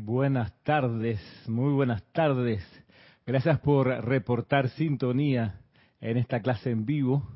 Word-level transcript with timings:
buenas 0.00 0.52
tardes, 0.62 1.20
muy 1.46 1.72
buenas 1.72 2.02
tardes. 2.12 2.64
Gracias 3.26 3.58
por 3.60 3.86
reportar 3.86 4.68
sintonía 4.70 5.60
en 6.00 6.16
esta 6.16 6.40
clase 6.40 6.70
en 6.70 6.86
vivo 6.86 7.28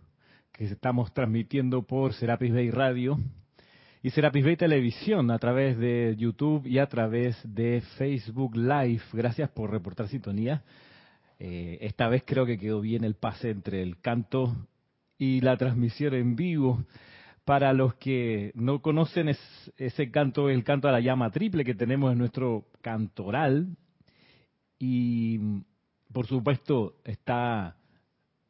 que 0.52 0.64
estamos 0.64 1.12
transmitiendo 1.12 1.82
por 1.82 2.14
Serapis 2.14 2.52
Bay 2.52 2.70
Radio 2.70 3.18
y 4.02 4.10
Serapis 4.10 4.44
Bay 4.44 4.56
Televisión 4.56 5.30
a 5.30 5.38
través 5.38 5.78
de 5.78 6.14
YouTube 6.16 6.66
y 6.66 6.78
a 6.78 6.86
través 6.86 7.36
de 7.44 7.82
Facebook 7.98 8.56
Live. 8.56 9.02
Gracias 9.12 9.50
por 9.50 9.70
reportar 9.70 10.08
sintonía. 10.08 10.62
Eh, 11.38 11.78
esta 11.82 12.08
vez 12.08 12.22
creo 12.24 12.46
que 12.46 12.58
quedó 12.58 12.80
bien 12.80 13.04
el 13.04 13.14
pase 13.14 13.50
entre 13.50 13.82
el 13.82 14.00
canto 14.00 14.56
y 15.18 15.40
la 15.42 15.56
transmisión 15.56 16.14
en 16.14 16.34
vivo. 16.34 16.84
Para 17.44 17.74
los 17.74 17.94
que 17.96 18.52
no 18.54 18.80
conocen 18.80 19.28
ese 19.76 20.10
canto, 20.10 20.48
el 20.48 20.64
canto 20.64 20.88
a 20.88 20.92
la 20.92 21.00
llama 21.00 21.30
triple 21.30 21.64
que 21.64 21.74
tenemos 21.74 22.10
en 22.12 22.18
nuestro 22.18 22.64
cantoral. 22.80 23.76
Y 24.78 25.38
por 26.10 26.26
supuesto 26.26 26.94
está 27.04 27.76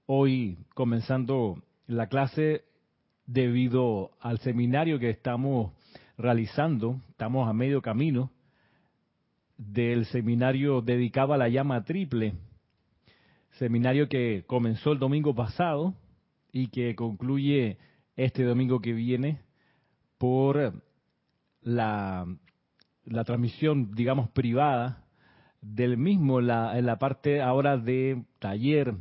hoy 0.07 0.59
comenzando 0.75 1.63
la 1.89 2.09
clase 2.09 2.63
debido 3.27 4.13
al 4.21 4.39
seminario 4.39 5.01
que 5.01 5.11
estamos 5.11 5.73
realizando. 6.17 7.01
Estamos 7.11 7.49
a 7.49 7.53
medio 7.53 7.83
camino 7.83 8.31
del 9.57 10.07
seminario 10.07 10.83
dedicado 10.83 11.33
a 11.33 11.39
la 11.39 11.49
llama 11.49 11.85
triple. 11.85 12.35
Seminario 13.59 14.09
que 14.09 14.45
comenzó 14.47 14.93
el 14.93 14.99
domingo 14.99 15.35
pasado 15.35 15.95
y 16.53 16.69
que 16.69 16.95
concluye 16.95 17.79
este 18.17 18.45
domingo 18.45 18.81
que 18.81 18.93
viene 18.93 19.41
por 20.19 20.83
la, 21.63 22.27
la 23.05 23.25
transmisión, 23.25 23.95
digamos, 23.95 24.31
privada 24.31 25.05
del 25.61 25.97
mismo, 25.97 26.41
la, 26.41 26.79
en 26.79 26.87
la 26.87 26.99
parte 26.99 27.41
ahora 27.41 27.77
de 27.77 28.25
taller. 28.39 28.95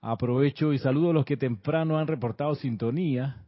Aprovecho 0.00 0.72
y 0.72 0.78
saludo 0.78 1.10
a 1.10 1.14
los 1.14 1.24
que 1.24 1.36
temprano 1.36 1.98
han 1.98 2.06
reportado 2.06 2.54
sintonía. 2.54 3.44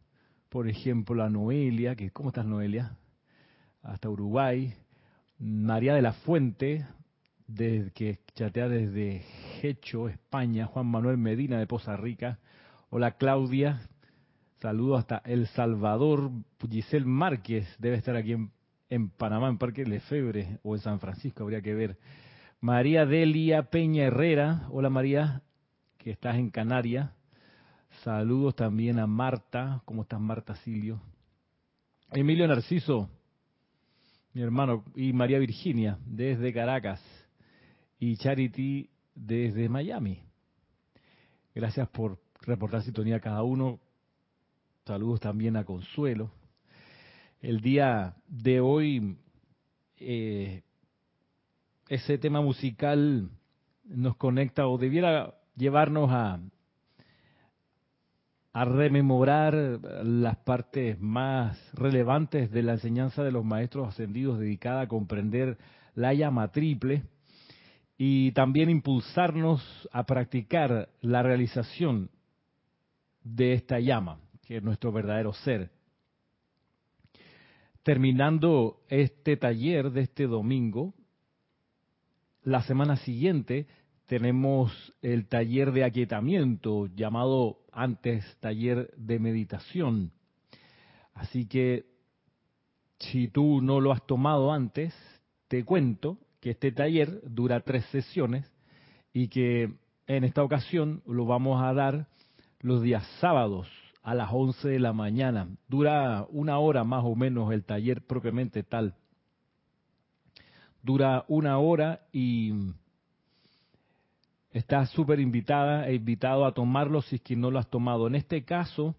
Por 0.49 0.67
ejemplo, 0.67 1.23
a 1.23 1.29
Noelia, 1.29 1.95
que 1.95 2.11
¿cómo 2.11 2.29
estás 2.29 2.45
Noelia? 2.45 2.97
Hasta 3.83 4.09
Uruguay. 4.09 4.73
María 5.37 5.93
de 5.93 6.01
la 6.01 6.13
Fuente, 6.13 6.85
de, 7.47 7.91
que 7.93 8.19
chatea 8.33 8.67
desde 8.67 9.23
Hecho, 9.61 10.09
España. 10.09 10.65
Juan 10.65 10.87
Manuel 10.87 11.17
Medina 11.17 11.59
de 11.59 11.67
Poza 11.67 11.95
Rica. 11.95 12.39
Hola 12.89 13.11
Claudia, 13.11 13.81
Saludos 14.61 14.99
hasta 14.99 15.21
El 15.23 15.47
Salvador. 15.47 16.31
Giselle 16.69 17.05
Márquez 17.05 17.65
debe 17.79 17.95
estar 17.95 18.17
aquí 18.17 18.35
en, 18.89 19.09
Panamá, 19.09 19.47
en 19.47 19.57
Parque 19.57 19.85
Lefebre, 19.85 20.59
o 20.63 20.75
en 20.75 20.81
San 20.81 20.99
Francisco, 20.99 21.43
habría 21.43 21.61
que 21.61 21.73
ver. 21.73 21.97
María 22.59 23.05
Delia 23.05 23.63
Peña 23.63 24.03
Herrera. 24.03 24.67
Hola 24.71 24.89
María, 24.89 25.43
que 25.97 26.11
estás 26.11 26.35
en 26.35 26.49
Canarias. 26.49 27.09
Saludos 28.03 28.53
también 28.57 28.99
a 28.99 29.07
Marta. 29.07 29.81
¿Cómo 29.85 30.01
estás 30.01 30.19
Marta 30.19 30.55
Silio? 30.57 31.01
Emilio 32.11 32.45
Narciso, 32.45 33.09
mi 34.33 34.41
hermano, 34.41 34.83
y 34.93 35.13
María 35.13 35.39
Virginia, 35.39 35.97
desde 36.05 36.51
Caracas. 36.51 37.01
Y 37.97 38.17
Charity 38.17 38.89
desde 39.15 39.69
Miami. 39.69 40.21
Gracias 41.55 41.87
por 41.87 42.19
reportar 42.41 42.81
sintonía 42.81 43.17
a 43.17 43.19
cada 43.21 43.43
uno. 43.43 43.79
Saludos 44.89 45.19
también 45.19 45.55
a 45.55 45.65
Consuelo. 45.65 46.31
El 47.41 47.61
día 47.61 48.15
de 48.27 48.59
hoy, 48.59 49.17
eh, 49.97 50.63
ese 51.87 52.17
tema 52.17 52.41
musical 52.41 53.29
nos 53.85 54.15
conecta 54.15 54.65
o 54.67 54.79
debiera 54.79 55.35
llevarnos 55.55 56.09
a, 56.09 56.39
a 58.51 58.65
rememorar 58.65 59.53
las 59.53 60.37
partes 60.37 60.99
más 60.99 61.55
relevantes 61.73 62.49
de 62.49 62.63
la 62.63 62.71
enseñanza 62.73 63.23
de 63.23 63.31
los 63.31 63.45
maestros 63.45 63.89
ascendidos 63.89 64.39
dedicada 64.39 64.81
a 64.81 64.87
comprender 64.87 65.59
la 65.93 66.15
llama 66.15 66.47
triple 66.47 67.03
y 67.95 68.31
también 68.31 68.71
impulsarnos 68.71 69.87
a 69.91 70.07
practicar 70.07 70.89
la 71.01 71.21
realización 71.21 72.09
de 73.23 73.53
esta 73.53 73.79
llama 73.79 74.17
que 74.49 74.57
es 74.57 74.63
nuestro 74.63 74.91
verdadero 74.91 75.31
ser. 75.31 75.69
Terminando 77.83 78.81
este 78.87 79.37
taller 79.37 79.91
de 79.91 80.01
este 80.01 80.25
domingo, 80.25 80.95
la 82.41 82.63
semana 82.63 82.97
siguiente 82.97 83.67
tenemos 84.07 84.71
el 85.03 85.27
taller 85.27 85.71
de 85.71 85.83
aquietamiento 85.83 86.87
llamado 86.87 87.59
antes 87.71 88.25
taller 88.39 88.91
de 88.97 89.19
meditación. 89.19 90.13
Así 91.13 91.45
que 91.45 91.85
si 92.97 93.27
tú 93.27 93.61
no 93.61 93.79
lo 93.79 93.91
has 93.91 94.03
tomado 94.07 94.51
antes, 94.51 94.95
te 95.47 95.63
cuento 95.63 96.17
que 96.39 96.49
este 96.49 96.71
taller 96.71 97.21
dura 97.23 97.59
tres 97.59 97.85
sesiones 97.91 98.51
y 99.13 99.27
que 99.27 99.75
en 100.07 100.23
esta 100.23 100.41
ocasión 100.41 101.03
lo 101.05 101.27
vamos 101.27 101.61
a 101.61 101.71
dar 101.71 102.07
los 102.61 102.81
días 102.81 103.05
sábados 103.19 103.69
a 104.09 104.15
las 104.15 104.29
11 104.31 104.69
de 104.69 104.79
la 104.79 104.91
mañana. 104.91 105.47
Dura 105.67 106.25
una 106.31 106.57
hora 106.57 106.83
más 106.83 107.03
o 107.05 107.13
menos 107.13 107.53
el 107.53 107.63
taller 107.63 108.01
propiamente 108.01 108.63
tal. 108.63 108.95
Dura 110.81 111.25
una 111.27 111.59
hora 111.59 112.07
y 112.11 112.51
estás 114.49 114.89
súper 114.89 115.19
invitada 115.19 115.87
e 115.87 115.93
invitado 115.93 116.47
a 116.47 116.55
tomarlo 116.55 117.03
si 117.03 117.17
es 117.17 117.21
que 117.21 117.35
no 117.35 117.51
lo 117.51 117.59
has 117.59 117.69
tomado. 117.69 118.07
En 118.07 118.15
este 118.15 118.43
caso, 118.45 118.95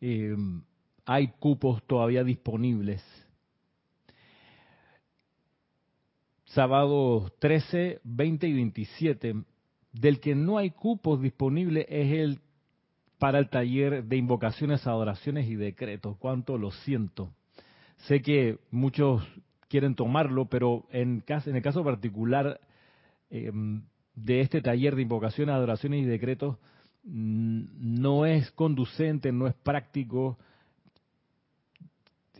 eh, 0.00 0.36
hay 1.04 1.26
cupos 1.40 1.82
todavía 1.82 2.22
disponibles. 2.22 3.02
Sábado 6.44 7.32
13, 7.40 8.02
20 8.04 8.46
y 8.46 8.52
27. 8.52 9.34
Del 9.92 10.20
que 10.20 10.36
no 10.36 10.58
hay 10.58 10.70
cupos 10.70 11.20
disponibles 11.20 11.86
es 11.88 12.12
el 12.12 12.45
para 13.18 13.38
el 13.38 13.48
taller 13.48 14.04
de 14.04 14.16
invocaciones, 14.16 14.86
adoraciones 14.86 15.48
y 15.48 15.56
decretos. 15.56 16.16
Cuánto 16.18 16.58
lo 16.58 16.70
siento. 16.70 17.32
Sé 18.06 18.20
que 18.20 18.58
muchos 18.70 19.26
quieren 19.68 19.94
tomarlo, 19.94 20.46
pero 20.46 20.86
en, 20.90 21.24
el 21.26 21.62
caso 21.62 21.82
particular 21.82 22.60
em, 23.30 23.82
de 24.14 24.40
este 24.40 24.60
taller 24.60 24.94
de 24.94 25.02
invocaciones, 25.02 25.54
adoraciones 25.54 26.02
y 26.02 26.06
decretos, 26.06 26.56
mm, 27.04 28.00
no 28.00 28.26
es 28.26 28.50
conducente, 28.52 29.32
no 29.32 29.46
es 29.46 29.54
práctico 29.54 30.38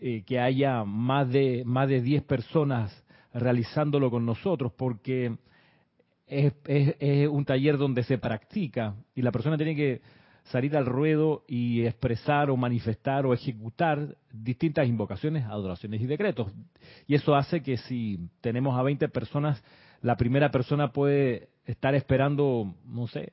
eh, 0.00 0.22
que 0.26 0.38
haya 0.38 0.84
más 0.84 1.28
de 1.30 1.62
más 1.64 1.88
de 1.88 2.02
10 2.02 2.22
personas 2.24 3.04
realizándolo 3.32 4.10
con 4.10 4.26
nosotros, 4.26 4.72
porque 4.76 5.36
es, 6.26 6.52
es, 6.66 7.28
un 7.28 7.44
taller 7.44 7.78
donde 7.78 8.02
se 8.02 8.18
practica 8.18 8.94
y 9.14 9.22
la 9.22 9.32
persona 9.32 9.56
tiene 9.56 9.74
que 9.74 10.00
salir 10.46 10.76
al 10.76 10.86
ruedo 10.86 11.44
y 11.48 11.84
expresar 11.84 12.50
o 12.50 12.56
manifestar 12.56 13.26
o 13.26 13.34
ejecutar 13.34 14.16
distintas 14.32 14.86
invocaciones, 14.86 15.44
adoraciones 15.44 16.00
y 16.00 16.06
decretos. 16.06 16.52
Y 17.06 17.14
eso 17.14 17.34
hace 17.34 17.62
que 17.62 17.76
si 17.76 18.28
tenemos 18.40 18.78
a 18.78 18.82
20 18.82 19.08
personas, 19.08 19.62
la 20.02 20.16
primera 20.16 20.50
persona 20.50 20.92
puede 20.92 21.48
estar 21.64 21.94
esperando, 21.94 22.74
no 22.84 23.06
sé, 23.08 23.32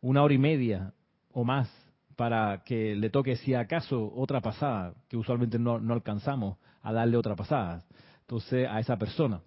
una 0.00 0.22
hora 0.22 0.34
y 0.34 0.38
media 0.38 0.92
o 1.32 1.44
más 1.44 1.68
para 2.14 2.62
que 2.64 2.94
le 2.94 3.10
toque, 3.10 3.36
si 3.36 3.54
acaso, 3.54 4.12
otra 4.14 4.40
pasada, 4.40 4.94
que 5.08 5.16
usualmente 5.16 5.58
no, 5.58 5.80
no 5.80 5.94
alcanzamos 5.94 6.58
a 6.82 6.92
darle 6.92 7.16
otra 7.16 7.34
pasada, 7.34 7.82
entonces 8.20 8.68
a 8.68 8.78
esa 8.78 8.96
persona. 8.96 9.40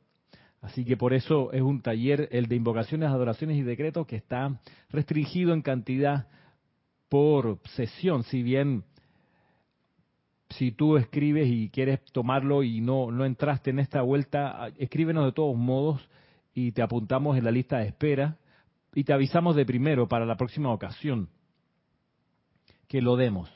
Así 0.62 0.83
que 0.83 0.98
por 0.98 1.13
eso 1.13 1.53
es 1.53 1.62
un 1.62 1.81
taller, 1.81 2.27
el 2.31 2.48
de 2.48 2.56
invocaciones, 2.56 3.07
adoraciones 3.07 3.56
y 3.56 3.62
decretos, 3.62 4.06
que 4.07 4.18
está 4.18 4.60
restringido 4.89 5.53
en 5.53 5.62
cantidad 5.62 6.27
por 7.09 7.59
sesión. 7.75 8.24
Si 8.24 8.44
bien 8.44 8.83
si 10.50 10.71
tú 10.71 10.98
escribes 10.98 11.48
y 11.48 11.69
quieres 11.69 12.01
tomarlo 12.12 12.63
y 12.63 12.81
no, 12.81 13.12
no 13.12 13.25
entraste 13.25 13.69
en 13.69 13.80
esta 13.80 14.01
vuelta, 14.01 14.69
escríbenos 14.77 15.25
de 15.25 15.31
todos 15.33 15.56
modos 15.57 16.07
y 16.54 16.71
te 16.71 16.81
apuntamos 16.81 17.38
en 17.38 17.44
la 17.44 17.51
lista 17.51 17.80
de 17.80 17.88
espera 17.88 18.38
y 18.94 19.04
te 19.04 19.13
avisamos 19.13 19.56
de 19.56 19.65
primero 19.65 20.07
para 20.07 20.25
la 20.25 20.38
próxima 20.38 20.71
ocasión 20.71 21.30
que 22.88 23.01
lo 23.01 23.18
demos. 23.18 23.51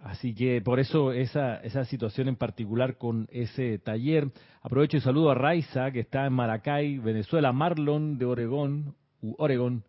Así 0.00 0.34
que 0.34 0.60
por 0.60 0.78
eso 0.78 1.12
esa, 1.12 1.56
esa 1.56 1.84
situación 1.84 2.28
en 2.28 2.36
particular 2.36 2.98
con 2.98 3.28
ese 3.30 3.78
taller. 3.78 4.30
Aprovecho 4.62 4.96
y 4.96 5.00
saludo 5.00 5.30
a 5.30 5.34
Raiza, 5.34 5.90
que 5.90 6.00
está 6.00 6.26
en 6.26 6.34
Maracay, 6.34 6.98
Venezuela, 6.98 7.52
Marlon 7.52 8.18
de 8.18 8.24
Oregón, 8.24 8.94
Oregón, 9.38 9.84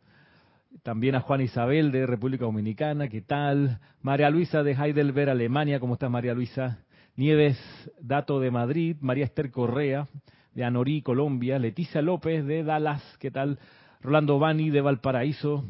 también 0.83 1.15
a 1.15 1.21
Juan 1.21 1.41
Isabel 1.41 1.91
de 1.91 2.05
República 2.05 2.45
Dominicana, 2.45 3.07
¿qué 3.07 3.21
tal? 3.21 3.79
María 4.01 4.29
Luisa 4.29 4.63
de 4.63 4.73
Heidelberg, 4.73 5.29
Alemania, 5.29 5.79
¿cómo 5.79 5.93
estás 5.93 6.11
María 6.11 6.33
Luisa? 6.33 6.79
Nieves 7.15 7.57
Dato 7.99 8.39
de 8.39 8.51
Madrid, 8.51 8.95
María 9.01 9.25
Esther 9.25 9.51
Correa 9.51 10.07
de 10.53 10.63
Anorí, 10.63 11.01
Colombia, 11.01 11.59
Leticia 11.59 12.01
López 12.01 12.45
de 12.45 12.63
Dallas, 12.63 13.03
¿qué 13.19 13.31
tal? 13.31 13.59
Rolando 14.01 14.39
Bani 14.39 14.69
de 14.69 14.81
Valparaíso, 14.81 15.65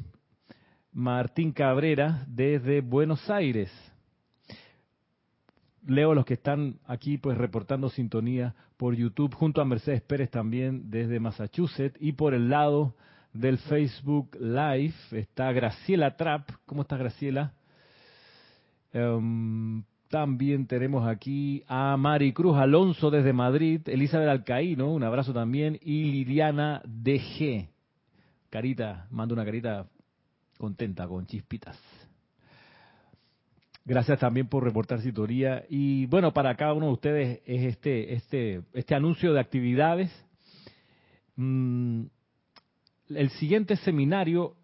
Martín 0.92 1.52
Cabrera 1.52 2.24
desde 2.28 2.82
Buenos 2.82 3.30
Aires, 3.30 3.72
leo 5.86 6.14
los 6.14 6.26
que 6.26 6.36
están 6.36 6.80
aquí 6.86 7.18
pues 7.18 7.38
reportando 7.38 7.90
sintonía 7.90 8.56
por 8.78 8.96
YouTube 8.96 9.34
junto 9.34 9.62
a 9.62 9.66
Mercedes 9.66 10.02
Pérez 10.02 10.30
también 10.30 10.90
desde 10.92 11.20
Massachusetts 11.20 11.98
y 12.00 12.14
por 12.14 12.34
el 12.34 12.50
lado 12.50 12.96
del 13.40 13.58
Facebook 13.58 14.36
Live 14.38 14.94
está 15.12 15.54
Graciela 15.54 16.18
Trapp. 16.18 16.50
¿Cómo 16.66 16.82
está 16.82 16.98
Graciela? 16.98 17.54
Em, 18.92 19.82
también 20.10 20.68
tenemos 20.68 21.08
aquí 21.08 21.64
a 21.68 21.96
Mari 21.96 22.34
Cruz 22.34 22.58
Alonso 22.58 23.10
desde 23.10 23.32
Madrid, 23.32 23.80
Elizabeth 23.88 24.28
Alcaíno, 24.28 24.92
un 24.92 25.04
abrazo 25.04 25.34
también, 25.34 25.80
y 25.82 26.12
Liliana 26.12 26.82
DG. 26.86 27.70
Carita, 28.50 29.08
mando 29.10 29.36
una 29.36 29.46
carita 29.46 29.88
contenta 30.58 31.08
con 31.08 31.26
chispitas. 31.26 31.80
Gracias 33.86 34.20
también 34.20 34.48
por 34.48 34.66
reportar 34.66 35.00
sintonía. 35.00 35.64
Y 35.70 36.08
bueno, 36.08 36.34
para 36.34 36.56
cada 36.56 36.74
uno 36.74 36.88
de 36.88 36.92
ustedes 36.92 37.42
es 37.46 37.64
este, 37.64 38.14
este, 38.16 38.62
este 38.74 38.96
anuncio 38.96 39.32
de 39.32 39.40
actividades. 39.40 40.12
Mm, 41.38 42.08
el 43.10 43.30
siguiente 43.32 43.76
seminario, 43.78 44.56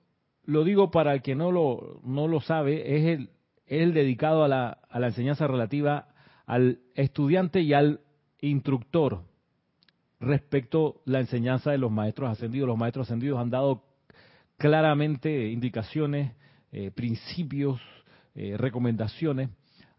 lo 0.44 0.64
digo 0.64 0.92
para 0.92 1.14
el 1.14 1.22
que 1.22 1.36
no 1.36 1.52
lo, 1.52 2.02
no 2.04 2.28
lo 2.28 2.42
sabe, 2.42 2.98
es 2.98 3.06
el, 3.06 3.30
el 3.66 3.94
dedicado 3.94 4.44
a 4.44 4.48
la, 4.48 4.70
a 4.90 5.00
la 5.00 5.08
enseñanza 5.08 5.48
relativa 5.48 6.08
al 6.46 6.80
estudiante 6.94 7.62
y 7.62 7.74
al 7.74 8.02
instructor 8.42 9.24
respecto 10.20 11.02
a 11.08 11.12
la 11.12 11.20
enseñanza 11.20 11.72
de 11.72 11.78
los 11.78 11.92
maestros 11.92 12.30
ascendidos. 12.30 12.68
Los 12.68 12.78
maestros 12.78 13.08
ascendidos 13.08 13.40
han 13.40 13.50
dado 13.50 13.84
claramente 14.58 15.50
indicaciones, 15.50 16.34
eh, 16.72 16.92
principios, 16.92 17.82
eh, 18.36 18.56
recomendaciones 18.58 19.50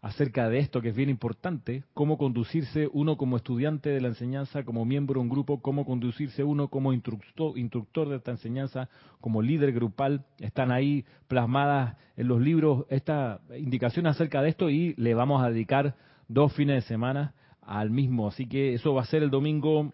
acerca 0.07 0.47
de 0.47 0.59
esto 0.59 0.81
que 0.81 0.89
es 0.89 0.95
bien 0.95 1.09
importante, 1.09 1.83
cómo 1.93 2.17
conducirse 2.17 2.87
uno 2.93 3.17
como 3.17 3.35
estudiante 3.35 3.89
de 3.89 3.99
la 3.99 4.07
enseñanza, 4.07 4.63
como 4.63 4.85
miembro 4.85 5.15
de 5.15 5.23
un 5.23 5.29
grupo, 5.29 5.61
cómo 5.61 5.85
conducirse 5.85 6.45
uno 6.45 6.69
como 6.69 6.93
instructor, 6.93 7.57
instructor 7.59 8.07
de 8.07 8.15
esta 8.15 8.31
enseñanza, 8.31 8.87
como 9.19 9.41
líder 9.41 9.73
grupal. 9.73 10.23
Están 10.39 10.71
ahí 10.71 11.03
plasmadas 11.27 11.97
en 12.15 12.29
los 12.29 12.39
libros 12.39 12.85
esta 12.89 13.41
indicación 13.57 14.07
acerca 14.07 14.41
de 14.41 14.49
esto 14.49 14.69
y 14.69 14.93
le 14.95 15.13
vamos 15.13 15.43
a 15.43 15.49
dedicar 15.49 15.95
dos 16.29 16.53
fines 16.53 16.83
de 16.83 16.87
semana 16.87 17.33
al 17.61 17.89
mismo. 17.89 18.29
Así 18.29 18.47
que 18.47 18.75
eso 18.75 18.93
va 18.93 19.01
a 19.01 19.07
ser 19.07 19.23
el 19.23 19.29
domingo, 19.29 19.93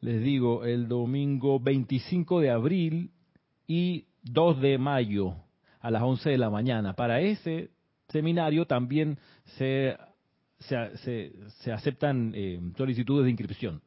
les 0.00 0.22
digo, 0.22 0.64
el 0.64 0.86
domingo 0.86 1.58
25 1.58 2.38
de 2.38 2.50
abril 2.50 3.10
y 3.66 4.06
2 4.22 4.60
de 4.60 4.78
mayo 4.78 5.34
a 5.80 5.90
las 5.90 6.02
11 6.02 6.30
de 6.30 6.38
la 6.38 6.48
mañana. 6.48 6.92
Para 6.92 7.20
ese 7.20 7.70
seminario 8.08 8.66
también 8.66 9.18
se, 9.56 9.96
se, 10.58 11.72
aceptan 11.72 12.32
eh, 12.34 12.60
solicitudes 12.76 13.24
de 13.24 13.30
inscripción. 13.30 13.82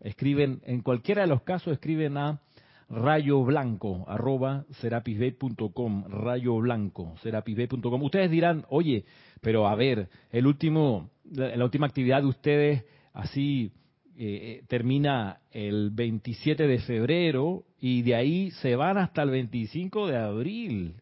Escriben, 0.00 0.60
en 0.64 0.80
cualquiera 0.82 1.22
de 1.22 1.28
los 1.28 1.42
casos, 1.42 1.74
escriben 1.74 2.16
a 2.16 2.40
rayo 2.88 3.42
blanco 3.42 4.04
arroba 4.06 4.66
serapisbay.com 4.80 6.04
rayo 6.08 6.56
blanco 6.56 7.14
serapisbay.com 7.22 8.02
ustedes 8.02 8.30
dirán 8.30 8.66
oye 8.68 9.06
pero 9.40 9.66
a 9.66 9.74
ver 9.74 10.10
el 10.30 10.46
último 10.46 11.08
la, 11.24 11.64
última 11.64 11.86
actividad 11.86 12.20
de 12.20 12.26
ustedes 12.26 12.84
así 13.14 13.72
eh, 14.18 14.60
eh, 14.60 14.64
termina 14.68 15.40
el 15.52 15.88
27 15.90 16.66
de 16.66 16.80
febrero 16.80 17.64
y 17.80 18.02
de 18.02 18.14
ahí 18.14 18.50
se 18.50 18.76
van 18.76 18.98
hasta 18.98 19.22
el 19.22 19.30
25 19.30 20.08
de 20.08 20.18
abril 20.18 20.96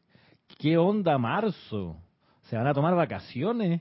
¿Qué 0.58 0.76
onda 0.76 1.16
marzo? 1.18 1.96
¿Se 2.50 2.56
van 2.56 2.66
a 2.66 2.74
tomar 2.74 2.96
vacaciones? 2.96 3.80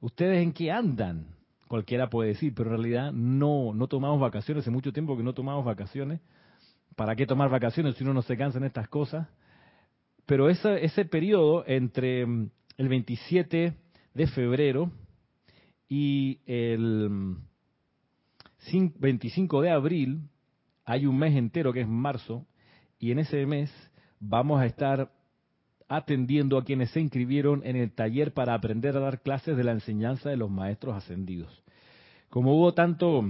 ¿Ustedes 0.00 0.42
en 0.42 0.52
qué 0.52 0.72
andan? 0.72 1.28
Cualquiera 1.68 2.10
puede 2.10 2.30
decir, 2.30 2.52
pero 2.52 2.68
en 2.68 2.76
realidad 2.78 3.12
no, 3.12 3.72
no 3.72 3.86
tomamos 3.86 4.18
vacaciones, 4.18 4.64
hace 4.64 4.72
mucho 4.72 4.92
tiempo 4.92 5.16
que 5.16 5.22
no 5.22 5.34
tomamos 5.34 5.64
vacaciones. 5.64 6.20
¿Para 6.96 7.14
qué 7.14 7.26
tomar 7.26 7.50
vacaciones 7.50 7.94
si 7.94 8.02
uno 8.02 8.12
no 8.12 8.22
se 8.22 8.36
cansa 8.36 8.58
en 8.58 8.64
estas 8.64 8.88
cosas? 8.88 9.28
Pero 10.26 10.50
ese, 10.50 10.84
ese 10.84 11.04
periodo 11.04 11.62
entre 11.68 12.26
mm, 12.26 12.50
el 12.76 12.88
27 12.88 13.76
de 14.14 14.26
febrero 14.26 14.90
y 15.88 16.40
el 16.46 17.36
25 18.98 19.58
mm, 19.58 19.62
de 19.62 19.70
abril 19.70 20.28
hay 20.84 21.06
un 21.06 21.16
mes 21.16 21.36
entero 21.36 21.72
que 21.72 21.82
es 21.82 21.88
marzo 21.88 22.48
y 22.98 23.12
en 23.12 23.20
ese 23.20 23.46
mes 23.46 23.72
vamos 24.18 24.60
a 24.60 24.66
estar 24.66 25.12
atendiendo 25.88 26.58
a 26.58 26.64
quienes 26.64 26.90
se 26.90 27.00
inscribieron 27.00 27.62
en 27.64 27.76
el 27.76 27.92
taller 27.92 28.32
para 28.32 28.54
aprender 28.54 28.96
a 28.96 29.00
dar 29.00 29.20
clases 29.20 29.56
de 29.56 29.64
la 29.64 29.72
enseñanza 29.72 30.30
de 30.30 30.36
los 30.36 30.50
maestros 30.50 30.96
ascendidos. 30.96 31.62
Como 32.30 32.56
hubo 32.56 32.74
tanto 32.74 33.22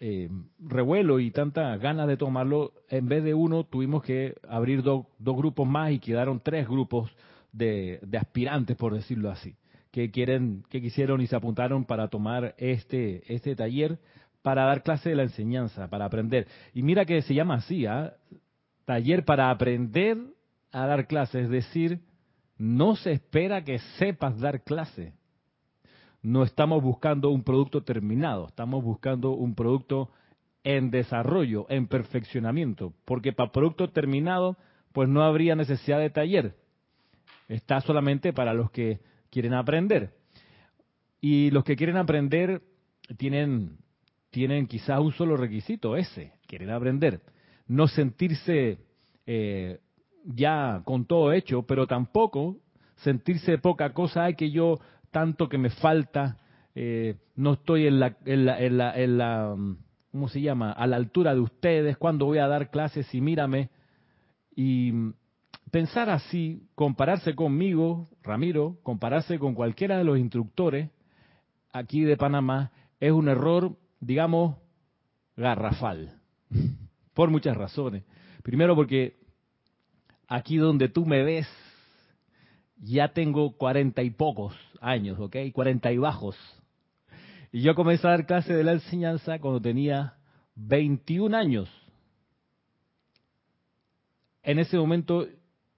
eh, 0.00 0.28
revuelo 0.58 1.20
y 1.20 1.30
tanta 1.30 1.76
ganas 1.76 2.08
de 2.08 2.16
tomarlo, 2.16 2.72
en 2.88 3.08
vez 3.08 3.24
de 3.24 3.34
uno 3.34 3.64
tuvimos 3.64 4.02
que 4.02 4.34
abrir 4.48 4.82
dos 4.82 5.06
grupos 5.18 5.66
más 5.66 5.92
y 5.92 5.98
quedaron 5.98 6.40
tres 6.40 6.68
grupos 6.68 7.10
de, 7.52 8.00
aspirantes, 8.18 8.76
por 8.76 8.94
decirlo 8.94 9.30
así, 9.30 9.54
que 9.90 10.10
quieren, 10.10 10.64
que 10.70 10.80
quisieron 10.80 11.20
y 11.20 11.26
se 11.26 11.36
apuntaron 11.36 11.84
para 11.84 12.08
tomar 12.08 12.54
este, 12.58 13.22
este 13.32 13.54
taller 13.54 13.98
para 14.42 14.64
dar 14.64 14.82
clase 14.82 15.10
de 15.10 15.14
la 15.14 15.22
enseñanza, 15.22 15.88
para 15.88 16.06
aprender. 16.06 16.48
Y 16.74 16.82
mira 16.82 17.04
que 17.04 17.22
se 17.22 17.34
llama 17.34 17.54
así, 17.54 17.86
¿ah? 17.86 18.14
taller 18.84 19.24
para 19.24 19.50
aprender 19.50 20.18
a 20.72 20.86
dar 20.86 21.06
clase, 21.06 21.40
es 21.40 21.50
decir, 21.50 22.00
no 22.58 22.96
se 22.96 23.12
espera 23.12 23.64
que 23.64 23.78
sepas 23.98 24.38
dar 24.40 24.62
clase. 24.62 25.14
No 26.22 26.44
estamos 26.44 26.82
buscando 26.82 27.30
un 27.30 27.42
producto 27.42 27.82
terminado, 27.82 28.48
estamos 28.48 28.82
buscando 28.82 29.32
un 29.32 29.54
producto 29.54 30.10
en 30.64 30.90
desarrollo, 30.90 31.66
en 31.68 31.88
perfeccionamiento, 31.88 32.94
porque 33.04 33.32
para 33.32 33.50
producto 33.50 33.90
terminado, 33.90 34.56
pues 34.92 35.08
no 35.08 35.22
habría 35.22 35.56
necesidad 35.56 35.98
de 35.98 36.10
taller. 36.10 36.54
Está 37.48 37.80
solamente 37.80 38.32
para 38.32 38.54
los 38.54 38.70
que 38.70 39.00
quieren 39.30 39.54
aprender. 39.54 40.14
Y 41.20 41.50
los 41.50 41.64
que 41.64 41.76
quieren 41.76 41.96
aprender 41.96 42.62
tienen, 43.16 43.78
tienen 44.30 44.66
quizás 44.66 45.00
un 45.00 45.12
solo 45.12 45.36
requisito, 45.36 45.96
ese, 45.96 46.32
quieren 46.46 46.70
aprender. 46.70 47.20
No 47.66 47.88
sentirse 47.88 48.78
eh, 49.26 49.80
ya 50.24 50.82
con 50.84 51.06
todo 51.06 51.32
hecho, 51.32 51.62
pero 51.62 51.86
tampoco 51.86 52.56
sentirse 52.96 53.58
poca 53.58 53.92
cosa, 53.92 54.24
hay 54.24 54.34
que 54.34 54.50
yo 54.50 54.78
tanto 55.10 55.48
que 55.48 55.58
me 55.58 55.70
falta, 55.70 56.38
eh, 56.74 57.16
no 57.36 57.54
estoy 57.54 57.86
en 57.86 58.00
la, 58.00 58.16
en 58.24 58.46
la, 58.46 58.60
en 58.60 58.78
la, 58.78 58.98
en 58.98 59.18
la, 59.18 59.54
mm, 59.56 59.76
¿cómo 60.12 60.28
se 60.28 60.40
llama? 60.40 60.72
A 60.72 60.86
la 60.86 60.96
altura 60.96 61.34
de 61.34 61.40
ustedes, 61.40 61.96
cuándo 61.98 62.26
voy 62.26 62.38
a 62.38 62.48
dar 62.48 62.70
clases 62.70 63.12
y 63.14 63.20
mírame. 63.20 63.70
Y 64.54 64.92
pensar 65.70 66.10
así, 66.10 66.66
compararse 66.74 67.34
conmigo, 67.34 68.08
Ramiro, 68.22 68.78
compararse 68.82 69.38
con 69.38 69.54
cualquiera 69.54 69.98
de 69.98 70.04
los 70.04 70.18
instructores 70.18 70.90
aquí 71.72 72.02
de 72.02 72.16
Panamá, 72.16 72.70
es 73.00 73.12
un 73.12 73.28
error, 73.28 73.76
digamos, 74.00 74.56
garrafal, 75.36 76.20
por 77.14 77.30
muchas 77.30 77.56
razones. 77.56 78.04
Primero 78.42 78.76
porque 78.76 79.21
aquí 80.32 80.56
donde 80.56 80.88
tú 80.88 81.04
me 81.04 81.22
ves, 81.22 81.46
ya 82.78 83.08
tengo 83.12 83.52
cuarenta 83.58 84.02
y 84.02 84.08
pocos 84.08 84.56
años, 84.80 85.20
¿ok? 85.20 85.36
Cuarenta 85.52 85.92
y 85.92 85.98
bajos. 85.98 86.36
Y 87.52 87.60
yo 87.60 87.74
comencé 87.74 88.06
a 88.06 88.12
dar 88.12 88.24
clase 88.24 88.54
de 88.54 88.64
la 88.64 88.72
enseñanza 88.72 89.38
cuando 89.40 89.60
tenía 89.60 90.14
21 90.54 91.36
años. 91.36 91.68
En 94.42 94.58
ese 94.58 94.78
momento 94.78 95.28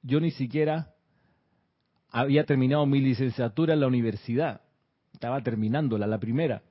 yo 0.03 0.21
ni 0.21 0.31
siquiera 0.31 0.95
había 2.11 2.45
terminado 2.45 2.87
mi 2.87 3.01
licenciatura 3.01 3.75
en 3.75 3.81
la 3.81 3.89
universidad. 3.89 4.61
Estaba 5.13 5.43
terminándola, 5.43 6.07
la 6.07 6.19
primera. 6.21 6.63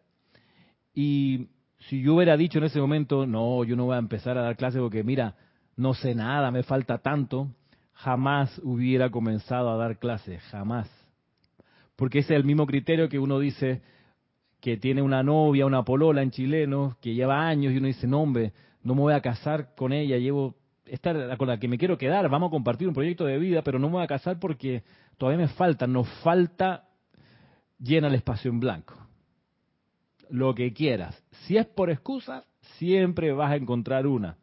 Y 0.93 1.49
si 1.89 2.01
yo 2.01 2.15
hubiera 2.15 2.37
dicho 2.37 2.59
en 2.59 2.63
ese 2.63 2.79
momento, 2.79 3.25
no, 3.25 3.65
yo 3.65 3.75
no 3.75 3.85
voy 3.85 3.95
a 3.97 3.99
empezar 3.99 4.37
a 4.37 4.41
dar 4.41 4.55
clases 4.55 4.79
porque 4.79 5.03
mira, 5.03 5.35
no 5.75 5.93
sé 5.93 6.15
nada, 6.15 6.49
me 6.49 6.63
falta 6.63 6.99
tanto, 6.99 7.49
jamás 7.93 8.59
hubiera 8.63 9.09
comenzado 9.09 9.69
a 9.69 9.77
dar 9.77 9.97
clases, 9.97 10.41
jamás. 10.43 10.89
Porque 11.95 12.19
ese 12.19 12.33
es 12.33 12.39
el 12.39 12.45
mismo 12.45 12.65
criterio 12.65 13.09
que 13.09 13.19
uno 13.19 13.39
dice 13.39 13.81
que 14.59 14.77
tiene 14.77 15.01
una 15.01 15.23
novia, 15.23 15.65
una 15.65 15.83
polola 15.83 16.21
en 16.21 16.31
chileno, 16.31 16.97
que 17.01 17.13
lleva 17.13 17.47
años 17.47 17.73
y 17.73 17.77
uno 17.77 17.87
dice, 17.87 18.07
no 18.07 18.21
hombre, 18.21 18.53
no 18.81 18.95
me 18.95 19.01
voy 19.01 19.13
a 19.13 19.21
casar 19.21 19.75
con 19.75 19.93
ella, 19.93 20.17
llevo 20.17 20.55
esta 20.85 21.37
con 21.37 21.47
la 21.47 21.59
que 21.59 21.67
me 21.67 21.77
quiero 21.77 21.97
quedar, 21.97 22.29
vamos 22.29 22.47
a 22.47 22.51
compartir 22.51 22.87
un 22.87 22.93
proyecto 22.93 23.25
de 23.25 23.37
vida, 23.37 23.61
pero 23.61 23.79
no 23.79 23.87
me 23.87 23.93
voy 23.93 24.03
a 24.03 24.07
casar 24.07 24.39
porque 24.39 24.83
todavía 25.17 25.45
me 25.45 25.53
falta, 25.53 25.87
nos 25.87 26.09
falta, 26.21 26.87
llena 27.79 28.07
el 28.07 28.15
espacio 28.15 28.51
en 28.51 28.59
blanco. 28.59 28.95
Lo 30.29 30.55
que 30.55 30.73
quieras. 30.73 31.21
Si 31.45 31.57
es 31.57 31.65
por 31.65 31.89
excusa, 31.89 32.45
siempre 32.77 33.33
vas 33.33 33.51
a 33.51 33.55
encontrar 33.55 34.07
una 34.07 34.37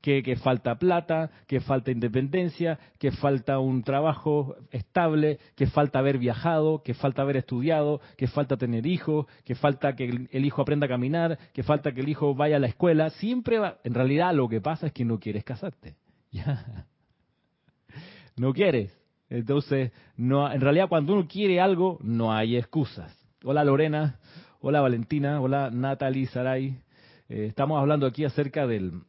que, 0.00 0.36
falta 0.36 0.78
plata, 0.78 1.30
que 1.46 1.60
falta 1.60 1.90
independencia, 1.90 2.78
que 2.98 3.10
falta 3.10 3.58
un 3.58 3.82
trabajo 3.82 4.56
estable, 4.70 5.38
que 5.56 5.66
falta 5.66 5.98
haber 5.98 6.18
viajado, 6.18 6.82
que 6.82 6.94
falta 6.94 7.22
haber 7.22 7.36
estudiado, 7.36 8.00
que 8.16 8.28
falta 8.28 8.56
tener 8.56 8.86
hijos, 8.86 9.26
que 9.44 9.54
falta 9.54 9.96
que 9.96 10.28
el, 10.30 10.44
hijo 10.44 10.62
aprenda 10.62 10.86
a 10.86 10.88
caminar, 10.88 11.38
que 11.52 11.62
falta 11.62 11.92
que 11.92 12.00
el 12.00 12.08
hijo 12.08 12.34
vaya 12.34 12.56
a 12.56 12.60
la 12.60 12.68
escuela. 12.68 13.10
Siempre 13.10 13.58
va, 13.58 13.78
en 13.84 13.94
realidad 13.94 14.34
lo 14.34 14.48
que 14.48 14.60
pasa 14.60 14.86
es 14.86 14.92
que 14.92 15.04
no 15.04 15.18
quieres 15.18 15.44
casarte. 15.44 15.96
Ya. 16.30 16.86
No 18.36 18.52
quieres. 18.52 18.94
Entonces, 19.30 19.92
no, 20.14 20.52
en 20.52 20.60
realidad 20.60 20.90
cuando 20.90 21.14
uno 21.14 21.26
quiere 21.26 21.58
algo, 21.58 21.98
no 22.02 22.32
hay 22.32 22.56
excusas. 22.56 23.16
Hola 23.42 23.64
Lorena, 23.64 24.20
hola 24.60 24.82
Valentina, 24.82 25.40
hola 25.40 25.70
Natalie 25.70 26.26
Saray. 26.26 26.76
Eh, 27.28 27.44
estamos 27.46 27.78
hablando 27.78 28.06
aquí 28.06 28.24
acerca 28.24 28.66
del, 28.66 29.02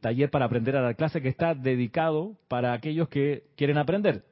taller 0.00 0.30
para 0.30 0.46
aprender 0.46 0.76
a 0.76 0.80
dar 0.80 0.96
clase 0.96 1.22
que 1.22 1.28
está 1.28 1.54
dedicado 1.54 2.36
para 2.48 2.72
aquellos 2.72 3.08
que 3.08 3.44
quieren 3.56 3.78
aprender. 3.78 4.24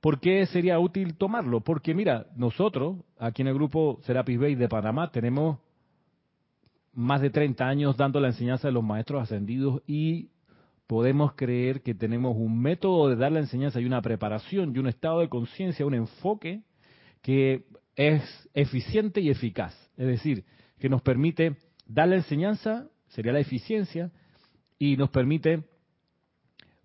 ¿Por 0.00 0.20
qué 0.20 0.46
sería 0.46 0.78
útil 0.78 1.16
tomarlo? 1.16 1.60
Porque 1.60 1.94
mira, 1.94 2.26
nosotros 2.36 2.96
aquí 3.18 3.42
en 3.42 3.48
el 3.48 3.54
grupo 3.54 4.00
Serapis 4.04 4.38
Bay 4.38 4.54
de 4.54 4.68
Panamá 4.68 5.10
tenemos 5.10 5.58
más 6.94 7.20
de 7.20 7.30
30 7.30 7.66
años 7.66 7.96
dando 7.96 8.18
la 8.20 8.28
enseñanza 8.28 8.68
de 8.68 8.72
los 8.72 8.84
maestros 8.84 9.22
ascendidos 9.22 9.82
y 9.86 10.30
podemos 10.86 11.34
creer 11.34 11.82
que 11.82 11.94
tenemos 11.94 12.34
un 12.36 12.60
método 12.60 13.10
de 13.10 13.16
dar 13.16 13.30
la 13.30 13.40
enseñanza 13.40 13.80
y 13.80 13.84
una 13.84 14.00
preparación 14.00 14.74
y 14.74 14.78
un 14.78 14.86
estado 14.86 15.20
de 15.20 15.28
conciencia, 15.28 15.84
un 15.84 15.94
enfoque 15.94 16.62
que 17.20 17.66
es 17.94 18.22
eficiente 18.54 19.20
y 19.20 19.28
eficaz. 19.28 19.74
Es 19.96 20.06
decir, 20.06 20.44
que 20.78 20.88
nos 20.88 21.02
permite 21.02 21.56
dar 21.88 22.08
la 22.08 22.16
enseñanza, 22.16 22.86
sería 23.08 23.32
la 23.32 23.40
eficiencia, 23.40 24.12
y 24.78 24.96
nos 24.96 25.10
permite 25.10 25.64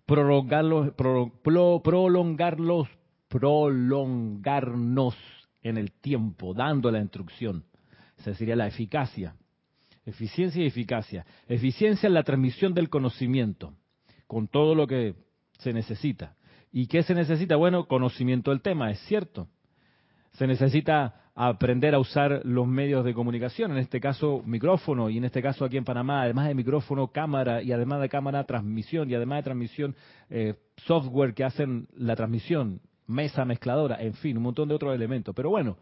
prolongarlos, 0.06 0.92
prolongarlos, 0.94 2.88
prolongarnos 3.28 5.16
en 5.62 5.78
el 5.78 5.92
tiempo, 5.92 6.54
dando 6.54 6.90
la 6.90 7.00
instrucción. 7.00 7.64
Esa 8.18 8.34
sería 8.34 8.56
la 8.56 8.66
eficacia. 8.66 9.36
Eficiencia 10.04 10.62
y 10.62 10.66
eficacia. 10.66 11.24
Eficiencia 11.48 12.06
en 12.06 12.14
la 12.14 12.24
transmisión 12.24 12.74
del 12.74 12.90
conocimiento, 12.90 13.74
con 14.26 14.48
todo 14.48 14.74
lo 14.74 14.86
que 14.86 15.14
se 15.58 15.72
necesita. 15.72 16.36
¿Y 16.72 16.88
qué 16.88 17.02
se 17.02 17.14
necesita? 17.14 17.56
Bueno, 17.56 17.86
conocimiento 17.86 18.50
del 18.50 18.60
tema, 18.60 18.90
es 18.90 18.98
cierto. 19.06 19.48
Se 20.32 20.46
necesita 20.46 21.23
aprender 21.34 21.94
a 21.94 21.98
usar 21.98 22.42
los 22.44 22.66
medios 22.66 23.04
de 23.04 23.12
comunicación, 23.12 23.72
en 23.72 23.78
este 23.78 24.00
caso 24.00 24.42
micrófono 24.46 25.10
y 25.10 25.18
en 25.18 25.24
este 25.24 25.42
caso 25.42 25.64
aquí 25.64 25.76
en 25.76 25.84
Panamá, 25.84 26.22
además 26.22 26.46
de 26.46 26.54
micrófono, 26.54 27.08
cámara 27.08 27.62
y 27.62 27.72
además 27.72 28.00
de 28.00 28.08
cámara, 28.08 28.44
transmisión 28.44 29.10
y 29.10 29.14
además 29.14 29.38
de 29.38 29.42
transmisión, 29.42 29.96
eh, 30.30 30.54
software 30.76 31.34
que 31.34 31.44
hacen 31.44 31.88
la 31.96 32.14
transmisión, 32.14 32.80
mesa 33.06 33.44
mezcladora, 33.44 34.00
en 34.00 34.14
fin, 34.14 34.36
un 34.36 34.44
montón 34.44 34.68
de 34.68 34.76
otros 34.76 34.94
elementos. 34.94 35.34
Pero 35.34 35.50
bueno, 35.50 35.76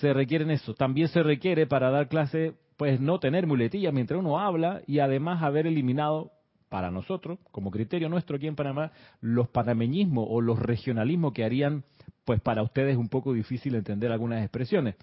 se 0.00 0.12
requieren 0.12 0.50
eso. 0.50 0.74
También 0.74 1.08
se 1.08 1.22
requiere 1.22 1.66
para 1.66 1.90
dar 1.90 2.08
clase, 2.08 2.54
pues 2.76 3.00
no 3.00 3.20
tener 3.20 3.46
muletillas 3.46 3.94
mientras 3.94 4.18
uno 4.18 4.40
habla 4.40 4.82
y 4.86 4.98
además 4.98 5.42
haber 5.42 5.68
eliminado 5.68 6.32
para 6.68 6.90
nosotros, 6.90 7.38
como 7.52 7.70
criterio 7.70 8.08
nuestro 8.08 8.36
aquí 8.36 8.46
en 8.46 8.56
Panamá, 8.56 8.92
los 9.20 9.48
panameñismos 9.48 10.26
o 10.28 10.40
los 10.40 10.58
regionalismos 10.58 11.32
que 11.32 11.44
harían 11.44 11.84
pues 12.24 12.40
para 12.40 12.62
ustedes 12.62 12.92
es 12.92 12.96
un 12.98 13.08
poco 13.08 13.32
difícil 13.32 13.74
entender 13.76 14.10
algunas 14.10 14.42
expresiones. 14.42 14.96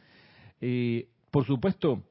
Eh, 0.60 1.08
por 1.32 1.46
supuesto, 1.46 2.04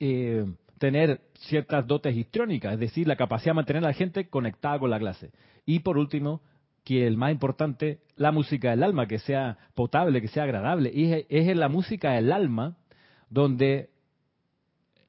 eh, 0.00 0.44
tener 0.78 1.20
ciertas 1.34 1.86
dotes 1.86 2.16
histriónicas, 2.16 2.74
es 2.74 2.80
decir, 2.80 3.06
la 3.06 3.16
capacidad 3.16 3.52
de 3.52 3.56
mantener 3.56 3.84
a 3.84 3.88
la 3.88 3.94
gente 3.94 4.28
conectada 4.28 4.78
con 4.78 4.90
la 4.90 4.98
clase. 4.98 5.30
Y 5.66 5.80
por 5.80 5.98
último, 5.98 6.40
que 6.84 7.06
el 7.06 7.16
más 7.16 7.30
importante, 7.30 8.00
la 8.16 8.32
música 8.32 8.70
del 8.70 8.82
alma, 8.82 9.06
que 9.06 9.18
sea 9.18 9.58
potable, 9.74 10.20
que 10.20 10.28
sea 10.28 10.44
agradable. 10.44 10.90
Y 10.92 11.12
es, 11.12 11.26
en 11.28 11.60
la 11.60 11.68
música 11.68 12.12
del 12.12 12.32
alma 12.32 12.76
donde 13.30 13.90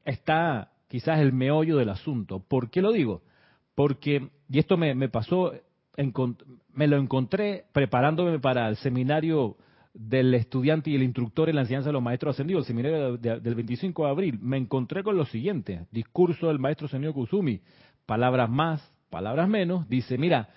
está 0.06 0.73
quizás 0.94 1.20
el 1.22 1.34
meollo 1.34 1.78
del 1.78 1.90
asunto. 1.90 2.38
¿Por 2.48 2.70
qué 2.70 2.80
lo 2.80 2.92
digo? 2.92 3.24
Porque, 3.74 4.30
y 4.48 4.60
esto 4.60 4.78
me, 4.78 4.94
me 4.94 5.10
pasó 5.10 5.52
me 6.72 6.86
lo 6.86 6.98
encontré 6.98 7.66
preparándome 7.72 8.38
para 8.38 8.70
el 8.70 8.76
seminario 8.76 9.58
del 9.96 10.36
estudiante 10.36 10.92
y 10.92 10.96
el 10.96 11.02
instructor 11.02 11.50
en 11.50 11.56
la 11.56 11.62
enseñanza 11.62 11.90
de 11.90 11.94
los 11.94 12.04
maestros 12.04 12.36
ascendidos, 12.36 12.66
el 12.66 12.68
seminario 12.68 13.18
del 13.18 13.56
25 13.56 14.06
de 14.06 14.10
abril. 14.12 14.40
Me 14.40 14.58
encontré 14.58 15.02
con 15.02 15.18
lo 15.18 15.26
siguiente, 15.26 15.88
discurso 15.90 16.50
del 16.50 16.60
maestro 16.60 16.88
señor 16.88 17.14
Kusumi, 17.14 17.62
palabras 18.06 18.52
más, 18.52 18.94
palabras 19.10 19.50
menos, 19.50 19.90
dice, 19.90 20.20
mira, 20.20 20.50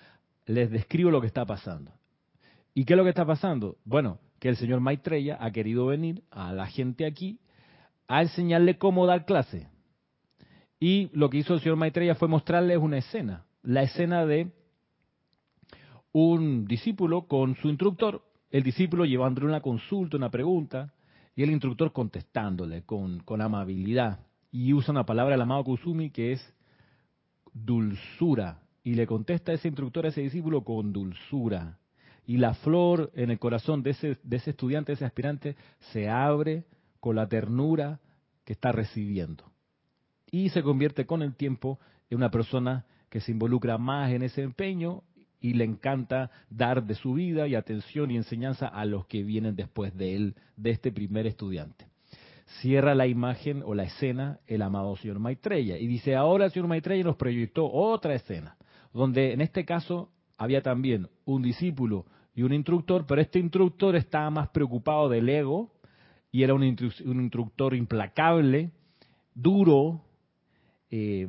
les 0.45 0.69
describo 0.69 1.09
lo 1.09 1.19
que 1.19 1.27
está 1.27 1.47
pasando. 1.47 1.93
¿Y 2.75 2.85
qué 2.85 2.93
es 2.93 2.97
lo 2.97 3.03
que 3.03 3.09
está 3.09 3.25
pasando? 3.25 3.77
Bueno, 3.85 4.19
que 4.39 4.49
el 4.49 4.55
señor 4.55 4.81
Maitreya 4.81 5.39
ha 5.41 5.49
querido 5.49 5.87
venir 5.87 6.21
a 6.29 6.53
la 6.53 6.67
gente 6.67 7.07
aquí 7.07 7.39
a 8.07 8.21
enseñarle 8.21 8.77
cómo 8.77 9.07
dar 9.07 9.25
clase. 9.25 9.67
Y 10.79 11.09
lo 11.13 11.29
que 11.29 11.37
hizo 11.37 11.53
el 11.53 11.61
señor 11.61 11.77
Maitreya 11.77 12.15
fue 12.15 12.27
mostrarles 12.27 12.77
una 12.77 12.97
escena, 12.97 13.45
la 13.63 13.83
escena 13.83 14.25
de 14.25 14.51
un 16.11 16.65
discípulo 16.65 17.27
con 17.27 17.55
su 17.55 17.69
instructor, 17.69 18.23
el 18.49 18.63
discípulo 18.63 19.05
llevándole 19.05 19.47
una 19.47 19.61
consulta, 19.61 20.17
una 20.17 20.29
pregunta, 20.29 20.93
y 21.35 21.43
el 21.43 21.51
instructor 21.51 21.91
contestándole 21.91 22.83
con, 22.83 23.21
amabilidad. 23.39 24.19
Y 24.51 24.73
usa 24.73 24.91
una 24.91 25.05
palabra 25.05 25.33
del 25.33 25.41
amado 25.41 25.63
Kusumi 25.63 26.09
que 26.09 26.31
es 26.31 26.53
dulzura. 27.53 28.61
Y 28.83 28.95
le 28.95 29.05
contesta 29.05 29.51
a 29.51 29.55
ese 29.55 29.67
instructor, 29.67 30.05
a 30.05 30.09
ese 30.09 30.21
discípulo, 30.21 30.63
con 30.63 30.93
dulzura. 30.93 31.77
Y 32.25 32.37
la 32.37 32.55
flor 32.55 33.11
en 33.13 33.29
el 33.29 33.37
corazón 33.37 33.83
de 33.83 33.91
ese, 33.91 34.17
de 34.23 34.37
ese 34.37 34.51
estudiante, 34.51 34.91
de 34.91 34.95
ese 34.95 35.05
aspirante, 35.05 35.55
se 35.91 36.09
abre 36.09 36.65
con 36.99 37.15
la 37.15 37.27
ternura 37.27 37.99
que 38.43 38.53
está 38.53 38.71
recibiendo. 38.71 39.43
Y 40.31 40.49
se 40.49 40.63
convierte 40.63 41.05
con 41.05 41.21
el 41.21 41.35
tiempo 41.35 41.79
en 42.09 42.17
una 42.17 42.31
persona 42.31 42.85
que 43.09 43.21
se 43.21 43.31
involucra 43.31 43.77
más 43.77 44.11
en 44.11 44.23
ese 44.23 44.41
empeño 44.43 45.03
y 45.39 45.53
le 45.53 45.63
encanta 45.63 46.31
dar 46.49 46.83
de 46.83 46.95
su 46.95 47.13
vida 47.13 47.47
y 47.47 47.55
atención 47.55 48.11
y 48.11 48.17
enseñanza 48.17 48.67
a 48.67 48.85
los 48.85 49.05
que 49.05 49.23
vienen 49.23 49.55
después 49.55 49.95
de 49.95 50.15
él, 50.15 50.35
de 50.55 50.71
este 50.71 50.91
primer 50.91 51.27
estudiante. 51.27 51.87
Cierra 52.61 52.95
la 52.95 53.07
imagen 53.07 53.61
o 53.65 53.75
la 53.75 53.83
escena 53.83 54.39
el 54.47 54.61
amado 54.61 54.95
señor 54.95 55.19
Maitreya 55.19 55.77
y 55.77 55.87
dice, 55.87 56.15
ahora 56.15 56.45
el 56.45 56.51
señor 56.51 56.67
Maitreya 56.67 57.03
nos 57.03 57.17
proyectó 57.17 57.69
otra 57.71 58.15
escena, 58.15 58.57
donde 58.93 59.33
en 59.33 59.41
este 59.41 59.65
caso 59.65 60.11
había 60.37 60.61
también 60.61 61.09
un 61.25 61.41
discípulo 61.41 62.05
y 62.33 62.43
un 62.43 62.53
instructor, 62.53 63.05
pero 63.07 63.21
este 63.21 63.39
instructor 63.39 63.95
estaba 63.95 64.29
más 64.29 64.49
preocupado 64.49 65.09
del 65.09 65.27
ego 65.27 65.71
y 66.31 66.43
era 66.43 66.53
un, 66.53 66.61
un 66.61 67.21
instructor 67.21 67.75
implacable, 67.75 68.71
duro, 69.33 70.03
eh, 70.91 71.27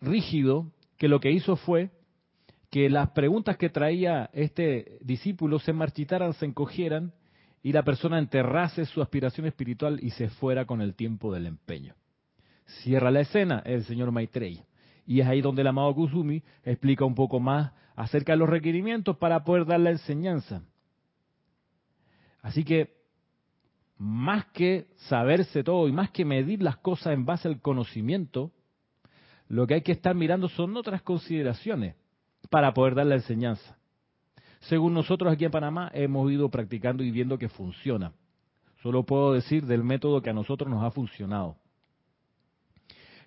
rígido 0.00 0.72
que 0.96 1.08
lo 1.08 1.20
que 1.20 1.30
hizo 1.30 1.56
fue 1.56 1.90
que 2.70 2.88
las 2.88 3.10
preguntas 3.10 3.56
que 3.56 3.68
traía 3.68 4.30
este 4.32 4.98
discípulo 5.00 5.58
se 5.58 5.72
marchitaran, 5.72 6.32
se 6.34 6.46
encogieran 6.46 7.12
y 7.62 7.72
la 7.72 7.82
persona 7.82 8.18
enterrase 8.18 8.86
su 8.86 9.02
aspiración 9.02 9.46
espiritual 9.46 9.98
y 10.02 10.10
se 10.10 10.28
fuera 10.28 10.64
con 10.64 10.80
el 10.80 10.94
tiempo 10.94 11.32
del 11.32 11.46
empeño. 11.46 11.94
Cierra 12.82 13.10
la 13.10 13.20
escena 13.20 13.62
el 13.66 13.84
señor 13.84 14.12
Maitreya. 14.12 14.64
Y 15.04 15.20
es 15.20 15.26
ahí 15.26 15.40
donde 15.40 15.62
el 15.62 15.66
amado 15.66 15.92
Kusumi 15.94 16.42
explica 16.62 17.04
un 17.04 17.16
poco 17.16 17.40
más 17.40 17.72
acerca 17.96 18.32
de 18.32 18.38
los 18.38 18.48
requerimientos 18.48 19.16
para 19.16 19.44
poder 19.44 19.66
dar 19.66 19.80
la 19.80 19.90
enseñanza. 19.90 20.62
Así 22.40 22.64
que, 22.64 22.99
más 24.00 24.46
que 24.46 24.86
saberse 24.96 25.62
todo 25.62 25.86
y 25.86 25.92
más 25.92 26.10
que 26.10 26.24
medir 26.24 26.62
las 26.62 26.78
cosas 26.78 27.12
en 27.12 27.26
base 27.26 27.48
al 27.48 27.60
conocimiento, 27.60 28.50
lo 29.46 29.66
que 29.66 29.74
hay 29.74 29.82
que 29.82 29.92
estar 29.92 30.14
mirando 30.14 30.48
son 30.48 30.74
otras 30.78 31.02
consideraciones 31.02 31.96
para 32.48 32.72
poder 32.72 32.94
dar 32.94 33.04
la 33.04 33.16
enseñanza. 33.16 33.76
Según 34.60 34.94
nosotros 34.94 35.30
aquí 35.30 35.44
en 35.44 35.50
Panamá 35.50 35.90
hemos 35.92 36.32
ido 36.32 36.48
practicando 36.48 37.04
y 37.04 37.10
viendo 37.10 37.36
que 37.36 37.50
funciona. 37.50 38.14
Solo 38.82 39.04
puedo 39.04 39.34
decir 39.34 39.66
del 39.66 39.84
método 39.84 40.22
que 40.22 40.30
a 40.30 40.34
nosotros 40.34 40.70
nos 40.70 40.82
ha 40.82 40.90
funcionado. 40.92 41.56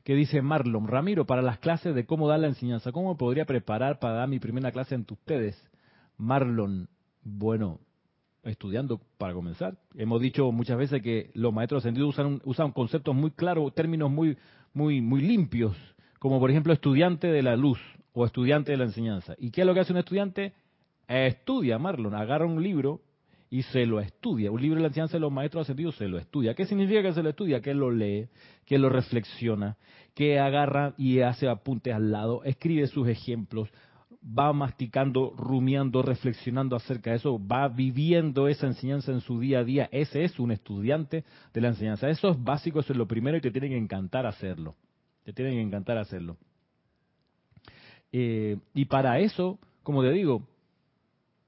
Que 0.04 0.16
dice 0.16 0.42
Marlon, 0.42 0.88
Ramiro, 0.88 1.28
para 1.28 1.44
las 1.44 1.60
clases 1.60 1.94
de 1.94 2.08
cómo 2.08 2.28
dar 2.28 2.40
la 2.40 2.48
enseñanza, 2.48 2.92
¿cómo 2.92 3.16
podría 3.16 3.46
preparar 3.46 4.00
para 4.00 4.16
dar 4.16 4.28
mi 4.28 4.40
primera 4.40 4.72
clase 4.72 4.96
ante 4.96 5.14
ustedes? 5.14 5.70
Marlon, 6.18 6.90
bueno, 7.22 7.80
estudiando 8.44 9.00
para 9.18 9.34
comenzar. 9.34 9.78
Hemos 9.96 10.22
dicho 10.22 10.52
muchas 10.52 10.78
veces 10.78 11.02
que 11.02 11.32
los 11.34 11.54
maestros 11.54 11.84
ascendidos 11.84 12.10
usan, 12.10 12.42
usan 12.46 12.72
conceptos 12.72 13.16
muy 13.16 13.32
claros, 13.32 13.74
términos 13.74 14.12
muy, 14.12 14.38
muy, 14.74 15.02
muy 15.02 15.22
limpios, 15.22 15.76
como 16.20 16.40
por 16.40 16.52
ejemplo 16.52 16.74
estudiante 16.74 17.28
de 17.28 17.42
la 17.42 17.56
luz 17.56 17.80
o 18.14 18.26
estudiante 18.26 18.72
de 18.72 18.78
la 18.78 18.86
enseñanza. 18.86 19.36
¿Y 19.38 19.52
qué 19.52 19.62
es 19.62 19.68
lo 19.68 19.74
que 19.74 19.82
hace 19.82 19.94
un 19.94 20.00
estudiante? 20.00 20.54
Estudia, 21.08 21.78
Marlon, 21.80 22.16
agarra 22.16 22.46
un 22.46 22.62
libro 22.62 23.02
y 23.50 23.64
se 23.64 23.86
lo 23.86 24.00
estudia. 24.00 24.52
Un 24.52 24.62
libro 24.62 24.78
de 24.78 24.82
la 24.82 24.88
enseñanza 24.88 25.18
de 25.18 25.22
los 25.22 25.32
maestros 25.32 25.62
ascendidos 25.62 25.96
se 25.96 26.08
lo 26.08 26.18
estudia. 26.18 26.56
¿Qué 26.56 26.66
significa 26.66 27.04
que 27.04 27.14
se 27.14 27.22
lo 27.22 27.30
estudia? 27.30 27.62
Que 27.62 27.74
lo 27.74 27.92
lee, 27.92 28.28
que 28.66 28.80
lo 28.80 28.90
reflexiona, 28.90 29.78
que 30.16 30.40
agarra 30.40 30.94
y 30.98 31.20
hace 31.20 31.48
apuntes 31.48 31.94
al 31.94 32.12
lado, 32.12 32.44
escribe 32.44 32.88
sus 32.88 33.08
ejemplos, 33.08 33.70
va 34.26 34.54
masticando, 34.54 35.34
rumiando, 35.36 36.02
reflexionando 36.02 36.76
acerca 36.76 37.12
de 37.12 37.18
eso, 37.18 37.40
va 37.46 37.68
viviendo 37.68 38.48
esa 38.48 38.68
enseñanza 38.68 39.12
en 39.12 39.22
su 39.22 39.40
día 39.40 39.60
a 39.60 39.64
día. 39.64 39.90
Ese 39.92 40.24
es 40.24 40.40
un 40.40 40.52
estudiante 40.52 41.24
de 41.54 41.62
la 41.62 41.70
enseñanza. 41.70 42.10
Eso 42.10 42.30
es 42.30 42.42
básico, 42.42 42.80
eso 42.80 42.94
es 42.94 42.98
lo 42.98 43.08
primero 43.08 43.38
y 43.38 43.42
te 43.42 43.52
tiene 43.52 43.70
que 43.70 43.78
encantar 43.78 44.26
hacerlo. 44.26 44.76
Te 45.24 45.34
tiene 45.34 45.52
que 45.52 45.62
encantar 45.62 45.98
hacerlo. 45.98 46.38
Eh, 48.12 48.58
y 48.74 48.86
para 48.86 49.20
eso, 49.20 49.60
como 49.82 50.02
te 50.04 50.12
digo, 50.12 50.48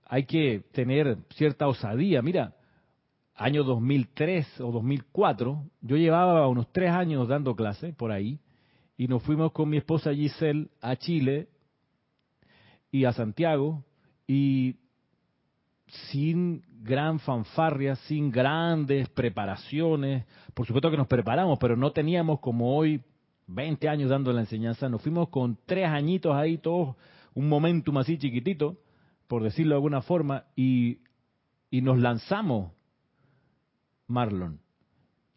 hay 0.06 0.26
que 0.26 0.64
tener 0.72 1.18
cierta 1.30 1.68
osadía. 1.68 2.22
Mira, 2.22 2.56
año 3.36 3.64
2003 3.64 4.62
o 4.62 4.72
2004, 4.72 5.64
yo 5.82 5.98
llevaba 5.98 6.48
unos 6.48 6.72
tres 6.72 6.92
años 6.92 7.28
dando 7.28 7.56
clase 7.56 7.94
por 7.94 8.12
ahí 8.12 8.40
y 8.98 9.08
nos 9.08 9.24
fuimos 9.24 9.52
con 9.52 9.70
mi 9.70 9.78
esposa 9.78 10.14
Giselle 10.14 10.70
a 10.82 10.96
Chile 10.96 11.50
y 12.96 13.04
a 13.04 13.12
Santiago 13.12 13.84
y 14.26 14.78
sin 15.86 16.64
gran 16.82 17.20
fanfarria, 17.20 17.98
sin 17.98 18.32
grandes 18.32 19.10
preparaciones. 19.10 20.26
Por 20.54 20.66
supuesto 20.66 20.90
que 20.90 20.96
nos 20.96 21.08
preparamos, 21.08 21.60
pero 21.60 21.76
no 21.76 21.92
teníamos 21.92 22.40
como 22.40 22.74
hoy 22.74 23.02
20 23.48 23.90
años 23.90 24.10
dando 24.10 24.32
la 24.32 24.40
enseñanza. 24.40 24.88
Nos 24.88 25.02
fuimos 25.02 25.28
con 25.28 25.58
tres 25.66 25.90
añitos 25.90 26.34
ahí, 26.34 26.58
todos 26.58 26.96
un 27.34 27.50
momentum 27.50 27.98
así 27.98 28.18
chiquitito, 28.18 28.78
por 29.28 29.44
decirlo 29.44 29.72
de 29.72 29.76
alguna 29.76 30.02
forma, 30.02 30.46
y, 30.56 31.00
y 31.70 31.82
nos 31.82 32.00
lanzamos, 32.00 32.72
Marlon. 34.08 34.62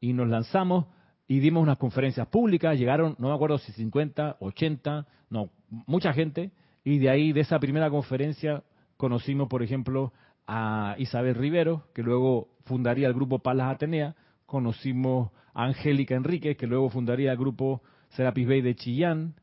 Y 0.01 0.12
nos 0.12 0.29
lanzamos 0.29 0.87
y 1.27 1.40
dimos 1.40 1.64
unas 1.64 1.79
conferencias 1.79 2.29
públicas, 2.29 2.79
llegaron, 2.79 3.16
no 3.18 3.31
me 3.31 3.35
acuerdo 3.35 3.59
si 3.59 3.73
50, 3.73 4.37
80, 4.38 5.09
no, 5.29 5.51
mucha 5.68 6.12
gente, 6.12 6.53
y 6.88 6.98
de 6.98 7.11
ahí, 7.11 7.33
de 7.33 7.42
esa 7.42 7.59
primera 7.59 7.90
conferencia, 7.90 8.62
conocimos, 8.96 9.46
por 9.48 9.62
ejemplo, 9.62 10.14
a 10.46 10.94
Isabel 10.96 11.35
Rivero, 11.35 11.85
que 11.94 12.03
luego 12.03 12.48
fundaría 12.64 13.07
el 13.09 13.12
grupo 13.12 13.40
Palas 13.40 13.74
Atenea, 13.74 14.16
conocimos 14.46 15.31
a 15.53 15.66
Angélica 15.66 16.14
Enrique, 16.14 16.57
que 16.57 16.66
luego 16.66 16.88
fundaría 16.88 17.33
el 17.33 17.37
grupo 17.37 17.83
Serapis 18.09 18.48
Bay 18.48 18.62
de 18.62 18.74
Chillán, 18.74 19.35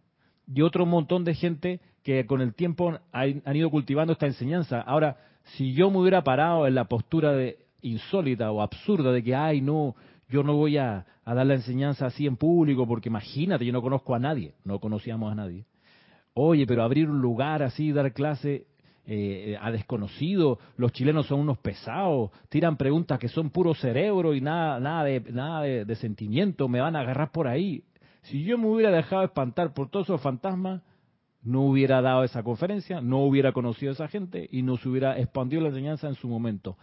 y 0.52 0.64
otro 0.64 0.88
montón 0.88 1.24
de 1.24 1.36
gente 1.36 1.82
que 2.02 2.26
con 2.26 2.42
el 2.42 2.56
tiempo 2.56 2.98
han 3.12 3.56
ido 3.56 3.70
cultivando 3.70 4.14
esta 4.14 4.26
enseñanza. 4.26 4.82
Ahora, 4.82 5.18
si 5.56 5.74
yo 5.74 5.92
me 5.92 6.00
hubiera 6.00 6.24
parado 6.24 6.66
en 6.66 6.74
la 6.74 6.86
postura 6.86 7.32
de 7.34 7.60
insólita 7.84 8.52
o 8.52 8.64
absurda 8.64 9.12
de 9.12 9.24
que, 9.24 9.36
ay, 9.36 9.62
no, 9.62 9.96
yo 10.30 10.42
no 10.42 10.56
voy 10.56 10.78
a, 10.78 11.06
a 11.24 11.34
dar 11.36 11.46
la 11.46 11.54
enseñanza 11.54 12.08
así 12.08 12.26
en 12.26 12.38
público, 12.38 12.88
porque 12.88 13.10
imagínate, 13.10 13.68
yo 13.68 13.72
no 13.72 13.84
conozco 13.84 14.16
a 14.16 14.20
nadie, 14.20 14.56
no 14.64 14.80
conocíamos 14.80 15.32
a 15.32 15.36
nadie. 15.36 15.66
Oye, 16.38 16.68
pero 16.68 16.84
abrir 16.84 17.10
un 17.10 17.22
lugar 17.22 17.64
así, 17.64 17.94
dar 17.94 18.12
clase 18.12 18.68
eh, 19.08 19.58
a 19.62 19.72
desconocidos, 19.72 20.60
los 20.76 20.92
chilenos 20.92 21.28
son 21.28 21.40
unos 21.40 21.58
pesados, 21.60 22.30
tiran 22.50 22.76
preguntas 22.76 23.20
que 23.20 23.30
son 23.30 23.52
puro 23.52 23.74
cerebro 23.74 24.34
y 24.34 24.42
nada, 24.42 24.82
nada, 24.82 25.06
de, 25.06 25.22
nada 25.32 25.62
de, 25.62 25.96
sentimiento, 25.96 26.68
me 26.68 26.82
van 26.82 26.98
a 26.98 27.00
agarrar 27.00 27.32
por 27.32 27.48
ahí. 27.48 27.86
Si 28.24 28.44
yo 28.44 28.58
me 28.58 28.68
hubiera 28.68 28.92
dejado 28.92 29.24
espantar 29.24 29.74
por 29.74 29.90
todos 29.90 30.08
esos 30.08 30.22
fantasmas, 30.22 30.82
no 31.42 31.62
hubiera 31.62 32.02
dado 32.02 32.26
esa 32.26 32.44
conferencia, 32.44 33.00
no 33.00 33.20
hubiera 33.20 33.54
conocido 33.54 33.92
a 33.92 33.94
esa 33.94 34.10
gente 34.10 34.50
y 34.52 34.62
no 34.62 34.76
se 34.76 34.90
hubiera 34.90 35.18
expandido 35.18 35.62
la 35.62 35.70
enseñanza 35.70 36.10
en 36.10 36.16
su 36.16 36.28
momento. 36.28 36.78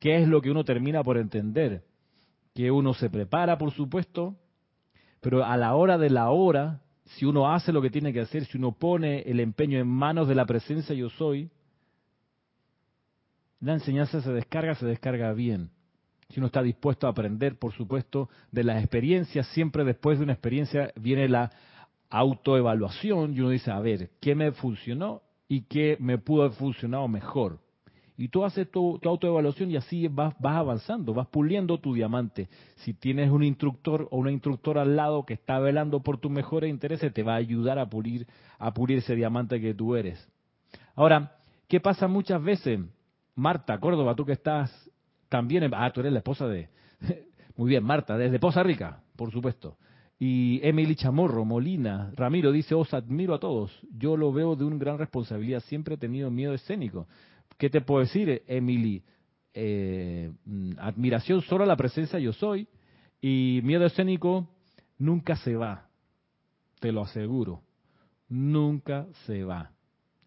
¿Qué 0.00 0.16
es 0.16 0.26
lo 0.26 0.42
que 0.42 0.50
uno 0.50 0.64
termina 0.64 1.04
por 1.04 1.18
entender? 1.18 1.84
Que 2.52 2.72
uno 2.72 2.94
se 2.94 3.10
prepara, 3.10 3.58
por 3.58 3.70
supuesto, 3.70 4.34
pero 5.20 5.44
a 5.44 5.56
la 5.56 5.76
hora 5.76 5.98
de 5.98 6.10
la 6.10 6.30
hora 6.30 6.80
si 7.16 7.24
uno 7.24 7.52
hace 7.52 7.72
lo 7.72 7.80
que 7.80 7.90
tiene 7.90 8.12
que 8.12 8.20
hacer, 8.20 8.44
si 8.46 8.58
uno 8.58 8.72
pone 8.72 9.20
el 9.22 9.40
empeño 9.40 9.78
en 9.78 9.88
manos 9.88 10.28
de 10.28 10.34
la 10.34 10.46
presencia 10.46 10.94
yo 10.94 11.08
soy, 11.10 11.50
la 13.60 13.74
enseñanza 13.74 14.20
se 14.20 14.32
descarga, 14.32 14.74
se 14.74 14.86
descarga 14.86 15.32
bien. 15.32 15.70
Si 16.28 16.38
uno 16.38 16.48
está 16.48 16.62
dispuesto 16.62 17.06
a 17.06 17.10
aprender, 17.10 17.58
por 17.58 17.72
supuesto, 17.72 18.28
de 18.52 18.62
las 18.62 18.82
experiencias, 18.82 19.46
siempre 19.48 19.84
después 19.84 20.18
de 20.18 20.24
una 20.24 20.34
experiencia 20.34 20.92
viene 20.96 21.28
la 21.28 21.50
autoevaluación 22.10 23.34
y 23.34 23.40
uno 23.40 23.50
dice, 23.50 23.70
a 23.70 23.80
ver, 23.80 24.10
¿qué 24.20 24.34
me 24.34 24.52
funcionó 24.52 25.22
y 25.48 25.62
qué 25.62 25.96
me 26.00 26.18
pudo 26.18 26.42
haber 26.42 26.56
funcionado 26.56 27.08
mejor? 27.08 27.58
Y 28.18 28.28
tú 28.30 28.44
haces 28.44 28.68
tu, 28.68 28.98
autoevaluación 29.04 29.70
y 29.70 29.76
así 29.76 30.08
vas, 30.08 30.34
vas 30.40 30.56
avanzando, 30.56 31.14
vas 31.14 31.28
puliendo 31.28 31.78
tu 31.78 31.94
diamante. 31.94 32.48
Si 32.78 32.92
tienes 32.92 33.30
un 33.30 33.44
instructor 33.44 34.08
o 34.10 34.18
una 34.18 34.32
instructora 34.32 34.82
al 34.82 34.96
lado 34.96 35.24
que 35.24 35.34
está 35.34 35.60
velando 35.60 36.00
por 36.02 36.18
tus 36.18 36.30
mejores 36.30 36.68
intereses, 36.68 37.14
te 37.14 37.22
va 37.22 37.34
a 37.34 37.36
ayudar 37.36 37.78
a 37.78 37.88
pulir, 37.88 38.26
a 38.58 38.74
pulir 38.74 38.98
ese 38.98 39.14
diamante 39.14 39.60
que 39.60 39.72
tú 39.72 39.94
eres. 39.94 40.28
Ahora, 40.96 41.36
¿qué 41.68 41.78
pasa 41.78 42.08
muchas 42.08 42.42
veces? 42.42 42.80
Marta 43.36 43.78
Córdoba, 43.78 44.16
tú 44.16 44.26
que 44.26 44.32
estás 44.32 44.90
también, 45.28 45.62
en, 45.62 45.74
ah, 45.74 45.88
tú 45.92 46.00
eres 46.00 46.12
la 46.12 46.18
esposa 46.18 46.48
de, 46.48 46.70
muy 47.56 47.70
bien, 47.70 47.84
Marta, 47.84 48.18
desde 48.18 48.40
Poza 48.40 48.64
Rica, 48.64 49.00
por 49.14 49.30
supuesto. 49.30 49.76
Y 50.18 50.58
Emily 50.64 50.96
Chamorro, 50.96 51.44
Molina, 51.44 52.10
Ramiro 52.16 52.50
dice, 52.50 52.74
os 52.74 52.92
admiro 52.92 53.34
a 53.34 53.38
todos. 53.38 53.70
Yo 53.96 54.16
lo 54.16 54.32
veo 54.32 54.56
de 54.56 54.64
una 54.64 54.76
gran 54.76 54.98
responsabilidad. 54.98 55.60
Siempre 55.60 55.94
he 55.94 55.98
tenido 55.98 56.28
miedo 56.28 56.54
escénico. 56.54 57.06
¿Qué 57.58 57.68
te 57.68 57.80
puedo 57.80 58.00
decir, 58.00 58.42
Emily? 58.46 59.02
Eh, 59.52 60.30
mm, 60.44 60.72
admiración 60.78 61.42
solo 61.42 61.64
a 61.64 61.66
la 61.66 61.76
presencia 61.76 62.18
yo 62.20 62.32
soy 62.32 62.68
y 63.20 63.60
miedo 63.64 63.84
escénico 63.86 64.48
nunca 64.98 65.34
se 65.36 65.56
va, 65.56 65.88
te 66.78 66.92
lo 66.92 67.02
aseguro, 67.02 67.62
nunca 68.28 69.06
se 69.26 69.42
va. 69.42 69.72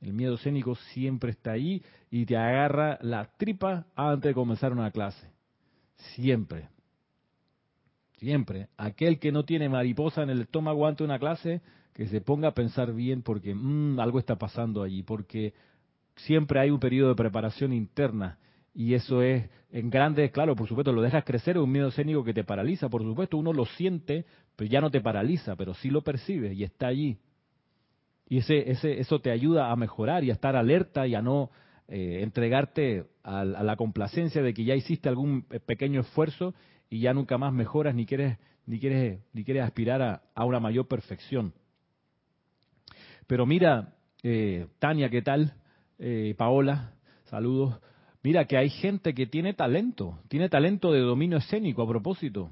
El 0.01 0.13
miedo 0.13 0.35
escénico 0.35 0.75
siempre 0.75 1.31
está 1.31 1.51
ahí 1.51 1.81
y 2.09 2.25
te 2.25 2.35
agarra 2.35 2.97
la 3.01 3.31
tripa 3.37 3.85
antes 3.95 4.29
de 4.29 4.33
comenzar 4.33 4.73
una 4.73 4.91
clase. 4.91 5.31
Siempre. 6.15 6.69
Siempre. 8.17 8.67
Aquel 8.77 9.19
que 9.19 9.31
no 9.31 9.45
tiene 9.45 9.69
mariposa 9.69 10.23
en 10.23 10.31
el 10.31 10.41
estómago 10.41 10.87
antes 10.87 10.99
de 10.99 11.05
una 11.05 11.19
clase, 11.19 11.61
que 11.93 12.07
se 12.07 12.19
ponga 12.19 12.49
a 12.49 12.53
pensar 12.53 12.93
bien 12.93 13.21
porque 13.21 13.53
mm, 13.53 13.99
algo 13.99 14.19
está 14.19 14.37
pasando 14.37 14.81
allí, 14.81 15.03
porque 15.03 15.53
siempre 16.25 16.59
hay 16.59 16.69
un 16.69 16.79
periodo 16.79 17.09
de 17.09 17.15
preparación 17.15 17.73
interna 17.73 18.37
y 18.73 18.93
eso 18.93 19.21
es 19.21 19.49
en 19.71 19.89
grande, 19.89 20.31
claro, 20.31 20.55
por 20.55 20.67
supuesto, 20.67 20.91
lo 20.91 21.01
dejas 21.01 21.23
crecer, 21.23 21.55
es 21.57 21.63
un 21.63 21.71
miedo 21.71 21.89
escénico 21.89 22.23
que 22.23 22.33
te 22.33 22.43
paraliza, 22.43 22.89
por 22.89 23.03
supuesto, 23.03 23.37
uno 23.37 23.53
lo 23.53 23.65
siente, 23.65 24.25
pero 24.55 24.69
ya 24.69 24.81
no 24.81 24.89
te 24.89 25.01
paraliza, 25.01 25.55
pero 25.55 25.73
sí 25.73 25.89
lo 25.89 26.01
percibe 26.01 26.53
y 26.53 26.63
está 26.63 26.87
allí. 26.87 27.17
Y 28.27 28.39
ese, 28.39 28.69
ese, 28.69 28.99
eso 28.99 29.19
te 29.19 29.31
ayuda 29.31 29.71
a 29.71 29.75
mejorar 29.75 30.23
y 30.23 30.29
a 30.29 30.33
estar 30.33 30.55
alerta 30.55 31.07
y 31.07 31.15
a 31.15 31.21
no 31.21 31.51
eh, 31.87 32.19
entregarte 32.21 33.05
a, 33.23 33.41
a, 33.41 33.45
la 33.45 33.75
complacencia 33.75 34.41
de 34.41 34.53
que 34.53 34.63
ya 34.63 34.75
hiciste 34.75 35.09
algún 35.09 35.43
pequeño 35.43 36.01
esfuerzo 36.01 36.53
y 36.89 37.01
ya 37.01 37.13
nunca 37.13 37.37
más 37.37 37.53
mejoras 37.53 37.95
ni 37.95 38.05
quieres 38.05 38.37
ni 38.65 38.79
quieres, 38.79 39.19
ni 39.33 39.43
quieres 39.43 39.63
aspirar 39.63 40.01
a, 40.01 40.21
a 40.33 40.45
una 40.45 40.59
mayor 40.59 40.87
perfección. 40.87 41.53
Pero 43.27 43.45
mira, 43.45 43.93
eh, 44.23 44.67
Tania, 44.79 45.09
¿qué 45.09 45.21
tal? 45.21 45.53
Eh, 46.03 46.33
Paola, 46.35 46.95
saludos. 47.25 47.79
Mira 48.23 48.45
que 48.45 48.57
hay 48.57 48.71
gente 48.71 49.13
que 49.13 49.27
tiene 49.27 49.53
talento, 49.53 50.17
tiene 50.29 50.49
talento 50.49 50.91
de 50.91 51.01
dominio 51.01 51.37
escénico 51.37 51.83
a 51.83 51.87
propósito. 51.87 52.49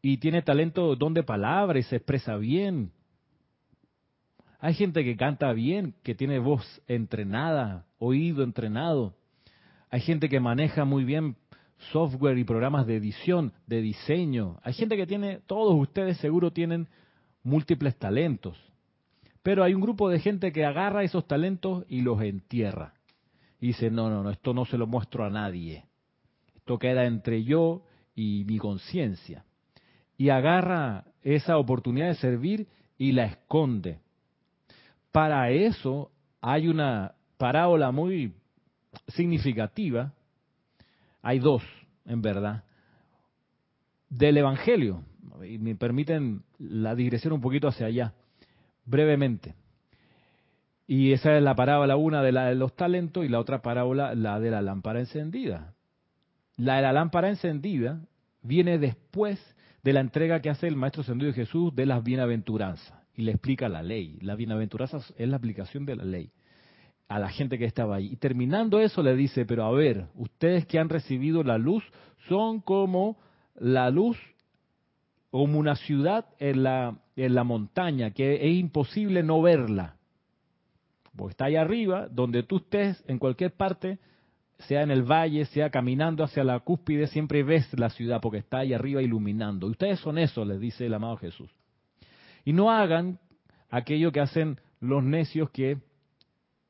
Y 0.00 0.16
tiene 0.16 0.40
talento 0.40 0.96
don 0.96 1.12
de 1.12 1.24
palabra 1.24 1.78
y 1.78 1.82
se 1.82 1.96
expresa 1.96 2.36
bien. 2.36 2.90
Hay 4.60 4.72
gente 4.72 5.04
que 5.04 5.14
canta 5.14 5.52
bien, 5.52 5.94
que 6.02 6.14
tiene 6.14 6.38
voz 6.38 6.64
entrenada, 6.86 7.84
oído 7.98 8.44
entrenado. 8.44 9.14
Hay 9.90 10.00
gente 10.00 10.30
que 10.30 10.40
maneja 10.40 10.86
muy 10.86 11.04
bien 11.04 11.36
software 11.92 12.38
y 12.38 12.44
programas 12.44 12.86
de 12.86 12.96
edición, 12.96 13.52
de 13.66 13.82
diseño. 13.82 14.58
Hay 14.62 14.72
gente 14.72 14.96
que 14.96 15.06
tiene, 15.06 15.40
todos 15.46 15.78
ustedes 15.78 16.16
seguro 16.16 16.50
tienen 16.50 16.88
múltiples 17.42 17.94
talentos. 17.98 18.56
Pero 19.42 19.64
hay 19.64 19.74
un 19.74 19.80
grupo 19.80 20.08
de 20.08 20.20
gente 20.20 20.52
que 20.52 20.64
agarra 20.64 21.02
esos 21.02 21.26
talentos 21.26 21.84
y 21.88 22.02
los 22.02 22.22
entierra. 22.22 22.94
Y 23.60 23.68
dice, 23.68 23.90
no, 23.90 24.08
no, 24.08 24.22
no, 24.22 24.30
esto 24.30 24.54
no 24.54 24.64
se 24.64 24.78
lo 24.78 24.86
muestro 24.86 25.24
a 25.24 25.30
nadie. 25.30 25.84
Esto 26.54 26.78
queda 26.78 27.06
entre 27.06 27.42
yo 27.42 27.82
y 28.14 28.44
mi 28.46 28.58
conciencia. 28.58 29.44
Y 30.16 30.28
agarra 30.28 31.04
esa 31.22 31.58
oportunidad 31.58 32.08
de 32.08 32.14
servir 32.14 32.68
y 32.98 33.12
la 33.12 33.24
esconde. 33.24 33.98
Para 35.10 35.50
eso 35.50 36.10
hay 36.40 36.68
una 36.68 37.14
parábola 37.36 37.90
muy 37.90 38.34
significativa. 39.08 40.12
Hay 41.20 41.40
dos, 41.40 41.62
en 42.04 42.22
verdad, 42.22 42.62
del 44.08 44.36
Evangelio. 44.36 45.02
Y 45.48 45.58
me 45.58 45.74
permiten 45.74 46.42
la 46.58 46.94
digresión 46.94 47.32
un 47.32 47.40
poquito 47.40 47.66
hacia 47.66 47.86
allá 47.86 48.14
brevemente. 48.84 49.54
Y 50.86 51.12
esa 51.12 51.36
es 51.36 51.42
la 51.42 51.54
parábola, 51.54 51.96
una 51.96 52.22
de, 52.22 52.32
la 52.32 52.46
de 52.46 52.54
los 52.54 52.74
talentos 52.74 53.24
y 53.24 53.28
la 53.28 53.40
otra 53.40 53.62
parábola, 53.62 54.14
la 54.14 54.40
de 54.40 54.50
la 54.50 54.62
lámpara 54.62 55.00
encendida. 55.00 55.74
La 56.56 56.76
de 56.76 56.82
la 56.82 56.92
lámpara 56.92 57.28
encendida 57.28 58.00
viene 58.42 58.78
después 58.78 59.38
de 59.82 59.92
la 59.92 60.00
entrega 60.00 60.40
que 60.40 60.50
hace 60.50 60.68
el 60.68 60.76
Maestro 60.76 61.02
Ascendido 61.02 61.32
Jesús 61.32 61.74
de 61.74 61.86
las 61.86 62.04
bienaventuranzas 62.04 62.94
y 63.14 63.22
le 63.22 63.32
explica 63.32 63.68
la 63.68 63.82
ley. 63.82 64.18
La 64.20 64.34
bienaventuranza 64.34 64.98
es 65.16 65.28
la 65.28 65.36
aplicación 65.36 65.86
de 65.86 65.96
la 65.96 66.04
ley 66.04 66.30
a 67.08 67.18
la 67.18 67.28
gente 67.28 67.58
que 67.58 67.66
estaba 67.66 67.96
ahí. 67.96 68.06
Y 68.12 68.16
terminando 68.16 68.80
eso 68.80 69.02
le 69.02 69.14
dice, 69.14 69.44
pero 69.44 69.64
a 69.64 69.72
ver, 69.72 70.06
ustedes 70.14 70.66
que 70.66 70.78
han 70.78 70.88
recibido 70.88 71.42
la 71.42 71.58
luz 71.58 71.84
son 72.28 72.60
como 72.60 73.18
la 73.54 73.90
luz, 73.90 74.16
como 75.30 75.58
una 75.58 75.76
ciudad 75.76 76.26
en 76.38 76.62
la 76.62 77.01
en 77.16 77.34
la 77.34 77.44
montaña, 77.44 78.10
que 78.10 78.34
es 78.34 78.54
imposible 78.56 79.22
no 79.22 79.42
verla. 79.42 79.96
Porque 81.16 81.32
está 81.32 81.46
ahí 81.46 81.56
arriba, 81.56 82.08
donde 82.10 82.42
tú 82.42 82.56
estés, 82.56 83.02
en 83.06 83.18
cualquier 83.18 83.52
parte, 83.52 83.98
sea 84.60 84.82
en 84.82 84.90
el 84.90 85.02
valle, 85.02 85.44
sea 85.46 85.70
caminando 85.70 86.24
hacia 86.24 86.44
la 86.44 86.60
cúspide, 86.60 87.06
siempre 87.06 87.42
ves 87.42 87.68
la 87.78 87.90
ciudad 87.90 88.20
porque 88.20 88.38
está 88.38 88.58
ahí 88.58 88.72
arriba 88.72 89.02
iluminando. 89.02 89.66
Y 89.66 89.72
ustedes 89.72 90.00
son 90.00 90.18
eso, 90.18 90.44
les 90.44 90.60
dice 90.60 90.86
el 90.86 90.94
amado 90.94 91.16
Jesús. 91.16 91.50
Y 92.44 92.52
no 92.52 92.70
hagan 92.70 93.18
aquello 93.70 94.12
que 94.12 94.20
hacen 94.20 94.58
los 94.80 95.02
necios 95.02 95.50
que 95.50 95.78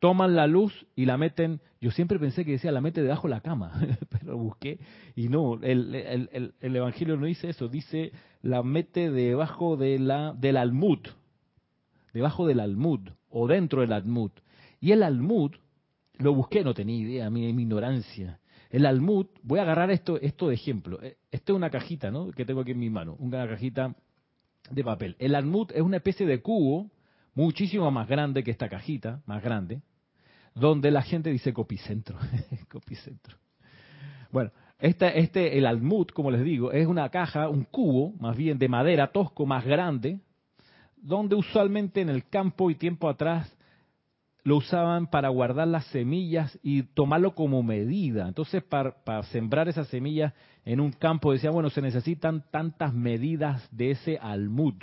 toman 0.03 0.35
la 0.35 0.49
luz 0.49 0.85
y 0.97 1.07
la 1.07 1.17
meten, 1.17 1.61
yo 1.81 1.93
siempre 1.93 2.19
pensé 2.19 2.45
que 2.45 2.51
decía 2.51 2.73
la 2.73 2.81
mete 2.81 3.03
debajo 3.03 3.29
de 3.29 3.35
la 3.35 3.41
cama, 3.41 3.73
pero 4.11 4.37
busqué 4.37 4.81
y 5.15 5.29
no, 5.29 5.61
el, 5.63 5.95
el, 5.95 6.55
el, 6.61 6.77
Evangelio 6.77 7.17
no 7.17 7.27
dice 7.27 7.51
eso, 7.51 7.69
dice 7.69 8.11
la 8.43 8.65
mete 8.65 9.13
debajo 9.13 9.77
de 9.77 10.01
la, 10.01 10.33
del 10.33 10.57
almud, 10.57 10.99
debajo 12.13 12.49
del 12.49 12.59
almud 12.59 13.11
o 13.31 13.47
dentro 13.47 13.83
del 13.83 13.93
almud. 13.93 14.33
Y 14.81 14.91
el 14.91 15.05
almud, 15.05 15.53
lo 16.19 16.35
busqué, 16.35 16.65
no 16.65 16.75
tenía 16.75 16.97
idea, 16.97 17.31
mi, 17.31 17.53
mi 17.53 17.63
ignorancia. 17.63 18.41
El 18.71 18.87
almud, 18.87 19.27
voy 19.45 19.61
a 19.61 19.63
agarrar 19.63 19.93
esto, 19.93 20.21
esto 20.21 20.49
de 20.49 20.55
ejemplo. 20.55 21.01
Eh, 21.01 21.17
esto 21.31 21.53
es 21.53 21.57
una 21.57 21.71
cajita, 21.71 22.11
¿no? 22.11 22.33
Que 22.33 22.45
tengo 22.45 22.63
aquí 22.63 22.73
en 22.73 22.81
mi 22.81 22.91
mano, 22.91 23.15
una 23.21 23.47
cajita 23.47 23.95
de 24.69 24.83
papel. 24.83 25.15
El 25.21 25.37
almud 25.37 25.71
es 25.73 25.83
una 25.83 25.99
especie 25.99 26.27
de 26.27 26.43
cubo 26.43 26.91
muchísimo 27.35 27.89
más 27.93 28.09
grande 28.09 28.43
que 28.43 28.51
esta 28.51 28.69
cajita, 28.69 29.23
más 29.27 29.45
grande, 29.45 29.81
donde 30.55 30.91
la 30.91 31.03
gente 31.03 31.31
dice 31.31 31.53
copicentro. 31.53 32.19
copicentro. 32.71 33.37
Bueno, 34.31 34.51
este, 34.79 35.21
este, 35.21 35.59
el 35.59 35.67
almud, 35.67 36.09
como 36.09 36.31
les 36.31 36.43
digo, 36.43 36.73
es 36.73 36.87
una 36.87 37.09
caja, 37.11 37.49
un 37.49 37.65
cubo, 37.65 38.15
más 38.19 38.37
bien 38.37 38.59
de 38.59 38.69
madera 38.69 39.13
tosco, 39.13 39.47
más 39.47 39.65
grande, 39.65 40.21
donde 40.97 41.35
usualmente 41.35 42.01
en 42.01 42.09
el 42.09 42.29
campo 42.29 42.71
y 42.71 42.75
tiempo 42.75 43.09
atrás 43.09 43.57
lo 44.45 44.57
usaban 44.57 45.07
para 45.07 45.29
guardar 45.29 45.69
las 45.69 45.87
semillas 45.87 46.59
y 46.63 46.83
tomarlo 46.83 47.35
como 47.35 47.63
medida. 47.63 48.27
Entonces, 48.27 48.63
para, 48.65 49.05
para 49.05 49.23
sembrar 49.25 49.69
esas 49.69 49.87
semillas 49.89 50.33
en 50.65 50.81
un 50.81 50.93
campo, 50.93 51.33
decía, 51.33 51.51
bueno, 51.51 51.71
se 51.71 51.81
necesitan 51.81 52.45
tantas 52.51 52.93
medidas 52.93 53.69
de 53.71 53.93
ese 53.93 54.19
almud, 54.19 54.75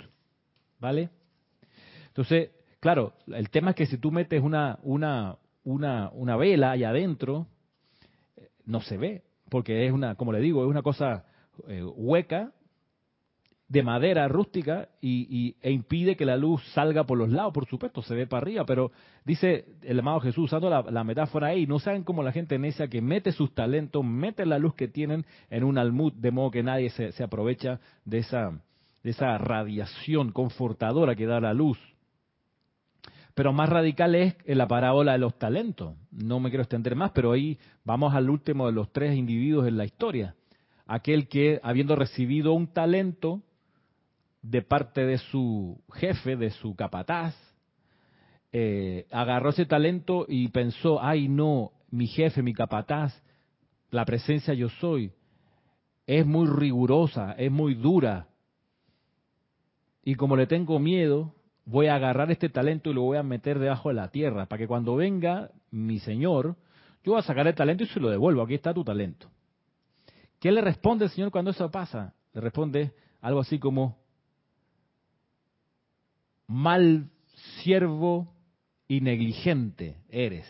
¿vale? 0.78 1.10
Entonces, 2.08 2.50
claro, 2.80 3.12
el 3.26 3.50
tema 3.50 3.70
es 3.70 3.76
que 3.76 3.86
si 3.86 3.98
tú 3.98 4.10
metes 4.10 4.42
una, 4.42 4.78
una, 4.82 5.36
una, 5.64 6.10
una 6.12 6.36
vela 6.36 6.72
allá 6.72 6.90
adentro, 6.90 7.46
no 8.64 8.80
se 8.80 8.96
ve, 8.96 9.22
porque 9.48 9.86
es 9.86 9.92
una, 9.92 10.14
como 10.14 10.32
le 10.32 10.40
digo, 10.40 10.62
es 10.64 10.70
una 10.70 10.82
cosa 10.82 11.24
eh, 11.68 11.82
hueca, 11.82 12.52
de 13.70 13.84
madera 13.84 14.26
rústica 14.26 14.88
y, 15.00 15.54
e 15.62 15.70
impide 15.70 16.16
que 16.16 16.24
la 16.24 16.36
luz 16.36 16.60
salga 16.74 17.04
por 17.04 17.16
los 17.16 17.30
lados, 17.30 17.52
por 17.52 17.66
supuesto, 17.66 18.02
se 18.02 18.16
ve 18.16 18.26
para 18.26 18.42
arriba, 18.42 18.64
pero 18.66 18.90
dice 19.24 19.64
el 19.82 20.00
amado 20.00 20.18
Jesús, 20.18 20.46
usando 20.46 20.68
la, 20.68 21.04
metáfora 21.04 21.48
ahí, 21.48 21.68
no 21.68 21.78
saben 21.78 22.02
cómo 22.02 22.24
la 22.24 22.32
gente 22.32 22.58
necia 22.58 22.88
que 22.88 23.00
mete 23.00 23.30
sus 23.30 23.54
talentos, 23.54 24.04
mete 24.04 24.44
la 24.44 24.58
luz 24.58 24.74
que 24.74 24.88
tienen 24.88 25.24
en 25.50 25.62
un 25.62 25.78
almud, 25.78 26.12
de 26.14 26.32
modo 26.32 26.50
que 26.50 26.64
nadie 26.64 26.90
se, 26.90 27.12
se 27.12 27.22
aprovecha 27.22 27.78
de 28.04 28.18
esa, 28.18 28.60
de 29.04 29.10
esa 29.10 29.38
radiación 29.38 30.32
confortadora 30.32 31.14
que 31.14 31.26
da 31.26 31.40
la 31.40 31.54
luz. 31.54 31.78
Pero 33.40 33.54
más 33.54 33.70
radical 33.70 34.14
es 34.16 34.36
la 34.44 34.68
parábola 34.68 35.12
de 35.12 35.18
los 35.18 35.38
talentos. 35.38 35.96
No 36.10 36.40
me 36.40 36.50
quiero 36.50 36.62
extender 36.62 36.94
más, 36.94 37.12
pero 37.12 37.32
ahí 37.32 37.58
vamos 37.86 38.14
al 38.14 38.28
último 38.28 38.66
de 38.66 38.72
los 38.72 38.92
tres 38.92 39.16
individuos 39.16 39.66
en 39.66 39.78
la 39.78 39.86
historia. 39.86 40.34
Aquel 40.86 41.26
que, 41.26 41.58
habiendo 41.62 41.96
recibido 41.96 42.52
un 42.52 42.66
talento 42.66 43.40
de 44.42 44.60
parte 44.60 45.06
de 45.06 45.16
su 45.16 45.80
jefe, 45.90 46.36
de 46.36 46.50
su 46.50 46.76
capataz, 46.76 47.34
eh, 48.52 49.06
agarró 49.10 49.48
ese 49.48 49.64
talento 49.64 50.26
y 50.28 50.48
pensó, 50.48 51.02
ay 51.02 51.26
no, 51.26 51.72
mi 51.90 52.08
jefe, 52.08 52.42
mi 52.42 52.52
capataz, 52.52 53.22
la 53.90 54.04
presencia 54.04 54.52
yo 54.52 54.68
soy, 54.68 55.12
es 56.06 56.26
muy 56.26 56.46
rigurosa, 56.46 57.32
es 57.38 57.50
muy 57.50 57.72
dura. 57.72 58.28
Y 60.04 60.14
como 60.14 60.36
le 60.36 60.46
tengo 60.46 60.78
miedo, 60.78 61.34
voy 61.64 61.86
a 61.86 61.96
agarrar 61.96 62.30
este 62.30 62.48
talento 62.48 62.90
y 62.90 62.94
lo 62.94 63.02
voy 63.02 63.18
a 63.18 63.22
meter 63.22 63.58
debajo 63.58 63.88
de 63.90 63.94
la 63.94 64.08
tierra, 64.08 64.46
para 64.46 64.58
que 64.58 64.66
cuando 64.66 64.96
venga 64.96 65.50
mi 65.70 65.98
Señor, 65.98 66.56
yo 67.04 67.12
voy 67.12 67.20
a 67.20 67.24
sacar 67.24 67.46
el 67.46 67.54
talento 67.54 67.84
y 67.84 67.86
se 67.86 68.00
lo 68.00 68.10
devuelvo, 68.10 68.42
aquí 68.42 68.54
está 68.54 68.74
tu 68.74 68.84
talento. 68.84 69.28
¿Qué 70.38 70.50
le 70.50 70.60
responde 70.60 71.04
el 71.04 71.10
Señor 71.10 71.30
cuando 71.30 71.50
eso 71.50 71.70
pasa? 71.70 72.14
Le 72.32 72.40
responde 72.40 72.92
algo 73.20 73.40
así 73.40 73.58
como, 73.58 73.98
mal 76.46 77.08
siervo 77.62 78.34
y 78.88 79.00
negligente 79.00 79.98
eres. 80.08 80.46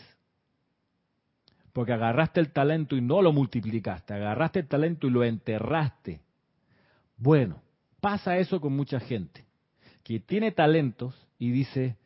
Porque 1.73 1.93
agarraste 1.93 2.39
el 2.39 2.51
talento 2.51 2.95
y 2.95 3.01
no 3.01 3.21
lo 3.21 3.31
multiplicaste, 3.31 4.13
agarraste 4.13 4.59
el 4.59 4.67
talento 4.67 5.07
y 5.07 5.09
lo 5.09 5.23
enterraste. 5.23 6.21
Bueno, 7.17 7.61
pasa 8.01 8.37
eso 8.37 8.59
con 8.59 8.73
mucha 8.73 8.99
gente 8.99 9.45
que 10.03 10.19
tiene 10.19 10.51
talentos 10.51 11.15
y 11.37 11.51
dice, 11.51 11.97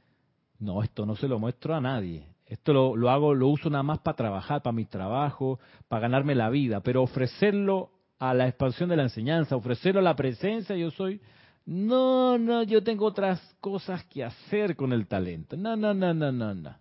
no, 0.60 0.84
esto 0.84 1.06
no 1.06 1.16
se 1.16 1.28
lo 1.28 1.40
muestro 1.40 1.76
a 1.76 1.82
nadie. 1.82 2.28
Esto 2.46 2.74
lo, 2.74 2.96
lo 2.96 3.10
hago, 3.10 3.34
lo 3.34 3.48
uso 3.48 3.70
nada 3.70 3.84
más 3.84 4.00
para 4.00 4.16
trabajar, 4.16 4.62
para 4.62 4.74
mi 4.74 4.86
trabajo, 4.86 5.60
para 5.88 6.02
ganarme 6.02 6.36
la 6.36 6.50
vida, 6.50 6.82
pero 6.82 7.02
ofrecerlo 7.02 7.90
a 8.20 8.34
la 8.34 8.48
expansión 8.48 8.90
de 8.90 8.96
la 8.96 9.04
enseñanza, 9.04 9.56
ofrecerlo 9.56 10.00
a 10.00 10.04
la 10.04 10.16
presencia, 10.16 10.76
yo 10.76 10.92
soy, 10.92 11.20
no, 11.66 12.38
no, 12.38 12.64
yo 12.64 12.84
tengo 12.84 13.06
otras 13.06 13.42
cosas 13.60 14.04
que 14.06 14.24
hacer 14.24 14.76
con 14.76 14.94
el 14.94 15.08
talento. 15.08 15.58
No, 15.58 15.76
no, 15.76 15.94
no, 15.94 16.14
no, 16.14 16.32
no, 16.32 16.54
no. 16.54 16.76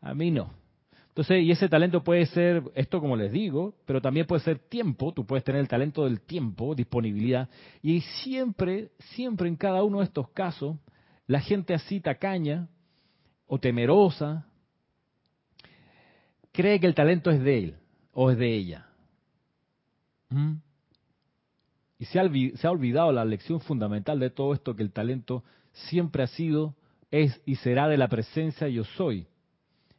A 0.00 0.14
mí 0.14 0.30
no. 0.30 0.50
Entonces, 1.16 1.44
y 1.44 1.50
ese 1.50 1.70
talento 1.70 2.04
puede 2.04 2.26
ser, 2.26 2.62
esto 2.74 3.00
como 3.00 3.16
les 3.16 3.32
digo, 3.32 3.74
pero 3.86 4.02
también 4.02 4.26
puede 4.26 4.42
ser 4.42 4.58
tiempo, 4.58 5.14
tú 5.14 5.24
puedes 5.24 5.44
tener 5.44 5.62
el 5.62 5.66
talento 5.66 6.04
del 6.04 6.20
tiempo, 6.20 6.74
disponibilidad, 6.74 7.48
y 7.80 8.02
siempre, 8.02 8.90
siempre 9.14 9.48
en 9.48 9.56
cada 9.56 9.82
uno 9.82 10.00
de 10.00 10.04
estos 10.04 10.28
casos, 10.28 10.76
la 11.26 11.40
gente 11.40 11.72
así 11.72 12.00
tacaña 12.00 12.68
o 13.46 13.58
temerosa, 13.58 14.46
cree 16.52 16.78
que 16.78 16.86
el 16.86 16.94
talento 16.94 17.30
es 17.30 17.42
de 17.42 17.58
él 17.60 17.76
o 18.12 18.30
es 18.30 18.36
de 18.36 18.54
ella. 18.54 18.86
¿Mm? 20.28 20.56
Y 21.98 22.04
se 22.04 22.18
ha, 22.18 22.70
olvidado 22.70 23.10
la 23.10 23.24
lección 23.24 23.62
fundamental 23.62 24.20
de 24.20 24.28
todo 24.28 24.52
esto, 24.52 24.76
que 24.76 24.82
el 24.82 24.92
talento 24.92 25.44
siempre 25.72 26.24
ha 26.24 26.26
sido, 26.26 26.76
es 27.10 27.40
y 27.46 27.54
será 27.54 27.88
de 27.88 27.96
la 27.96 28.08
presencia 28.08 28.68
yo 28.68 28.84
soy. 28.84 29.26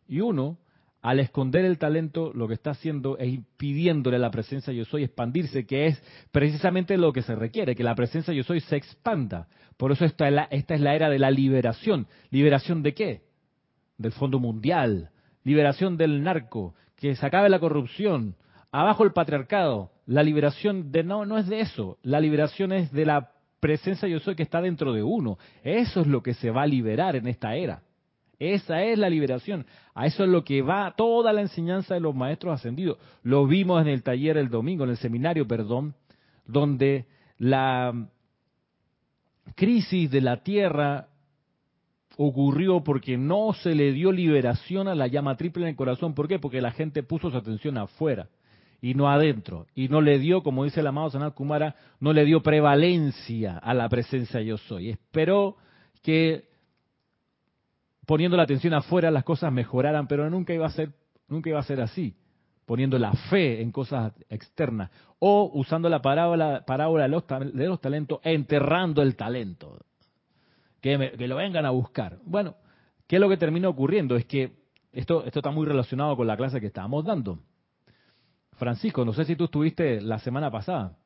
Y 0.07 0.19
uno, 0.19 0.59
al 1.07 1.21
esconder 1.21 1.63
el 1.63 1.77
talento, 1.77 2.33
lo 2.33 2.49
que 2.49 2.53
está 2.53 2.71
haciendo 2.71 3.17
es 3.17 3.29
impidiéndole 3.29 4.17
a 4.17 4.19
la 4.19 4.29
presencia 4.29 4.73
yo 4.73 4.83
soy 4.83 5.05
expandirse, 5.05 5.65
que 5.65 5.87
es 5.87 6.03
precisamente 6.33 6.97
lo 6.97 7.13
que 7.13 7.21
se 7.21 7.33
requiere, 7.33 7.77
que 7.77 7.83
la 7.85 7.95
presencia 7.95 8.33
yo 8.33 8.43
soy 8.43 8.59
se 8.59 8.75
expanda. 8.75 9.47
Por 9.77 9.93
eso 9.93 10.03
esta 10.03 10.27
es 10.27 10.33
la, 10.33 10.43
esta 10.51 10.75
es 10.75 10.81
la 10.81 10.95
era 10.95 11.09
de 11.09 11.17
la 11.17 11.31
liberación. 11.31 12.07
¿Liberación 12.29 12.83
de 12.83 12.93
qué? 12.93 13.21
Del 13.97 14.11
Fondo 14.11 14.39
Mundial. 14.39 15.11
Liberación 15.45 15.95
del 15.95 16.23
narco. 16.23 16.75
Que 16.97 17.15
se 17.15 17.25
acabe 17.25 17.47
la 17.47 17.59
corrupción. 17.59 18.35
Abajo 18.73 19.05
el 19.05 19.13
patriarcado. 19.13 19.91
La 20.07 20.23
liberación 20.23 20.91
de 20.91 21.05
no, 21.05 21.25
no 21.25 21.37
es 21.37 21.47
de 21.47 21.61
eso. 21.61 21.99
La 22.03 22.19
liberación 22.19 22.73
es 22.73 22.91
de 22.91 23.05
la 23.05 23.31
presencia 23.61 24.09
yo 24.09 24.19
soy 24.19 24.35
que 24.35 24.43
está 24.43 24.59
dentro 24.59 24.91
de 24.91 25.03
uno. 25.03 25.37
Eso 25.63 26.01
es 26.01 26.07
lo 26.07 26.21
que 26.21 26.33
se 26.33 26.51
va 26.51 26.63
a 26.63 26.67
liberar 26.67 27.15
en 27.15 27.27
esta 27.27 27.55
era. 27.55 27.81
Esa 28.39 28.83
es 28.83 28.97
la 28.99 29.09
liberación. 29.09 29.65
A 29.95 30.05
eso 30.05 30.23
es 30.23 30.29
lo 30.29 30.43
que 30.43 30.61
va 30.61 30.93
toda 30.95 31.33
la 31.33 31.41
enseñanza 31.41 31.95
de 31.95 31.99
los 31.99 32.15
maestros 32.15 32.53
ascendidos. 32.53 32.97
Lo 33.23 33.47
vimos 33.47 33.81
en 33.81 33.87
el 33.87 34.03
taller 34.03 34.37
el 34.37 34.49
domingo, 34.49 34.83
en 34.83 34.91
el 34.91 34.97
seminario, 34.97 35.47
perdón, 35.47 35.95
donde 36.45 37.05
la 37.37 38.09
crisis 39.55 40.11
de 40.11 40.21
la 40.21 40.43
tierra 40.43 41.07
ocurrió 42.17 42.83
porque 42.83 43.17
no 43.17 43.53
se 43.53 43.75
le 43.75 43.91
dio 43.91 44.11
liberación 44.11 44.87
a 44.87 44.95
la 44.95 45.07
llama 45.07 45.37
triple 45.37 45.63
en 45.63 45.69
el 45.69 45.75
corazón. 45.75 46.13
¿Por 46.13 46.27
qué? 46.27 46.39
Porque 46.39 46.61
la 46.61 46.71
gente 46.71 47.03
puso 47.03 47.31
su 47.31 47.37
atención 47.37 47.77
afuera 47.77 48.29
y 48.81 48.93
no 48.93 49.09
adentro. 49.09 49.67
Y 49.75 49.87
no 49.87 50.01
le 50.01 50.19
dio, 50.19 50.43
como 50.43 50.63
dice 50.63 50.81
el 50.81 50.87
amado 50.87 51.09
Sanat 51.09 51.33
Kumara, 51.33 51.75
no 51.99 52.13
le 52.13 52.25
dio 52.25 52.41
prevalencia 52.41 53.57
a 53.57 53.73
la 53.73 53.89
presencia 53.89 54.41
yo 54.41 54.57
soy. 54.57 54.89
Esperó 54.89 55.57
que 56.03 56.46
poniendo 58.07 58.37
la 58.37 58.43
atención 58.43 58.73
afuera 58.73 59.11
las 59.11 59.25
cosas 59.25 59.51
mejoraran, 59.51 60.07
pero 60.07 60.27
nunca 60.29 60.53
iba 60.53 60.65
a 60.65 60.71
ser, 60.71 60.93
nunca 61.27 61.49
iba 61.49 61.59
a 61.59 61.63
ser 61.63 61.81
así, 61.81 62.15
poniendo 62.65 62.97
la 62.97 63.11
fe 63.29 63.61
en 63.61 63.71
cosas 63.71 64.13
externas 64.29 64.89
o 65.19 65.51
usando 65.53 65.89
la 65.89 66.01
parábola, 66.01 66.63
parábola 66.65 67.03
de, 67.03 67.09
los, 67.09 67.81
talentos, 67.81 68.19
enterrando 68.23 69.01
el 69.01 69.17
talento, 69.17 69.77
que, 70.79 71.15
que, 71.17 71.27
lo 71.27 71.35
vengan 71.35 71.65
a 71.65 71.71
buscar. 71.71 72.17
Bueno, 72.23 72.55
¿qué 73.07 73.17
es 73.17 73.19
lo 73.19 73.27
que 73.27 73.35
termina 73.35 73.67
ocurriendo? 73.67 74.15
Es 74.15 74.25
que 74.25 74.53
esto, 74.93 75.25
esto 75.25 75.39
está 75.39 75.51
muy 75.51 75.67
relacionado 75.67 76.15
con 76.15 76.27
la 76.27 76.37
clase 76.37 76.61
que 76.61 76.67
estábamos 76.67 77.03
dando. 77.03 77.39
Francisco, 78.53 79.03
no 79.03 79.11
sé 79.11 79.25
si 79.25 79.35
tú 79.35 79.45
estuviste 79.45 79.99
la 79.99 80.19
semana 80.19 80.49
pasada. 80.49 80.97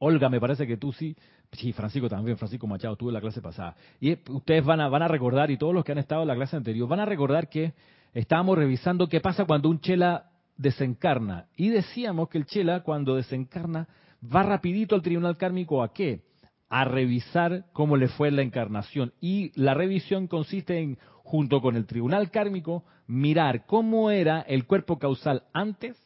Olga, 0.00 0.28
me 0.28 0.40
parece 0.40 0.66
que 0.66 0.76
tú 0.76 0.92
sí. 0.92 1.16
Sí, 1.52 1.72
Francisco 1.72 2.08
también, 2.08 2.36
Francisco 2.36 2.66
Machado, 2.66 2.96
tuve 2.96 3.12
la 3.12 3.20
clase 3.20 3.40
pasada. 3.40 3.74
Y 4.00 4.18
ustedes 4.30 4.64
van 4.64 4.80
a, 4.80 4.88
van 4.88 5.02
a 5.02 5.08
recordar, 5.08 5.50
y 5.50 5.56
todos 5.56 5.74
los 5.74 5.84
que 5.84 5.92
han 5.92 5.98
estado 5.98 6.22
en 6.22 6.28
la 6.28 6.34
clase 6.34 6.56
anterior, 6.56 6.88
van 6.88 7.00
a 7.00 7.06
recordar 7.06 7.48
que 7.48 7.72
estábamos 8.12 8.58
revisando 8.58 9.08
qué 9.08 9.20
pasa 9.20 9.46
cuando 9.46 9.68
un 9.68 9.80
chela 9.80 10.30
desencarna. 10.56 11.46
Y 11.56 11.70
decíamos 11.70 12.28
que 12.28 12.38
el 12.38 12.46
chela, 12.46 12.82
cuando 12.82 13.16
desencarna, 13.16 13.88
va 14.22 14.42
rapidito 14.42 14.94
al 14.94 15.02
tribunal 15.02 15.36
kármico 15.36 15.82
a 15.82 15.92
qué? 15.92 16.22
A 16.68 16.84
revisar 16.84 17.64
cómo 17.72 17.96
le 17.96 18.08
fue 18.08 18.30
la 18.30 18.42
encarnación. 18.42 19.14
Y 19.20 19.52
la 19.60 19.72
revisión 19.72 20.26
consiste 20.26 20.78
en, 20.80 20.98
junto 21.24 21.62
con 21.62 21.76
el 21.76 21.86
tribunal 21.86 22.30
kármico, 22.30 22.84
mirar 23.06 23.64
cómo 23.64 24.10
era 24.10 24.42
el 24.42 24.66
cuerpo 24.66 24.98
causal 24.98 25.44
antes 25.54 25.96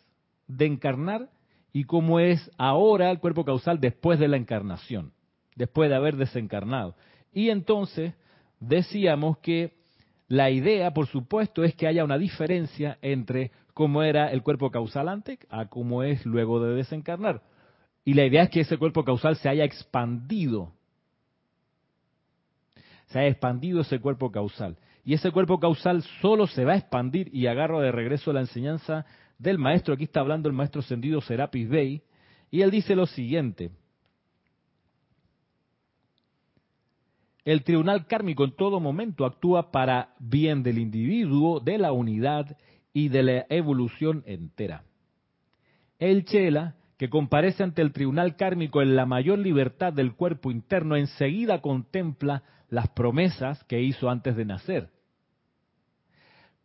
de 0.46 0.66
encarnar 0.66 1.30
y 1.72 1.84
cómo 1.84 2.20
es 2.20 2.48
ahora 2.58 3.10
el 3.10 3.18
cuerpo 3.18 3.44
causal 3.44 3.80
después 3.80 4.20
de 4.20 4.28
la 4.28 4.36
encarnación 4.36 5.12
después 5.56 5.90
de 5.90 5.96
haber 5.96 6.16
desencarnado. 6.16 6.94
Y 7.32 7.50
entonces 7.50 8.14
decíamos 8.60 9.38
que 9.38 9.74
la 10.28 10.50
idea, 10.50 10.92
por 10.92 11.06
supuesto, 11.08 11.64
es 11.64 11.74
que 11.74 11.86
haya 11.86 12.04
una 12.04 12.18
diferencia 12.18 12.98
entre 13.02 13.50
cómo 13.74 14.02
era 14.02 14.30
el 14.30 14.42
cuerpo 14.42 14.70
causal 14.70 15.08
antes 15.08 15.38
a 15.50 15.66
cómo 15.66 16.02
es 16.02 16.24
luego 16.24 16.62
de 16.62 16.74
desencarnar. 16.74 17.42
Y 18.04 18.14
la 18.14 18.24
idea 18.24 18.44
es 18.44 18.50
que 18.50 18.60
ese 18.60 18.78
cuerpo 18.78 19.04
causal 19.04 19.36
se 19.36 19.48
haya 19.48 19.64
expandido. 19.64 20.72
Se 23.06 23.18
haya 23.18 23.28
expandido 23.28 23.82
ese 23.82 24.00
cuerpo 24.00 24.32
causal. 24.32 24.76
Y 25.04 25.14
ese 25.14 25.30
cuerpo 25.30 25.58
causal 25.58 26.02
solo 26.20 26.46
se 26.46 26.64
va 26.64 26.72
a 26.72 26.76
expandir, 26.76 27.28
y 27.34 27.46
agarro 27.46 27.80
de 27.80 27.92
regreso 27.92 28.32
la 28.32 28.40
enseñanza 28.40 29.04
del 29.38 29.58
maestro, 29.58 29.94
aquí 29.94 30.04
está 30.04 30.20
hablando 30.20 30.48
el 30.48 30.54
maestro 30.54 30.80
ascendido 30.80 31.20
Serapis 31.20 31.68
Bey, 31.68 32.02
y 32.50 32.62
él 32.62 32.70
dice 32.70 32.94
lo 32.94 33.06
siguiente, 33.06 33.70
El 37.44 37.64
tribunal 37.64 38.06
kármico 38.06 38.44
en 38.44 38.52
todo 38.52 38.78
momento 38.78 39.24
actúa 39.24 39.72
para 39.72 40.14
bien 40.20 40.62
del 40.62 40.78
individuo, 40.78 41.58
de 41.58 41.78
la 41.78 41.92
unidad 41.92 42.56
y 42.92 43.08
de 43.08 43.22
la 43.22 43.46
evolución 43.48 44.22
entera. 44.26 44.84
El 45.98 46.24
Chela, 46.24 46.76
que 46.98 47.10
comparece 47.10 47.64
ante 47.64 47.82
el 47.82 47.92
tribunal 47.92 48.36
kármico 48.36 48.80
en 48.80 48.94
la 48.94 49.06
mayor 49.06 49.40
libertad 49.40 49.92
del 49.92 50.14
cuerpo 50.14 50.52
interno, 50.52 50.94
enseguida 50.94 51.60
contempla 51.60 52.44
las 52.68 52.88
promesas 52.90 53.62
que 53.64 53.82
hizo 53.82 54.08
antes 54.08 54.36
de 54.36 54.44
nacer. 54.44 54.90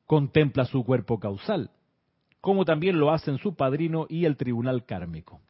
Contempla 0.06 0.66
su 0.66 0.84
cuerpo 0.86 1.20
causal, 1.20 1.72
como 2.40 2.66
también 2.66 3.00
lo 3.00 3.12
hacen 3.12 3.40
su 3.40 3.56
padrino 3.56 4.06
y 4.10 4.26
el 4.26 4.38
tribunal 4.38 4.86
kármico. 4.86 5.42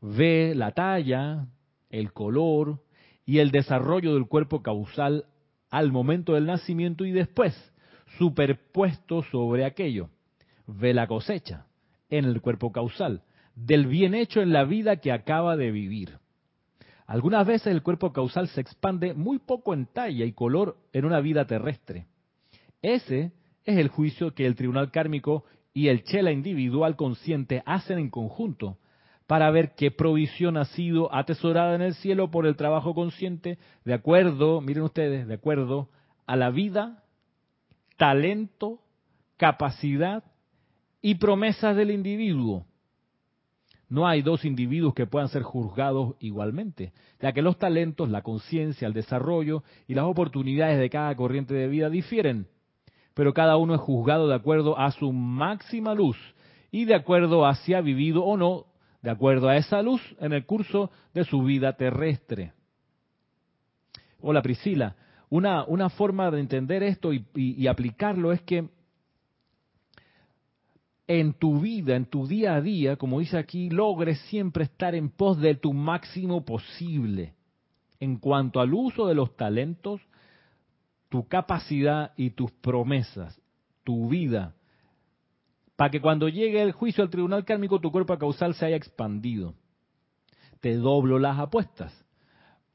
Ve 0.00 0.54
la 0.56 0.72
talla, 0.72 1.46
el 1.90 2.12
color, 2.12 2.80
y 3.24 3.38
el 3.38 3.50
desarrollo 3.50 4.14
del 4.14 4.26
cuerpo 4.26 4.62
causal 4.62 5.26
al 5.70 5.92
momento 5.92 6.34
del 6.34 6.46
nacimiento 6.46 7.04
y 7.04 7.12
después, 7.12 7.54
superpuesto 8.18 9.22
sobre 9.24 9.64
aquello. 9.64 10.10
Ve 10.66 10.92
la 10.92 11.06
cosecha 11.06 11.66
en 12.10 12.24
el 12.24 12.40
cuerpo 12.40 12.72
causal, 12.72 13.22
del 13.54 13.86
bien 13.86 14.14
hecho 14.14 14.40
en 14.42 14.52
la 14.52 14.64
vida 14.64 14.96
que 14.96 15.12
acaba 15.12 15.56
de 15.56 15.70
vivir. 15.70 16.18
Algunas 17.06 17.46
veces 17.46 17.68
el 17.68 17.82
cuerpo 17.82 18.12
causal 18.12 18.48
se 18.48 18.60
expande 18.60 19.14
muy 19.14 19.38
poco 19.38 19.74
en 19.74 19.86
talla 19.86 20.24
y 20.24 20.32
color 20.32 20.76
en 20.92 21.04
una 21.04 21.20
vida 21.20 21.46
terrestre. 21.46 22.06
Ese 22.80 23.32
es 23.64 23.78
el 23.78 23.88
juicio 23.88 24.34
que 24.34 24.46
el 24.46 24.56
tribunal 24.56 24.90
kármico 24.90 25.44
y 25.72 25.88
el 25.88 26.04
chela 26.04 26.32
individual 26.32 26.96
consciente 26.96 27.62
hacen 27.64 27.98
en 27.98 28.10
conjunto 28.10 28.78
para 29.32 29.50
ver 29.50 29.72
qué 29.74 29.90
provisión 29.90 30.58
ha 30.58 30.66
sido 30.66 31.10
atesorada 31.14 31.74
en 31.74 31.80
el 31.80 31.94
cielo 31.94 32.30
por 32.30 32.44
el 32.44 32.54
trabajo 32.54 32.94
consciente, 32.94 33.58
de 33.82 33.94
acuerdo, 33.94 34.60
miren 34.60 34.82
ustedes, 34.82 35.26
de 35.26 35.32
acuerdo 35.32 35.88
a 36.26 36.36
la 36.36 36.50
vida, 36.50 37.02
talento, 37.96 38.80
capacidad 39.38 40.22
y 41.00 41.14
promesas 41.14 41.74
del 41.76 41.92
individuo. 41.92 42.66
No 43.88 44.06
hay 44.06 44.20
dos 44.20 44.44
individuos 44.44 44.92
que 44.92 45.06
puedan 45.06 45.30
ser 45.30 45.44
juzgados 45.44 46.14
igualmente, 46.20 46.92
ya 47.18 47.32
que 47.32 47.40
los 47.40 47.58
talentos, 47.58 48.10
la 48.10 48.20
conciencia, 48.20 48.86
el 48.86 48.92
desarrollo 48.92 49.64
y 49.88 49.94
las 49.94 50.04
oportunidades 50.04 50.78
de 50.78 50.90
cada 50.90 51.16
corriente 51.16 51.54
de 51.54 51.68
vida 51.68 51.88
difieren, 51.88 52.48
pero 53.14 53.32
cada 53.32 53.56
uno 53.56 53.74
es 53.76 53.80
juzgado 53.80 54.28
de 54.28 54.34
acuerdo 54.34 54.78
a 54.78 54.90
su 54.90 55.10
máxima 55.10 55.94
luz 55.94 56.18
y 56.70 56.84
de 56.84 56.96
acuerdo 56.96 57.46
a 57.46 57.54
si 57.54 57.72
ha 57.72 57.80
vivido 57.80 58.24
o 58.24 58.36
no 58.36 58.66
de 59.02 59.10
acuerdo 59.10 59.48
a 59.48 59.56
esa 59.56 59.82
luz 59.82 60.00
en 60.20 60.32
el 60.32 60.46
curso 60.46 60.90
de 61.12 61.24
su 61.24 61.42
vida 61.42 61.76
terrestre. 61.76 62.52
Hola 64.20 64.42
Priscila, 64.42 64.96
una, 65.28 65.64
una 65.64 65.90
forma 65.90 66.30
de 66.30 66.40
entender 66.40 66.82
esto 66.82 67.12
y, 67.12 67.26
y 67.34 67.66
aplicarlo 67.66 68.32
es 68.32 68.40
que 68.42 68.68
en 71.08 71.34
tu 71.34 71.60
vida, 71.60 71.96
en 71.96 72.06
tu 72.06 72.26
día 72.26 72.54
a 72.54 72.60
día, 72.60 72.96
como 72.96 73.18
dice 73.18 73.36
aquí, 73.36 73.68
logres 73.68 74.20
siempre 74.28 74.64
estar 74.64 74.94
en 74.94 75.10
pos 75.10 75.38
de 75.40 75.56
tu 75.56 75.72
máximo 75.72 76.44
posible 76.44 77.34
en 78.02 78.16
cuanto 78.16 78.60
al 78.60 78.74
uso 78.74 79.06
de 79.06 79.14
los 79.14 79.36
talentos, 79.36 80.00
tu 81.08 81.28
capacidad 81.28 82.12
y 82.16 82.30
tus 82.30 82.50
promesas, 82.50 83.40
tu 83.84 84.08
vida, 84.08 84.56
para 85.76 85.90
que 85.90 86.00
cuando 86.00 86.28
llegue 86.28 86.62
el 86.62 86.72
juicio 86.72 87.02
al 87.02 87.10
tribunal 87.10 87.44
kármico 87.44 87.80
tu 87.80 87.90
cuerpo 87.90 88.16
causal 88.18 88.54
se 88.54 88.66
haya 88.66 88.76
expandido. 88.76 89.54
Te 90.60 90.76
doblo 90.76 91.18
las 91.18 91.38
apuestas. 91.38 91.92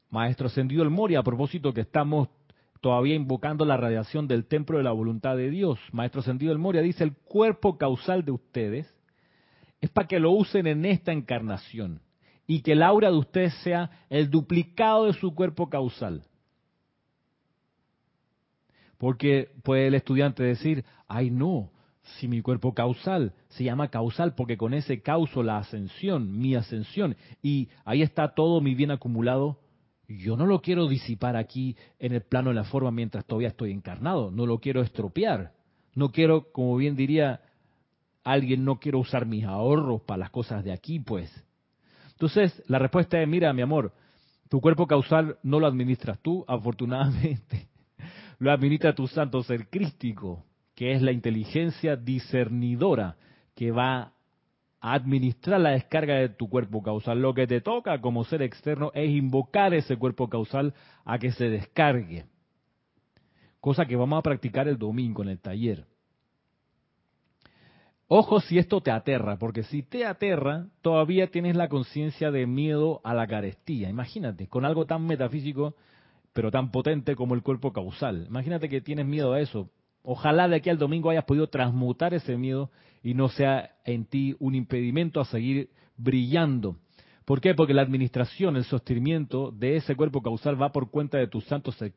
Maestro 0.09 0.47
Ascendido 0.47 0.83
el 0.83 0.89
Moria, 0.89 1.19
a 1.19 1.23
propósito 1.23 1.73
que 1.73 1.81
estamos 1.81 2.29
todavía 2.81 3.15
invocando 3.15 3.65
la 3.65 3.77
radiación 3.77 4.27
del 4.27 4.45
templo 4.45 4.77
de 4.77 4.83
la 4.83 4.91
voluntad 4.91 5.35
de 5.35 5.49
Dios. 5.49 5.79
Maestro 5.91 6.21
Ascendido 6.21 6.51
el 6.51 6.59
Moria 6.59 6.81
dice, 6.81 7.03
el 7.03 7.13
cuerpo 7.13 7.77
causal 7.77 8.23
de 8.23 8.31
ustedes 8.31 8.93
es 9.81 9.89
para 9.89 10.07
que 10.07 10.19
lo 10.19 10.31
usen 10.31 10.67
en 10.67 10.85
esta 10.85 11.11
encarnación 11.11 12.01
y 12.45 12.61
que 12.61 12.71
el 12.71 12.83
aura 12.83 13.11
de 13.11 13.17
ustedes 13.17 13.53
sea 13.63 13.91
el 14.09 14.29
duplicado 14.29 15.05
de 15.05 15.13
su 15.13 15.35
cuerpo 15.35 15.69
causal. 15.69 16.23
Porque 18.97 19.51
puede 19.63 19.87
el 19.87 19.95
estudiante 19.95 20.41
decir, 20.41 20.83
ay 21.07 21.29
no, 21.29 21.69
Si 22.15 22.27
mi 22.27 22.41
cuerpo 22.41 22.73
causal 22.73 23.33
se 23.49 23.63
llama 23.63 23.89
causal 23.89 24.33
porque 24.33 24.57
con 24.57 24.73
ese 24.73 25.01
causo 25.01 25.43
la 25.43 25.57
ascensión, 25.57 26.39
mi 26.39 26.55
ascensión, 26.55 27.15
y 27.41 27.69
ahí 27.85 28.01
está 28.01 28.33
todo 28.33 28.61
mi 28.61 28.75
bien 28.75 28.91
acumulado, 28.91 29.59
yo 30.07 30.37
no 30.37 30.45
lo 30.45 30.61
quiero 30.61 30.87
disipar 30.87 31.35
aquí 31.35 31.75
en 31.99 32.13
el 32.13 32.21
plano 32.21 32.49
de 32.49 32.55
la 32.55 32.63
forma 32.63 32.91
mientras 32.91 33.25
todavía 33.25 33.49
estoy 33.49 33.71
encarnado, 33.71 34.31
no 34.31 34.45
lo 34.45 34.59
quiero 34.59 34.81
estropear, 34.81 35.51
no 35.95 36.11
quiero, 36.11 36.51
como 36.51 36.77
bien 36.77 36.95
diría 36.95 37.41
alguien, 38.23 38.63
no 38.63 38.79
quiero 38.79 38.99
usar 38.99 39.25
mis 39.25 39.43
ahorros 39.43 40.01
para 40.01 40.19
las 40.19 40.29
cosas 40.29 40.63
de 40.63 40.71
aquí, 40.71 40.99
pues. 40.99 41.31
Entonces, 42.11 42.63
la 42.67 42.79
respuesta 42.79 43.21
es, 43.21 43.27
mira, 43.27 43.51
mi 43.53 43.61
amor, 43.61 43.93
tu 44.49 44.61
cuerpo 44.61 44.87
causal 44.87 45.37
no 45.43 45.59
lo 45.59 45.67
administras 45.67 46.19
tú, 46.19 46.45
afortunadamente, 46.47 47.67
lo 48.39 48.51
administra 48.51 48.95
tu 48.95 49.07
santo 49.07 49.43
ser 49.43 49.69
crístico, 49.69 50.43
que 50.77 50.93
es 50.93 51.01
la 51.01 51.11
inteligencia 51.11 51.95
discernidora 51.95 53.17
que 53.55 53.71
va 53.71 54.13
a 54.79 54.93
administrar 54.93 55.59
la 55.59 55.71
descarga 55.71 56.13
de 56.13 56.29
tu 56.29 56.47
cuerpo 56.47 56.83
causal. 56.83 57.19
Lo 57.19 57.33
que 57.33 57.47
te 57.47 57.61
toca 57.61 57.99
como 57.99 58.23
ser 58.25 58.43
externo 58.43 58.91
es 58.93 59.09
invocar 59.09 59.73
ese 59.73 59.97
cuerpo 59.97 60.29
causal 60.29 60.75
a 61.03 61.17
que 61.17 61.31
se 61.31 61.49
descargue. 61.49 62.25
Cosa 63.59 63.87
que 63.87 63.95
vamos 63.95 64.19
a 64.19 64.21
practicar 64.21 64.67
el 64.67 64.77
domingo 64.77 65.23
en 65.23 65.29
el 65.29 65.39
taller. 65.39 65.87
Ojo 68.07 68.39
si 68.39 68.59
esto 68.59 68.79
te 68.79 68.91
aterra, 68.91 69.39
porque 69.39 69.63
si 69.63 69.81
te 69.81 70.05
aterra, 70.05 70.67
todavía 70.83 71.31
tienes 71.31 71.55
la 71.55 71.69
conciencia 71.69 72.29
de 72.29 72.45
miedo 72.45 73.01
a 73.03 73.15
la 73.15 73.25
carestía. 73.25 73.89
Imagínate, 73.89 74.47
con 74.47 74.63
algo 74.63 74.85
tan 74.85 75.07
metafísico, 75.07 75.73
pero 76.33 76.51
tan 76.51 76.69
potente 76.69 77.15
como 77.15 77.33
el 77.33 77.41
cuerpo 77.41 77.73
causal. 77.73 78.27
Imagínate 78.27 78.69
que 78.69 78.79
tienes 78.79 79.07
miedo 79.07 79.33
a 79.33 79.41
eso. 79.41 79.71
Ojalá 80.09 80.47
de 80.47 80.55
aquí 80.55 80.69
al 80.69 80.77
domingo 80.77 81.09
hayas 81.09 81.25
podido 81.25 81.47
transmutar 81.47 82.13
ese 82.13 82.37
miedo 82.37 82.71
y 83.03 83.13
no 83.13 83.27
sea 83.27 83.71
en 83.83 84.05
ti 84.05 84.37
un 84.39 84.55
impedimento 84.55 85.19
a 85.19 85.25
seguir 85.25 85.69
brillando. 85.97 86.77
¿Por 87.25 87.41
qué? 87.41 87.53
Porque 87.53 87.73
la 87.73 87.81
administración, 87.81 88.55
el 88.55 88.63
sostenimiento 88.63 89.51
de 89.51 89.75
ese 89.75 89.97
cuerpo 89.97 90.21
causal 90.21 90.61
va 90.61 90.71
por 90.71 90.91
cuenta 90.91 91.17
de 91.17 91.27
tu 91.27 91.41
santo 91.41 91.73
ser. 91.73 91.93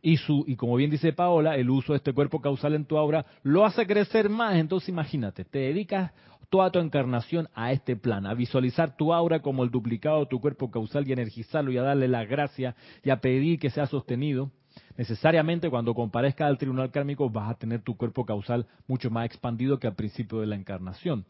Y, 0.00 0.16
su, 0.16 0.42
y 0.46 0.56
como 0.56 0.76
bien 0.76 0.90
dice 0.90 1.12
Paola, 1.12 1.54
el 1.54 1.68
uso 1.68 1.92
de 1.92 1.98
este 1.98 2.14
cuerpo 2.14 2.40
causal 2.40 2.72
en 2.72 2.86
tu 2.86 2.96
obra 2.96 3.26
lo 3.42 3.66
hace 3.66 3.86
crecer 3.86 4.30
más. 4.30 4.56
Entonces 4.56 4.88
imagínate, 4.88 5.44
te 5.44 5.58
dedicas 5.58 6.12
toda 6.48 6.70
tu 6.70 6.78
encarnación 6.78 7.46
a 7.54 7.72
este 7.72 7.94
plan, 7.94 8.24
a 8.24 8.32
visualizar 8.32 8.96
tu 8.96 9.12
aura 9.12 9.42
como 9.42 9.64
el 9.64 9.70
duplicado 9.70 10.20
de 10.20 10.26
tu 10.26 10.40
cuerpo 10.40 10.70
causal 10.70 11.06
y 11.06 11.12
energizarlo 11.12 11.70
y 11.72 11.76
a 11.76 11.82
darle 11.82 12.08
la 12.08 12.24
gracia 12.24 12.74
y 13.04 13.10
a 13.10 13.20
pedir 13.20 13.58
que 13.58 13.68
sea 13.68 13.86
sostenido 13.86 14.50
necesariamente 14.96 15.70
cuando 15.70 15.94
comparezca 15.94 16.46
al 16.46 16.58
tribunal 16.58 16.90
kármico 16.90 17.30
vas 17.30 17.50
a 17.50 17.54
tener 17.54 17.82
tu 17.82 17.96
cuerpo 17.96 18.24
causal 18.24 18.66
mucho 18.86 19.10
más 19.10 19.26
expandido 19.26 19.78
que 19.78 19.86
al 19.86 19.94
principio 19.94 20.40
de 20.40 20.46
la 20.46 20.56
encarnación, 20.56 21.24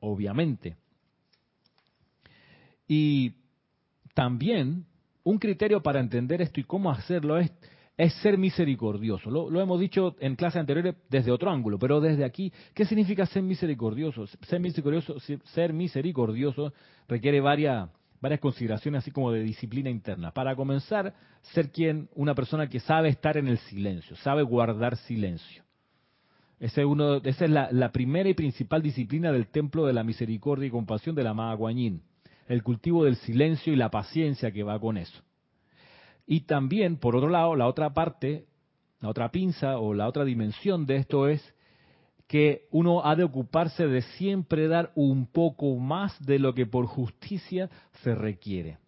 obviamente. 0.00 0.76
Y 2.86 3.34
también 4.14 4.84
un 5.24 5.38
criterio 5.38 5.82
para 5.82 6.00
entender 6.00 6.42
esto 6.42 6.60
y 6.60 6.64
cómo 6.64 6.90
hacerlo 6.90 7.38
es, 7.38 7.50
ser 8.20 8.36
misericordioso. 8.36 9.30
Lo, 9.30 9.48
lo, 9.48 9.60
hemos 9.60 9.78
dicho 9.78 10.16
en 10.18 10.34
clases 10.34 10.58
anteriores 10.58 10.96
desde 11.08 11.30
otro 11.30 11.50
ángulo, 11.50 11.78
pero 11.78 12.00
desde 12.00 12.24
aquí, 12.24 12.52
¿qué 12.74 12.84
significa 12.84 13.26
ser 13.26 13.44
misericordioso? 13.44 14.26
Ser 14.26 14.58
misericordioso, 14.58 15.20
ser 15.20 15.72
misericordioso 15.72 16.72
requiere 17.06 17.40
varias 17.40 17.88
varias 18.22 18.40
consideraciones 18.40 19.00
así 19.00 19.10
como 19.10 19.32
de 19.32 19.42
disciplina 19.42 19.90
interna. 19.90 20.30
Para 20.30 20.54
comenzar, 20.54 21.12
ser 21.42 21.70
quien, 21.70 22.08
una 22.14 22.34
persona 22.34 22.68
que 22.68 22.78
sabe 22.80 23.08
estar 23.08 23.36
en 23.36 23.48
el 23.48 23.58
silencio, 23.58 24.16
sabe 24.16 24.42
guardar 24.42 24.96
silencio. 24.96 25.64
Ese 26.60 26.84
uno, 26.84 27.16
esa 27.16 27.44
es 27.44 27.50
la, 27.50 27.90
primera 27.90 28.28
y 28.28 28.34
principal 28.34 28.80
disciplina 28.80 29.32
del 29.32 29.48
templo 29.48 29.84
de 29.84 29.92
la 29.92 30.04
misericordia 30.04 30.68
y 30.68 30.70
compasión 30.70 31.16
de 31.16 31.24
la 31.24 31.30
amada 31.30 31.54
Guanyin. 31.54 32.00
El 32.46 32.62
cultivo 32.62 33.04
del 33.04 33.16
silencio 33.16 33.72
y 33.72 33.76
la 33.76 33.90
paciencia 33.90 34.52
que 34.52 34.62
va 34.62 34.78
con 34.78 34.96
eso. 34.96 35.20
Y 36.24 36.42
también, 36.42 36.98
por 36.98 37.16
otro 37.16 37.28
lado, 37.28 37.56
la 37.56 37.66
otra 37.66 37.92
parte, 37.92 38.46
la 39.00 39.08
otra 39.08 39.32
pinza 39.32 39.78
o 39.78 39.92
la 39.92 40.06
otra 40.06 40.24
dimensión 40.24 40.86
de 40.86 40.96
esto 40.96 41.26
es 41.26 41.51
que 42.32 42.66
uno 42.70 43.04
ha 43.04 43.14
de 43.14 43.24
ocuparse 43.24 43.86
de 43.86 44.00
siempre 44.00 44.66
dar 44.66 44.90
un 44.94 45.26
poco 45.26 45.76
más 45.76 46.18
de 46.24 46.38
lo 46.38 46.54
que 46.54 46.64
por 46.64 46.86
justicia 46.86 47.68
se 48.02 48.14
requiere. 48.14 48.78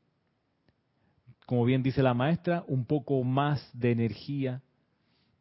Como 1.45 1.67
bien 1.67 1.83
dice 1.83 2.03
la 2.03 2.15
maestra, 2.15 2.65
un 2.69 2.87
poco 2.87 3.23
más 3.23 3.61
de 3.79 3.93
energía 3.93 4.63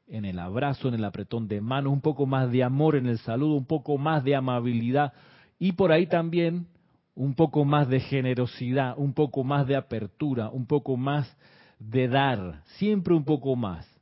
en 0.06 0.26
el 0.26 0.40
abrazo, 0.40 0.90
en 0.90 0.96
el 0.96 1.06
apretón 1.06 1.48
de 1.48 1.62
manos, 1.62 1.94
un 1.94 2.02
poco 2.02 2.26
más 2.26 2.52
de 2.52 2.62
amor 2.66 2.98
en 2.98 3.06
el 3.06 3.20
saludo, 3.20 3.54
un 3.54 3.68
poco 3.68 3.98
más 3.98 4.22
de 4.26 4.36
amabilidad 4.36 5.14
y 5.58 5.72
por 5.72 5.94
ahí 5.94 6.06
también 6.06 6.68
un 7.16 7.36
poco 7.36 7.64
más 7.64 7.88
de 7.88 8.02
generosidad, 8.02 8.96
un 8.98 9.14
poco 9.14 9.46
más 9.46 9.66
de 9.66 9.78
apertura, 9.78 10.50
un 10.50 10.66
poco 10.66 10.98
más 10.98 11.34
de 11.80 12.10
dar, 12.10 12.64
siempre 12.66 13.14
un 13.14 13.24
poco 13.24 13.56
más. 13.56 13.93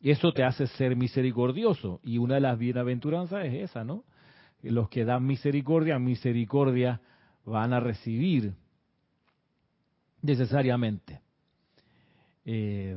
Y 0.00 0.10
eso 0.10 0.32
te 0.32 0.44
hace 0.44 0.66
ser 0.66 0.96
misericordioso. 0.96 2.00
Y 2.04 2.18
una 2.18 2.34
de 2.36 2.40
las 2.40 2.58
bienaventuranzas 2.58 3.44
es 3.46 3.70
esa, 3.70 3.84
¿no? 3.84 4.04
Los 4.62 4.88
que 4.88 5.04
dan 5.04 5.26
misericordia, 5.26 5.98
misericordia 5.98 7.00
van 7.44 7.72
a 7.72 7.80
recibir 7.80 8.54
necesariamente. 10.22 11.20
Eh, 12.44 12.96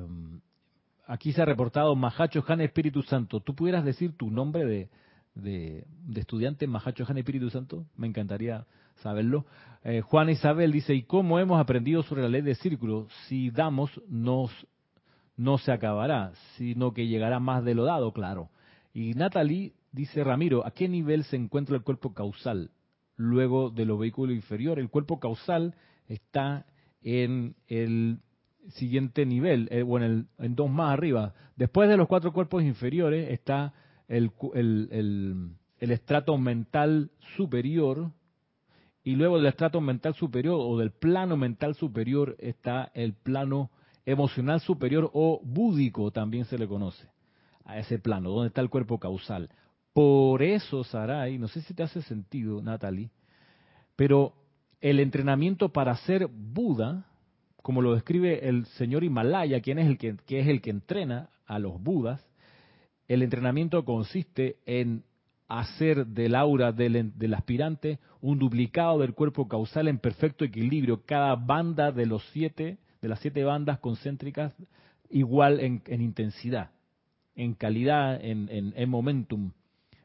aquí 1.08 1.34
se 1.34 1.41
ha 1.41 1.45
reportado 1.45 1.95
Mahacho 1.95 2.43
Han 2.47 2.62
Espíritu 2.62 3.02
Santo. 3.04 3.39
¿Tú 3.41 3.56
pudieras 3.56 3.84
decir 3.84 4.16
tu 4.16 4.30
nombre 4.30 4.66
de, 4.66 4.89
de, 5.36 5.86
estudiante 6.16 6.68
Mahacho 6.68 7.06
Han 7.08 7.18
Espíritu 7.18 7.49
Santo? 7.49 7.86
Me 7.95 8.08
encantaría 8.08 8.66
saberlo. 8.97 9.45
Eh, 9.84 10.02
Juan 10.02 10.30
Isabel 10.30 10.72
dice, 10.72 10.93
¿y 10.93 11.04
cómo 11.04 11.39
hemos 11.39 11.60
aprendido 11.60 12.04
sobre 12.04 12.22
la 12.22 12.30
ley 12.30 12.41
de 12.41 12.56
círculo? 12.56 13.08
Si 13.28 13.49
damos, 13.49 13.91
nos 14.08 14.52
no 15.42 15.58
se 15.58 15.72
acabará, 15.72 16.34
sino 16.56 16.94
que 16.94 17.08
llegará 17.08 17.39
más 17.39 17.66
de 17.66 17.74
lo 17.74 17.84
dado, 17.86 18.14
claro. 18.14 18.50
Y 18.94 19.16
Natalie 19.16 19.74
dice, 19.92 20.24
Ramiro, 20.24 20.64
¿a 20.66 20.72
qué 20.72 20.88
nivel 20.88 21.24
se 21.24 21.36
encuentra 21.36 21.76
el 21.76 21.82
cuerpo 21.82 22.14
causal? 22.14 22.70
Luego 23.16 23.72
de 23.72 23.86
los 23.86 23.98
vehículos 23.98 24.36
inferiores, 24.36 24.84
el 24.84 24.92
cuerpo 24.92 25.20
causal 25.20 25.74
está 26.08 26.68
en 27.02 27.56
el 27.68 28.20
siguiente 28.70 29.26
nivel, 29.26 29.68
eh, 29.72 29.82
o 29.82 29.98
en, 29.98 30.04
el, 30.04 30.26
en 30.38 30.56
dos 30.56 30.70
más 30.70 30.94
arriba. 30.94 31.34
Después 31.56 31.89
de 31.89 31.98
los 31.98 32.08
cuatro 32.08 32.32
cuerpos 32.34 32.62
inferiores 32.62 33.32
está 33.32 33.74
el, 34.08 34.32
el, 34.54 35.56
el 35.80 35.92
estrato 35.92 36.38
mental 36.38 37.10
superior, 37.36 38.12
y 39.04 39.16
luego 39.16 39.38
del 39.38 39.48
estrato 39.48 39.82
mental 39.82 40.14
superior 40.14 40.58
o 40.60 40.78
del 40.78 40.92
plano 40.92 41.36
mental 41.36 41.74
superior 41.74 42.36
está 42.38 42.92
el 42.94 43.14
plano 43.14 43.72
emocional 44.06 44.60
superior 44.62 45.10
o 45.14 45.41
búdico 45.43 46.12
también 46.12 46.45
se 46.45 46.58
le 46.58 46.68
conoce 46.68 47.08
a 47.66 47.78
ese 47.80 47.99
plano, 47.99 48.32
donde 48.32 48.47
está 48.47 48.62
el 48.62 48.70
cuerpo 48.70 48.99
causal. 48.99 49.49
Por 49.93 50.41
eso, 50.41 50.84
Sarai, 50.84 51.38
no 51.38 51.47
sé 51.47 51.62
si 51.62 51.74
te 51.74 51.84
hace 51.84 52.02
sentido, 52.02 52.62
Natalie, 52.62 53.12
pero 53.95 54.34
el 54.80 54.99
entrenamiento 54.99 55.70
para 55.70 55.95
ser 55.97 56.28
Buda, 56.28 57.06
como 57.62 57.82
lo 57.82 57.93
describe 57.93 58.47
el 58.47 58.66
señor 58.66 59.04
Himalaya, 59.04 59.62
quien 59.62 59.80
es 59.80 59.88
el 59.88 59.97
que, 59.97 60.16
es 60.28 60.47
el 60.47 60.62
que 60.62 60.72
entrena 60.72 61.30
a 61.45 61.60
los 61.60 61.82
Budas, 61.82 62.26
el 63.08 63.22
entrenamiento 63.22 63.84
consiste 63.84 64.58
en 64.66 65.04
hacer 65.47 66.08
del 66.08 66.36
aura 66.36 66.72
del, 66.72 67.12
del, 67.18 67.34
aspirante 67.34 67.99
un 68.22 68.39
duplicado 68.39 68.99
del 68.99 69.14
cuerpo 69.14 69.49
causal 69.49 69.89
en 69.89 69.99
perfecto 69.99 70.45
equilibrio. 70.45 71.04
Cada 71.06 71.36
banda 71.36 71.91
de 71.91 72.06
los 72.06 72.24
siete 72.32 72.78
de 73.02 73.08
las 73.08 73.20
siete 73.20 73.43
bandas 73.43 73.80
concéntricas 73.80 74.54
igual 75.10 75.60
en, 75.60 76.02
intensidad, 76.02 76.72
en 77.36 77.54
calidad, 77.54 78.24
en, 78.24 78.47
en, 78.49 78.89
momentum. 78.89 79.52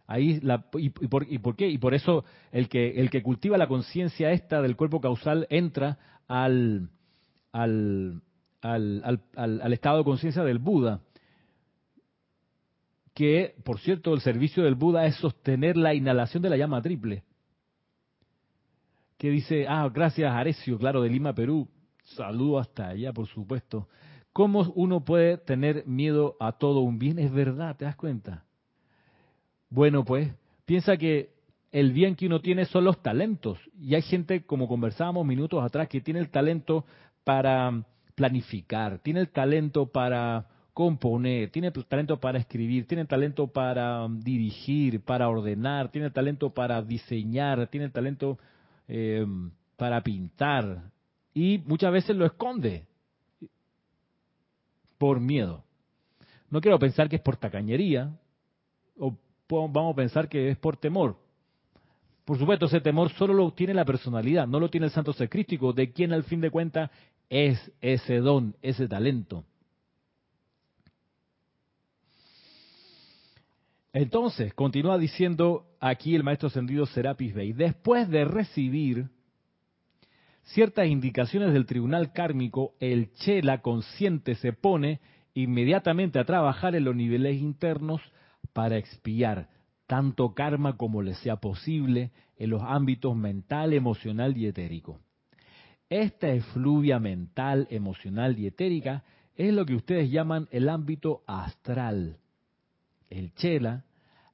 Ahí 0.07 0.41
la, 0.41 0.67
y, 0.75 0.91
por, 0.91 1.27
y, 1.31 1.39
por, 1.39 1.57
qué? 1.57 1.69
Y 1.69 1.79
por 1.79 1.95
eso 1.95 2.25
el 2.53 2.69
que, 2.69 3.01
el 3.01 3.11
que 3.11 3.23
cultiva 3.23 3.59
la 3.59 3.69
conciencia 3.69 4.31
esta 4.31 4.63
del 4.63 4.77
cuerpo 4.77 5.01
causal 5.01 5.47
entra 5.51 5.99
al, 6.29 6.91
al, 7.53 8.23
al, 8.63 9.23
al 9.37 9.73
estado 9.73 9.99
de 9.99 10.05
conciencia 10.05 10.43
del 10.43 10.59
Buda. 10.59 11.01
Que, 13.15 13.55
por 13.65 13.81
cierto, 13.81 14.13
el 14.13 14.21
servicio 14.21 14.63
del 14.63 14.75
Buda 14.75 15.07
es 15.07 15.17
sostener 15.17 15.77
la 15.77 15.95
inhalación 15.95 16.43
de 16.43 16.51
la 16.51 16.57
llama 16.57 16.83
triple. 16.83 17.25
Que 19.17 19.31
dice, 19.31 19.67
ah, 19.67 19.89
gracias 19.93 20.31
Arecio, 20.31 20.79
claro, 20.79 21.01
de 21.01 21.09
Lima, 21.09 21.35
Perú. 21.35 21.69
Saludo 22.15 22.59
hasta 22.59 22.89
allá, 22.89 23.13
por 23.13 23.27
supuesto. 23.27 23.89
¿Cómo 24.33 24.73
uno 24.75 25.05
puede 25.05 25.39
tener 25.39 25.87
miedo 25.87 26.37
a 26.39 26.53
todo 26.53 26.81
un 26.81 26.99
bien? 26.99 27.19
Es 27.19 27.33
verdad, 27.33 27.77
¿te 27.77 27.85
das 27.85 27.97
cuenta? 27.97 28.45
Bueno, 29.71 30.05
pues, 30.05 30.31
piensa 30.65 30.97
que 30.97 31.31
el 31.73 31.93
bien 31.93 32.15
que 32.15 32.27
uno 32.27 32.41
tiene 32.41 32.65
son 32.67 32.85
los 32.85 33.03
talentos. 33.03 33.59
Y 33.81 33.95
hay 33.95 34.03
gente, 34.03 34.45
como 34.45 34.69
conversábamos 34.69 35.27
minutos 35.27 35.65
atrás, 35.65 35.89
que 35.89 36.01
tiene 36.01 36.21
el 36.21 36.31
talento 36.31 36.85
para 37.25 37.83
planificar, 38.15 38.99
tiene 39.01 39.21
el 39.21 39.31
talento 39.31 39.87
para 39.87 40.47
componer, 40.73 41.51
tiene 41.51 41.71
talento 41.71 42.21
para 42.21 42.39
escribir, 42.39 42.87
tiene 42.87 43.07
talento 43.07 43.49
para 43.49 44.07
dirigir, 44.09 45.01
para 45.01 45.29
ordenar, 45.29 45.91
tiene 45.91 46.11
talento 46.11 46.51
para 46.51 46.83
diseñar, 46.83 47.67
tiene 47.69 47.89
talento 47.89 48.39
eh, 48.87 49.27
para 49.77 50.03
pintar 50.03 50.83
y 51.37 51.59
muchas 51.67 51.93
veces 51.93 52.17
lo 52.17 52.25
esconde 52.25 52.87
por 54.97 55.21
miedo. 55.21 55.63
No 56.49 56.63
quiero 56.63 56.79
pensar 56.79 57.11
que 57.11 57.17
es 57.17 57.23
por 57.23 57.37
tacañería 57.37 58.19
o 58.99 59.15
vamos 59.47 59.93
a 59.93 59.97
pensar 59.97 60.31
que 60.31 60.49
es 60.49 60.57
por 60.57 60.79
temor. 60.79 61.19
Por 62.25 62.39
supuesto, 62.39 62.65
ese 62.65 62.81
temor 62.81 63.11
solo 63.11 63.35
lo 63.35 63.53
tiene 63.53 63.75
la 63.75 63.85
personalidad, 63.85 64.47
no 64.47 64.59
lo 64.59 64.71
tiene 64.71 64.87
el 64.87 64.93
santo 64.93 65.13
secrístico, 65.13 65.75
de 65.75 65.93
quien 65.93 66.15
al 66.15 66.25
fin 66.25 66.41
de 66.41 66.51
cuentas 66.51 66.91
es 67.29 67.71
ese 67.83 68.17
don, 68.21 68.57
ese 68.63 68.89
talento. 68.89 69.45
Entonces, 73.93 74.55
continúa 74.55 74.97
diciendo 74.97 75.67
aquí 75.81 76.15
el 76.15 76.25
maestro 76.25 76.49
ascendido 76.49 76.87
Serapis 76.87 77.35
Bey, 77.35 77.53
después 77.53 78.09
de 78.09 78.25
recibir 78.25 79.11
ciertas 80.47 80.87
indicaciones 80.87 81.53
del 81.53 81.67
tribunal 81.67 82.13
kármico, 82.13 82.75
el 82.81 83.13
Chela 83.15 83.63
consciente 83.63 84.35
se 84.37 84.53
pone 84.53 85.01
inmediatamente 85.35 86.19
a 86.19 86.25
trabajar 86.25 86.75
en 86.75 86.85
los 86.85 86.97
niveles 86.97 87.41
internos 87.41 88.01
para 88.53 88.79
expiar 88.79 89.49
tanto 89.87 90.35
karma 90.35 90.77
como 90.77 91.03
le 91.03 91.15
sea 91.15 91.37
posible 91.37 92.11
en 92.39 92.51
los 92.51 92.63
ámbitos 92.63 93.17
mental, 93.17 93.73
emocional 93.73 94.37
y 94.37 94.47
etérico. 94.47 95.01
Esta 95.89 96.29
efluvia 96.31 96.99
mental, 96.99 97.69
emocional 97.71 98.39
y 98.39 98.47
etérica 98.47 99.05
es 99.37 99.53
lo 99.53 99.67
que 99.67 99.75
ustedes 99.75 100.11
llaman 100.11 100.49
el 100.51 100.69
ámbito 100.69 101.23
astral. 101.27 102.19
El 103.09 103.33
Chela 103.35 103.85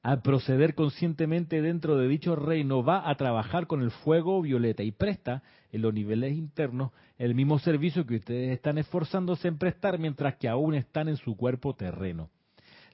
al 0.03 0.21
proceder 0.21 0.75
conscientemente 0.75 1.61
dentro 1.61 1.95
de 1.97 2.09
dicho 2.09 2.35
reino, 2.35 2.83
va 2.83 3.09
a 3.09 3.15
trabajar 3.15 3.67
con 3.67 3.81
el 3.81 3.89
fuego 3.89 4.41
violeta 4.41 4.83
y 4.83 4.91
presta 4.91 5.43
en 5.71 5.81
los 5.81 5.93
niveles 5.93 6.33
internos 6.33 6.91
el 7.17 7.33
mismo 7.33 7.57
servicio 7.57 8.05
que 8.05 8.17
ustedes 8.17 8.51
están 8.51 8.77
esforzándose 8.77 9.47
en 9.47 9.57
prestar 9.57 9.97
mientras 9.99 10.35
que 10.35 10.49
aún 10.49 10.75
están 10.75 11.07
en 11.07 11.15
su 11.15 11.37
cuerpo 11.37 11.73
terreno. 11.73 12.29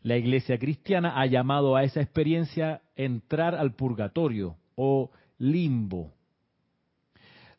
La 0.03 0.17
iglesia 0.17 0.59
cristiana 0.59 1.19
ha 1.19 1.25
llamado 1.25 1.75
a 1.75 1.83
esa 1.83 1.99
experiencia 1.99 2.83
entrar 2.95 3.55
al 3.55 3.73
purgatorio 3.73 4.55
o 4.75 5.09
limbo. 5.39 6.13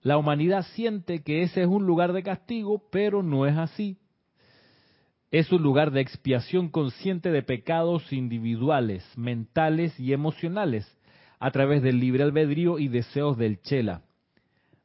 La 0.02 0.16
humanidad 0.16 0.64
siente 0.74 1.24
que 1.24 1.42
ese 1.42 1.62
es 1.62 1.66
un 1.66 1.86
lugar 1.86 2.12
de 2.12 2.22
castigo, 2.22 2.84
pero 2.90 3.24
no 3.24 3.46
es 3.46 3.56
así 3.56 3.98
es 5.30 5.52
un 5.52 5.62
lugar 5.62 5.92
de 5.92 6.00
expiación 6.00 6.68
consciente 6.68 7.30
de 7.30 7.42
pecados 7.42 8.12
individuales, 8.12 9.04
mentales 9.16 9.98
y 10.00 10.12
emocionales, 10.12 10.90
a 11.38 11.50
través 11.52 11.82
del 11.82 12.00
libre 12.00 12.24
albedrío 12.24 12.78
y 12.78 12.88
deseos 12.88 13.38
del 13.38 13.60
chela. 13.62 14.02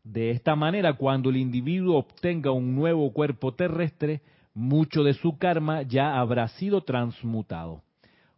De 0.04 0.30
esta 0.30 0.56
manera, 0.56 0.94
cuando 0.94 1.32
el 1.32 1.38
individuo 1.38 1.98
obtenga 1.98 2.52
un 2.52 2.76
nuevo 2.76 3.12
cuerpo 3.12 3.56
terrestre, 3.56 4.22
mucho 4.54 5.04
de 5.04 5.14
su 5.14 5.38
karma 5.38 5.82
ya 5.82 6.20
habrá 6.20 6.48
sido 6.50 6.82
transmutado. 6.82 7.82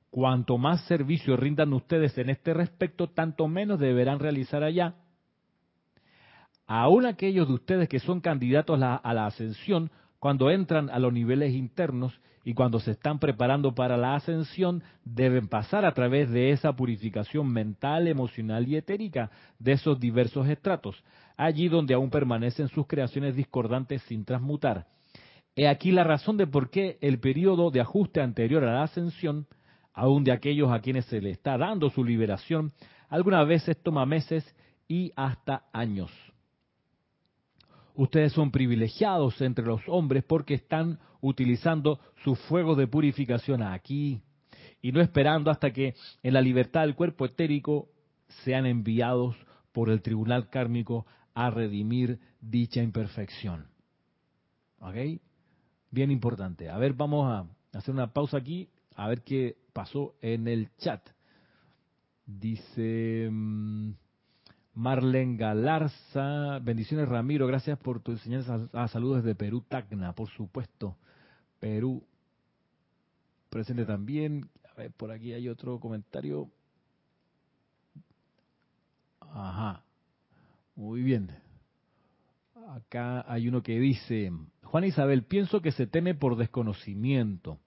Cuanto 0.09 0.57
más 0.57 0.85
servicio 0.85 1.35
rindan 1.35 1.73
ustedes 1.73 2.17
en 2.17 2.29
este 2.29 2.53
respecto, 2.53 3.07
tanto 3.07 3.49
menos 3.49 3.79
deberán 3.79 4.19
realizar 4.19 4.63
allá. 4.63 4.95
Aún 6.65 7.05
aquellos 7.05 7.47
de 7.49 7.53
ustedes 7.53 7.89
que 7.89 7.99
son 7.99 8.21
candidatos 8.21 8.81
a 8.81 9.13
la 9.13 9.25
ascensión 9.25 9.91
cuando 10.19 10.49
entran 10.49 10.89
a 10.89 10.99
los 10.99 11.13
niveles 11.13 11.53
internos 11.53 12.19
y 12.43 12.53
cuando 12.53 12.79
se 12.79 12.91
están 12.91 13.19
preparando 13.19 13.75
para 13.75 13.97
la 13.97 14.15
ascensión, 14.15 14.81
deben 15.03 15.47
pasar 15.47 15.85
a 15.85 15.93
través 15.93 16.29
de 16.31 16.51
esa 16.51 16.73
purificación 16.73 17.51
mental, 17.51 18.07
emocional 18.07 18.67
y 18.67 18.77
etérica 18.77 19.31
de 19.59 19.73
esos 19.73 19.99
diversos 19.99 20.47
estratos, 20.47 21.03
allí 21.35 21.67
donde 21.67 21.93
aún 21.93 22.09
permanecen 22.09 22.69
sus 22.69 22.87
creaciones 22.87 23.35
discordantes 23.35 24.01
sin 24.03 24.23
transmutar. 24.23 24.87
He 25.57 25.67
aquí 25.67 25.91
la 25.91 26.03
razón 26.03 26.37
de 26.37 26.47
por 26.47 26.69
qué 26.69 26.97
el 27.01 27.19
periodo 27.19 27.69
de 27.69 27.81
ajuste 27.81 28.21
anterior 28.21 28.63
a 28.63 28.73
la 28.73 28.83
ascensión, 28.83 29.47
aún 29.93 30.23
de 30.23 30.31
aquellos 30.31 30.71
a 30.71 30.79
quienes 30.79 31.05
se 31.05 31.19
le 31.19 31.31
está 31.31 31.57
dando 31.57 31.89
su 31.89 32.03
liberación, 32.03 32.71
algunas 33.09 33.47
veces 33.47 33.75
toma 33.81 34.05
meses 34.05 34.55
y 34.87 35.11
hasta 35.15 35.63
años. 35.73 36.11
Ustedes 37.97 38.31
son 38.33 38.51
privilegiados 38.51 39.41
entre 39.41 39.65
los 39.65 39.81
hombres 39.87 40.23
porque 40.23 40.53
están 40.53 40.99
utilizando 41.19 41.99
su 42.23 42.35
fuego 42.35 42.75
de 42.75 42.85
purificación 42.85 43.63
aquí 43.63 44.21
y 44.83 44.91
no 44.91 45.01
esperando 45.01 45.49
hasta 45.49 45.73
que 45.73 45.95
en 46.21 46.33
la 46.35 46.41
libertad 46.41 46.81
del 46.81 46.93
cuerpo 46.93 47.25
etérico 47.25 47.89
sean 48.43 48.67
enviados 48.67 49.35
por 49.71 49.89
el 49.89 50.03
tribunal 50.03 50.47
kármico 50.51 51.07
a 51.33 51.49
redimir 51.49 52.19
dicha 52.39 52.83
imperfección. 52.83 53.65
¿Ok? 54.79 55.19
Bien 55.89 56.11
importante. 56.11 56.69
A 56.69 56.77
ver, 56.77 56.93
vamos 56.93 57.27
a 57.31 57.47
hacer 57.75 57.95
una 57.95 58.13
pausa 58.13 58.37
aquí, 58.37 58.69
a 58.95 59.07
ver 59.07 59.23
qué 59.23 59.57
pasó 59.73 60.13
en 60.21 60.47
el 60.47 60.69
chat. 60.77 61.01
Dice... 62.27 63.31
Mm, 64.77 64.81
Marlen 64.81 65.37
Galarza, 65.37 66.59
bendiciones 66.59 67.09
Ramiro, 67.09 67.47
gracias 67.47 67.77
por 67.79 67.99
tu 67.99 68.11
enseñanza. 68.11 68.69
Ah, 68.73 68.87
saludos 68.87 69.23
desde 69.23 69.35
Perú, 69.35 69.61
Tacna, 69.67 70.13
por 70.13 70.29
supuesto. 70.29 70.95
Perú, 71.59 72.03
presente 73.49 73.85
también. 73.85 74.49
A 74.71 74.81
ver, 74.81 74.91
por 74.91 75.11
aquí 75.11 75.33
hay 75.33 75.49
otro 75.49 75.79
comentario. 75.79 76.49
Ajá, 79.19 79.83
muy 80.75 81.01
bien. 81.01 81.31
Acá 82.69 83.25
hay 83.31 83.47
uno 83.47 83.63
que 83.63 83.79
dice, 83.79 84.31
Juan 84.63 84.83
Isabel, 84.83 85.23
pienso 85.23 85.61
que 85.61 85.71
se 85.71 85.87
teme 85.87 86.15
por 86.15 86.35
desconocimiento. 86.35 87.59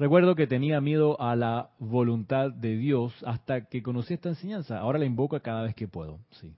Recuerdo 0.00 0.34
que 0.34 0.46
tenía 0.46 0.80
miedo 0.80 1.20
a 1.20 1.36
la 1.36 1.72
voluntad 1.78 2.50
de 2.50 2.74
Dios 2.74 3.12
hasta 3.26 3.66
que 3.66 3.82
conocí 3.82 4.14
esta 4.14 4.30
enseñanza. 4.30 4.78
Ahora 4.78 4.98
la 4.98 5.04
invoco 5.04 5.38
cada 5.40 5.64
vez 5.64 5.74
que 5.74 5.88
puedo. 5.88 6.20
Sí. 6.30 6.54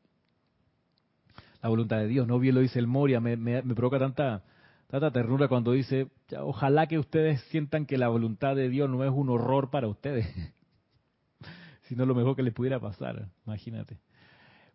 La 1.60 1.68
voluntad 1.68 1.98
de 1.98 2.06
Dios. 2.06 2.28
No 2.28 2.38
bien 2.38 2.54
lo 2.54 2.60
dice 2.60 2.78
el 2.78 2.86
Moria. 2.86 3.18
Me, 3.18 3.36
provoca 3.74 3.98
tanta, 3.98 4.44
tanta 4.86 5.10
ternura 5.10 5.48
cuando 5.48 5.72
dice, 5.72 6.06
ojalá 6.38 6.86
que 6.86 7.00
ustedes 7.00 7.40
sientan 7.50 7.84
que 7.84 7.98
la 7.98 8.06
voluntad 8.06 8.54
de 8.54 8.68
Dios 8.68 8.88
no 8.88 9.02
es 9.02 9.10
un 9.10 9.28
horror 9.28 9.70
para 9.70 9.88
ustedes, 9.88 10.28
sino 11.88 12.06
lo 12.06 12.14
mejor 12.14 12.36
que 12.36 12.44
les 12.44 12.54
pudiera 12.54 12.78
pasar. 12.78 13.26
Imagínate. 13.44 13.98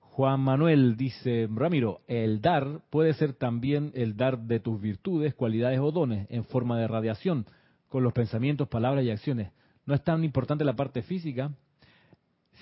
Juan 0.01 0.41
Manuel 0.41 0.97
dice, 0.97 1.47
Ramiro, 1.49 2.01
el 2.07 2.41
dar 2.41 2.81
puede 2.89 3.13
ser 3.13 3.31
también 3.31 3.93
el 3.95 4.17
dar 4.17 4.39
de 4.39 4.59
tus 4.59 4.81
virtudes, 4.81 5.33
cualidades 5.35 5.79
o 5.79 5.89
dones 5.93 6.27
en 6.29 6.43
forma 6.43 6.77
de 6.77 6.89
radiación 6.89 7.45
con 7.89 8.03
los 8.03 8.13
pensamientos, 8.13 8.67
palabras 8.67 9.03
y 9.05 9.11
acciones. 9.11 9.51
¿No 9.85 9.93
es 9.93 10.03
tan 10.03 10.23
importante 10.23 10.65
la 10.65 10.75
parte 10.75 11.01
física? 11.01 11.51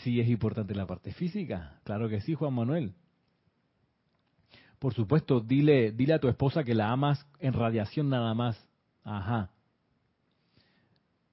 Sí 0.03 0.19
es 0.19 0.27
importante 0.27 0.75
la 0.75 0.85
parte 0.85 1.11
física. 1.13 1.79
Claro 1.83 2.09
que 2.09 2.21
sí, 2.21 2.35
Juan 2.35 2.53
Manuel. 2.53 2.93
Por 4.79 4.93
supuesto, 4.93 5.39
dile, 5.39 5.91
dile 5.91 6.13
a 6.13 6.19
tu 6.19 6.27
esposa 6.27 6.63
que 6.63 6.75
la 6.75 6.91
amas 6.91 7.25
en 7.39 7.53
radiación 7.53 8.09
nada 8.09 8.33
más. 8.33 8.57
Ajá. 9.03 9.49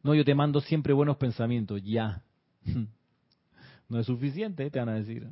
No, 0.02 0.14
yo 0.14 0.24
te 0.24 0.34
mando 0.34 0.60
siempre 0.60 0.92
buenos 0.92 1.16
pensamientos. 1.16 1.82
Ya. 1.82 2.22
No 3.88 3.98
es 3.98 4.06
suficiente, 4.06 4.70
te 4.70 4.78
van 4.78 4.88
a 4.88 4.94
decir. 4.94 5.28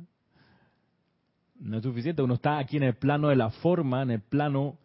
No 1.55 1.77
es 1.77 1.83
suficiente. 1.83 2.21
Uno 2.21 2.35
está 2.35 2.59
aquí 2.59 2.77
en 2.77 2.83
el 2.83 2.93
plano 2.93 3.29
de 3.29 3.35
la 3.35 3.49
forma, 3.49 4.03
en 4.03 4.11
el 4.11 4.21
plano 4.21 4.77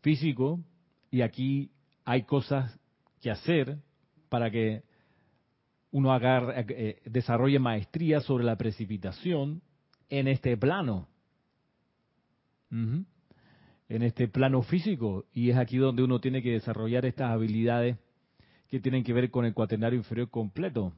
físico, 0.00 0.58
y 1.12 1.20
aquí 1.20 1.70
hay 2.04 2.24
cosas 2.24 2.76
que 3.24 3.30
hacer 3.30 3.78
para 4.28 4.50
que 4.50 4.82
uno 5.92 6.14
eh, 6.20 7.00
desarrolle 7.06 7.58
maestría 7.58 8.20
sobre 8.20 8.44
la 8.44 8.56
precipitación 8.56 9.62
en 10.10 10.28
este 10.28 10.58
plano, 10.58 11.08
en 12.70 13.06
este 13.88 14.28
plano 14.28 14.60
físico. 14.60 15.24
Y 15.32 15.48
es 15.48 15.56
aquí 15.56 15.78
donde 15.78 16.02
uno 16.02 16.20
tiene 16.20 16.42
que 16.42 16.50
desarrollar 16.50 17.06
estas 17.06 17.30
habilidades 17.30 17.96
que 18.68 18.78
tienen 18.78 19.02
que 19.02 19.14
ver 19.14 19.30
con 19.30 19.46
el 19.46 19.54
cuaternario 19.54 19.98
inferior 19.98 20.28
completo. 20.28 20.92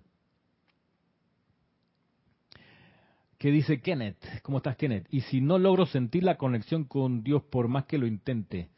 ¿Qué 3.39 3.53
dice 3.53 3.81
Kenneth? 3.81 4.43
¿Cómo 4.43 4.59
estás, 4.59 4.77
Kenneth? 4.77 5.07
Y 5.11 5.21
si 5.21 5.41
no 5.41 5.61
logro 5.61 5.87
sentir 5.87 6.25
la 6.25 6.37
conexión 6.37 6.87
con 6.87 7.23
Dios 7.23 7.45
por 7.45 7.69
más 7.69 7.85
que 7.85 7.99
lo 7.99 8.07
intente, 8.09 8.71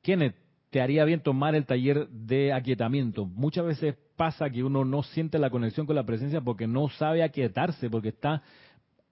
Kenneth, 0.00 0.36
te 0.74 0.80
haría 0.80 1.04
bien 1.04 1.20
tomar 1.20 1.54
el 1.54 1.66
taller 1.66 2.08
de 2.08 2.52
aquietamiento. 2.52 3.26
Muchas 3.26 3.64
veces 3.64 3.94
pasa 4.16 4.50
que 4.50 4.64
uno 4.64 4.84
no 4.84 5.04
siente 5.04 5.38
la 5.38 5.48
conexión 5.48 5.86
con 5.86 5.94
la 5.94 6.02
presencia 6.02 6.40
porque 6.40 6.66
no 6.66 6.88
sabe 6.88 7.22
aquietarse, 7.22 7.88
porque 7.88 8.08
está 8.08 8.42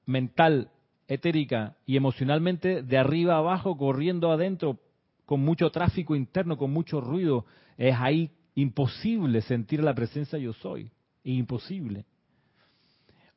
mental, 0.04 0.72
etérica 1.06 1.76
y 1.86 1.96
emocionalmente 1.96 2.82
de 2.82 2.98
arriba 2.98 3.36
abajo, 3.36 3.76
corriendo 3.76 4.32
adentro, 4.32 4.80
con 5.24 5.38
mucho 5.38 5.70
tráfico 5.70 6.16
interno, 6.16 6.58
con 6.58 6.72
mucho 6.72 7.00
ruido. 7.00 7.46
Es 7.78 7.94
ahí 7.96 8.32
imposible 8.56 9.40
sentir 9.42 9.84
la 9.84 9.94
presencia 9.94 10.40
yo 10.40 10.54
soy, 10.54 10.90
imposible. 11.22 12.06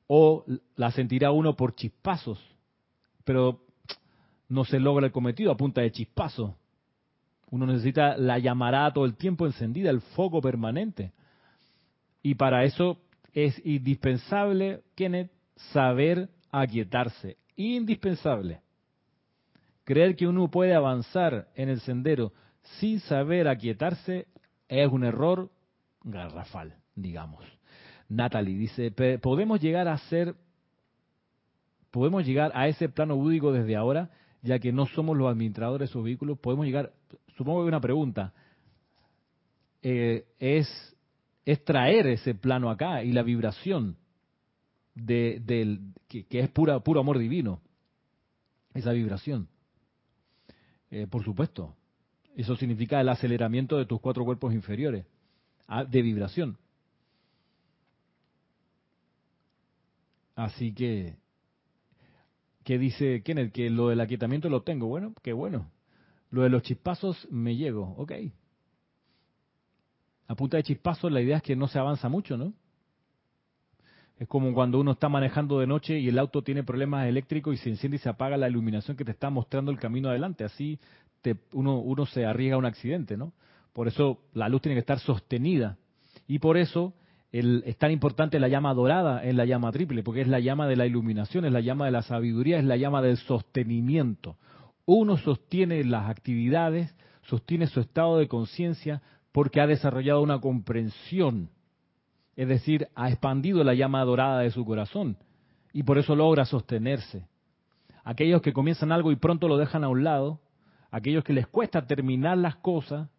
O 0.08 0.46
la 0.76 0.90
sentirá 0.90 1.30
uno 1.30 1.56
por 1.56 1.76
chispazos, 1.76 2.44
pero 3.24 3.62
no 4.50 4.66
se 4.66 4.80
logra 4.80 5.06
el 5.06 5.12
cometido 5.12 5.52
a 5.52 5.58
punta 5.58 5.82
de 5.82 5.92
chispazos. 5.92 6.56
Uno 7.52 7.66
necesita 7.66 8.18
la 8.18 8.40
llamará 8.40 8.92
todo 8.92 9.06
el 9.06 9.16
tiempo 9.16 9.46
encendida, 9.46 9.90
el 9.90 10.02
foco 10.02 10.42
permanente. 10.42 11.14
Y 12.22 12.36
para 12.36 12.64
eso 12.64 13.00
es 13.34 13.62
indispensable, 13.66 14.82
Kenneth, 14.96 15.32
saber 15.74 16.30
aquietarse. 16.52 17.38
Indispensable. 17.56 18.62
Creer 19.84 20.16
que 20.16 20.28
uno 20.28 20.50
puede 20.50 20.74
avanzar 20.74 21.48
en 21.56 21.70
el 21.70 21.80
sendero 21.82 22.34
sin 22.80 23.00
saber 23.02 23.48
aquietarse 23.48 24.28
es 24.68 24.92
un 24.92 25.04
error 25.04 25.52
garrafal, 26.04 26.76
digamos. 26.96 27.44
Natalie 28.10 28.58
dice, 28.58 28.92
podemos 29.22 29.62
llegar 29.62 29.88
a 29.88 29.98
ser, 29.98 30.36
podemos 31.92 32.26
llegar 32.26 32.52
a 32.56 32.68
ese 32.68 32.90
plano 32.90 33.16
búdico 33.16 33.52
desde 33.52 33.76
ahora, 33.76 34.10
ya 34.42 34.60
que 34.60 34.72
no 34.72 34.86
somos 34.88 35.18
los 35.18 35.30
administradores 35.30 35.88
de 35.88 35.92
esos 35.92 36.04
vehículos, 36.04 36.38
podemos 36.40 36.66
llegar, 36.66 36.92
supongo 37.36 37.64
que 37.64 37.68
una 37.68 37.82
pregunta, 37.82 38.34
eh, 39.82 40.26
es, 40.40 40.68
traer 41.64 42.08
ese 42.08 42.34
plano 42.34 42.70
acá 42.70 43.04
y 43.04 43.12
la 43.12 43.22
vibración 43.22 43.98
de, 44.96 45.40
del, 45.46 45.94
que, 46.08 46.26
es 46.32 46.50
pura, 46.50 46.80
puro 46.80 47.00
amor 47.00 47.20
divino, 47.20 47.62
esa 48.74 48.92
vibración. 48.92 49.48
Eh, 50.90 51.08
por 51.08 51.24
supuesto, 51.24 51.76
eso 52.36 52.56
significa 52.56 53.00
el 53.00 53.10
aceleramiento 53.10 53.78
de 53.78 53.86
tus 53.86 54.00
cuatro 54.02 54.26
cuerpos 54.26 54.54
inferiores 54.54 55.06
ah, 55.68 55.84
de 55.84 56.02
vibración. 56.02 56.58
Así 60.36 60.74
que, 60.74 61.16
¿qué 62.64 62.78
dice 62.78 63.22
Kenneth? 63.24 63.54
Que 63.54 63.70
lo 63.70 63.90
del 63.90 64.02
aquietamiento 64.02 64.50
lo 64.50 64.64
tengo. 64.64 64.88
Bueno, 64.88 65.14
qué 65.22 65.32
bueno. 65.32 65.72
Lo 66.36 66.42
de 66.42 66.50
los 66.50 66.64
chispazos 66.64 67.30
me 67.32 67.56
llego. 67.56 67.96
Ok. 67.98 68.12
A 70.28 70.36
punta 70.36 70.58
de 70.58 70.64
chispazos 70.64 71.10
la 71.10 71.22
idea 71.22 71.38
es 71.38 71.44
que 71.44 71.56
no 71.56 71.70
se 71.70 71.80
avanza 71.80 72.10
mucho, 72.10 72.36
¿no? 72.36 72.52
Es 74.20 74.28
como 74.28 74.54
cuando 74.54 74.78
uno 74.82 74.92
está 74.92 75.08
manejando 75.08 75.62
de 75.62 75.68
noche 75.68 75.98
y 75.98 76.10
el 76.10 76.20
auto 76.20 76.42
tiene 76.42 76.62
problemas 76.62 77.08
eléctricos 77.08 77.56
y 77.56 77.58
se 77.58 77.70
enciende 77.70 77.96
y 77.96 78.00
se 78.00 78.10
apaga 78.10 78.36
la 78.36 78.50
iluminación 78.50 78.98
que 78.98 79.06
te 79.06 79.12
está 79.12 79.30
mostrando 79.30 79.72
el 79.72 79.80
camino 79.80 80.10
adelante. 80.10 80.44
Así 80.44 80.78
uno, 81.54 81.80
uno 81.80 82.06
se 82.06 82.26
arriesga 82.26 82.56
a 82.56 82.60
un 82.60 82.66
accidente, 82.66 83.16
¿no? 83.16 83.32
Por 83.72 83.88
eso 83.88 84.20
la 84.34 84.50
luz 84.50 84.62
tiene 84.62 84.76
que 84.76 84.82
estar 84.82 85.00
sostenida. 85.00 85.78
Y 86.28 86.40
por 86.40 86.58
eso 86.58 86.94
es 87.32 87.78
tan 87.78 87.92
importante 87.92 88.42
la 88.42 88.50
llama 88.50 88.74
dorada 88.74 89.24
en 89.24 89.38
la 89.38 89.46
llama 89.46 89.72
triple, 89.72 90.04
porque 90.04 90.20
es 90.20 90.28
la 90.28 90.42
llama 90.42 90.68
de 90.68 90.76
la 90.76 90.86
iluminación, 90.86 91.46
es 91.46 91.54
la 91.54 91.62
llama 91.62 91.86
de 91.86 91.92
la 91.92 92.02
sabiduría, 92.02 92.60
es 92.60 92.66
la 92.66 92.76
llama 92.76 93.02
del 93.02 93.16
sostenimiento. 93.16 94.36
Uno 94.86 95.18
sostiene 95.18 95.84
las 95.84 96.10
actividades, 96.10 96.96
sostiene 97.24 97.68
su 97.68 97.80
estado 97.80 98.18
de 98.18 98.28
conciencia 98.28 99.02
porque 99.32 99.60
ha 99.60 99.68
desarrollado 99.68 100.22
una 100.22 100.40
comprensión, 100.40 101.50
es 102.36 102.48
decir, 102.48 102.88
ha 102.96 103.10
expandido 103.10 103.64
la 103.64 103.74
llama 103.74 104.04
dorada 104.04 104.40
de 104.40 104.52
su 104.52 104.64
corazón 104.66 105.18
y 105.74 105.84
por 105.84 105.98
eso 105.98 106.16
logra 106.16 106.46
sostenerse. 106.46 107.28
Aquellos 108.04 108.42
que 108.42 108.54
comienzan 108.54 108.92
algo 108.92 109.12
y 109.12 109.16
pronto 109.16 109.48
lo 109.48 109.58
dejan 109.58 109.84
a 109.84 109.90
un 109.90 110.04
lado, 110.04 110.40
aquellos 110.92 111.24
que 111.24 111.34
les 111.34 111.48
cuesta 111.48 111.88
terminar 111.88 112.38
las 112.38 112.56
cosas, 112.58 113.10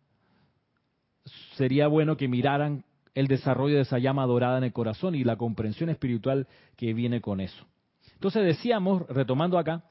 sería 1.56 1.88
bueno 1.88 2.16
que 2.16 2.28
miraran 2.28 2.84
el 3.14 3.26
desarrollo 3.26 3.76
de 3.76 3.82
esa 3.82 3.98
llama 3.98 4.26
dorada 4.26 4.58
en 4.58 4.64
el 4.64 4.72
corazón 4.72 5.14
y 5.14 5.24
la 5.24 5.36
comprensión 5.36 5.90
espiritual 5.90 6.46
que 6.76 6.94
viene 6.94 7.20
con 7.20 7.40
eso. 7.40 7.66
Entonces 8.14 8.44
decíamos, 8.44 9.06
retomando 9.08 9.58
acá, 9.58 9.84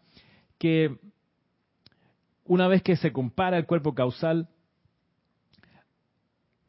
que 0.57 0.97
una 2.45 2.67
vez 2.67 2.81
que 2.81 2.95
se 2.95 3.11
compara 3.11 3.57
el 3.57 3.65
cuerpo 3.65 3.93
causal 3.93 4.47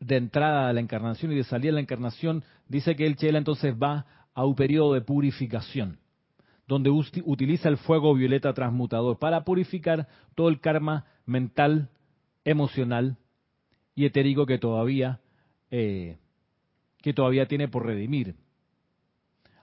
de 0.00 0.16
entrada 0.16 0.68
a 0.68 0.72
la 0.72 0.80
encarnación 0.80 1.32
y 1.32 1.36
de 1.36 1.44
salida 1.44 1.68
de 1.68 1.74
la 1.74 1.80
encarnación, 1.80 2.44
dice 2.68 2.96
que 2.96 3.06
el 3.06 3.16
Chela 3.16 3.38
entonces 3.38 3.74
va 3.74 4.06
a 4.34 4.44
un 4.44 4.54
periodo 4.54 4.94
de 4.94 5.00
purificación 5.00 5.98
donde 6.66 6.90
utiliza 6.90 7.68
el 7.68 7.76
fuego 7.76 8.12
violeta 8.14 8.52
transmutador 8.52 9.18
para 9.18 9.44
purificar 9.44 10.08
todo 10.34 10.48
el 10.48 10.60
karma 10.60 11.06
mental, 11.24 11.90
emocional 12.44 13.18
y 13.94 14.04
etérico 14.04 14.46
que 14.46 14.58
todavía 14.58 15.20
eh, 15.70 16.18
que 17.02 17.12
todavía 17.12 17.46
tiene 17.46 17.68
por 17.68 17.86
redimir. 17.86 18.34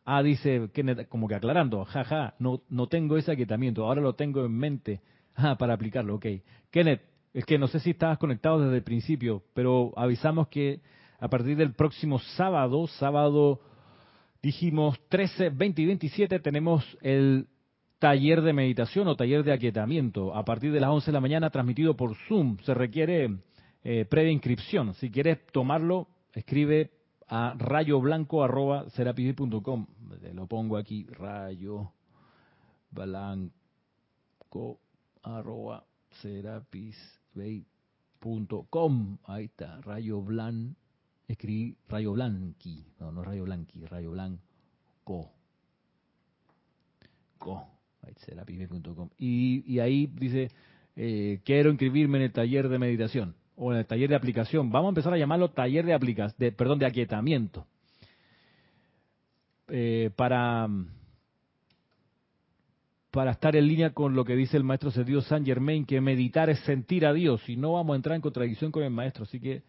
Ah, 0.06 0.24
dice 0.24 0.70
como 1.10 1.28
que 1.28 1.36
aclarando, 1.36 1.84
jaja, 1.84 2.36
no, 2.40 2.62
no 2.70 2.88
tengo 2.88 3.18
ese 3.18 3.34
aquietamiento, 3.34 3.86
ahora 3.86 4.02
lo 4.02 4.16
tengo 4.16 4.46
en 4.46 4.58
mente 4.58 5.02
ah, 5.36 5.58
para 5.58 5.74
aplicarlo, 5.74 6.16
ok. 6.16 6.26
Kenneth, 6.72 7.02
es 7.34 7.46
que 7.46 7.58
no 7.58 7.68
sé 7.68 7.80
si 7.80 7.92
estabas 7.92 8.18
conectado 8.18 8.60
desde 8.60 8.78
el 8.78 8.84
principio, 8.84 9.44
pero 9.54 9.94
avisamos 9.96 10.48
que 10.50 10.82
a 11.20 11.30
partir 11.30 11.56
del 11.58 11.74
próximo 11.74 12.20
sábado, 12.20 12.86
sábado 12.88 13.62
dijimos 14.42 15.00
13, 15.10 15.50
20 15.50 15.82
y 15.82 15.86
27 15.86 16.40
tenemos 16.40 16.86
el 17.02 17.48
taller 17.98 18.42
de 18.42 18.54
meditación 18.54 19.08
o 19.08 19.16
taller 19.16 19.44
de 19.44 19.54
aquietamiento 19.54 20.36
a 20.36 20.44
partir 20.44 20.74
de 20.74 20.82
las 20.82 20.90
11 20.90 21.06
de 21.08 21.14
la 21.14 21.22
mañana 21.22 21.50
transmitido 21.50 21.96
por 21.96 22.16
Zoom. 22.28 22.58
Se 22.60 22.74
requiere 22.74 23.38
eh, 23.84 24.06
previa 24.06 24.32
inscripción. 24.32 24.94
Si 24.96 25.10
quieres 25.10 25.46
tomarlo, 25.52 26.10
escribe 26.34 26.92
a 27.30 27.56
rayoblanco.com. 27.58 29.88
Lo 30.34 30.48
pongo 30.48 30.78
aquí, 30.78 31.06
rayo 31.06 31.94
blanco 32.92 33.54
Ahí 39.26 39.46
está, 39.46 39.82
rayo 39.82 40.22
blanco 40.22 40.76
escribí 41.28 41.76
rayo 41.90 42.14
blanqui, 42.14 42.86
no, 43.00 43.12
no 43.12 43.24
rayo 43.24 43.44
blanqui, 43.44 43.86
rayo 43.86 44.12
blanco. 44.12 45.32
Co, 47.38 47.68
y, 49.18 49.64
y 49.68 49.80
ahí 49.80 50.08
dice, 50.08 50.50
eh, 50.96 51.42
quiero 51.44 51.70
inscribirme 51.70 52.18
en 52.20 52.26
el 52.26 52.32
taller 52.32 52.70
de 52.70 52.80
meditación 52.80 53.36
o 53.56 53.72
en 53.72 53.80
el 53.80 53.86
taller 53.86 54.10
de 54.10 54.16
aplicación. 54.16 54.72
Vamos 54.72 54.88
a 54.88 54.90
empezar 54.90 55.14
a 55.14 55.18
llamarlo 55.18 55.52
taller 55.52 55.86
de 55.86 55.94
aplicación, 55.94 56.36
de, 56.38 56.52
perdón, 56.52 56.80
de 56.80 56.86
aquietamiento. 56.86 57.66
Eh, 59.68 60.12
para, 60.16 60.68
para 63.14 63.30
estar 63.30 63.56
en 63.56 63.68
línea 63.68 63.92
con 63.92 64.16
lo 64.16 64.26
que 64.26 64.36
dice 64.36 64.58
el 64.58 64.64
maestro 64.64 64.90
Sergio 64.90 65.22
San 65.22 65.46
Germain, 65.46 65.86
que 65.86 66.02
meditar 66.02 66.50
es 66.50 66.60
sentir 66.62 67.06
a 67.06 67.14
Dios 67.14 67.48
y 67.48 67.56
no 67.56 67.74
vamos 67.74 67.94
a 67.94 67.98
entrar 67.98 68.16
en 68.16 68.24
contradicción 68.24 68.72
con 68.72 68.82
el 68.82 68.90
maestro. 68.90 69.26
Así 69.26 69.40
que 69.40 69.62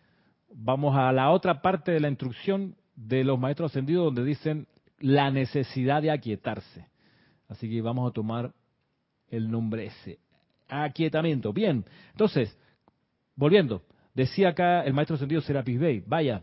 vamos 0.51 0.97
a 0.97 1.13
la 1.13 1.31
otra 1.31 1.61
parte 1.61 1.93
de 1.93 2.01
la 2.01 2.09
instrucción 2.09 2.75
de 2.97 3.23
los 3.23 3.39
maestros 3.39 3.71
ascendidos 3.71 4.07
donde 4.07 4.25
dicen 4.25 4.67
la 4.99 5.31
necesidad 5.31 6.01
de 6.01 6.11
aquietarse. 6.11 6.87
Así 7.47 7.69
que 7.69 7.83
vamos 7.83 8.11
a 8.11 8.15
tomar 8.15 8.55
el 9.29 9.51
nombre 9.51 9.85
ese. 9.89 10.19
Aquietamiento. 10.67 11.53
Bien, 11.53 11.85
entonces, 12.13 12.57
volviendo, 13.37 13.83
decía 14.15 14.49
acá 14.49 14.85
el 14.85 14.95
maestro 14.95 15.17
ascendido 15.17 15.43
Serapis 15.43 15.79
Bey, 15.79 16.03
vaya, 16.07 16.43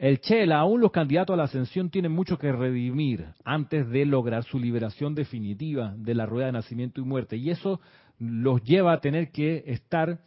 el 0.00 0.22
Chela, 0.22 0.60
aún 0.60 0.80
los 0.80 0.92
candidatos 0.92 1.34
a 1.34 1.36
la 1.36 1.42
ascensión 1.42 1.90
tienen 1.90 2.12
mucho 2.12 2.38
que 2.38 2.50
redimir 2.50 3.26
antes 3.44 3.86
de 3.90 4.06
lograr 4.06 4.44
su 4.44 4.58
liberación 4.58 5.14
definitiva 5.14 5.92
de 5.94 6.14
la 6.14 6.24
rueda 6.24 6.46
de 6.46 6.52
nacimiento 6.52 7.02
y 7.02 7.04
muerte. 7.04 7.36
Y 7.36 7.50
eso 7.50 7.82
los 8.18 8.62
lleva 8.62 8.94
a 8.94 9.00
tener 9.02 9.30
que 9.30 9.62
estar 9.66 10.20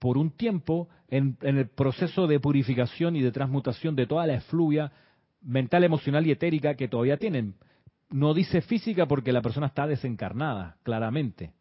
por 0.00 0.18
un 0.18 0.32
tiempo 0.32 0.88
en, 1.06 1.38
el 1.42 1.68
proceso 1.68 2.26
de 2.26 2.40
purificación 2.40 3.14
y 3.14 3.22
de 3.22 3.30
transmutación 3.30 3.94
de 3.94 4.08
toda 4.08 4.26
la 4.26 4.34
efluvia 4.34 4.90
mental, 5.42 5.84
emocional 5.84 6.26
y 6.26 6.32
etérica 6.32 6.74
que 6.74 6.88
todavía 6.88 7.16
tienen. 7.16 7.54
No 8.10 8.34
dice 8.34 8.62
física 8.62 9.06
porque 9.06 9.32
la 9.32 9.42
persona 9.42 9.68
está 9.68 9.86
desencarnada, 9.86 10.76
claramente. 10.82 11.52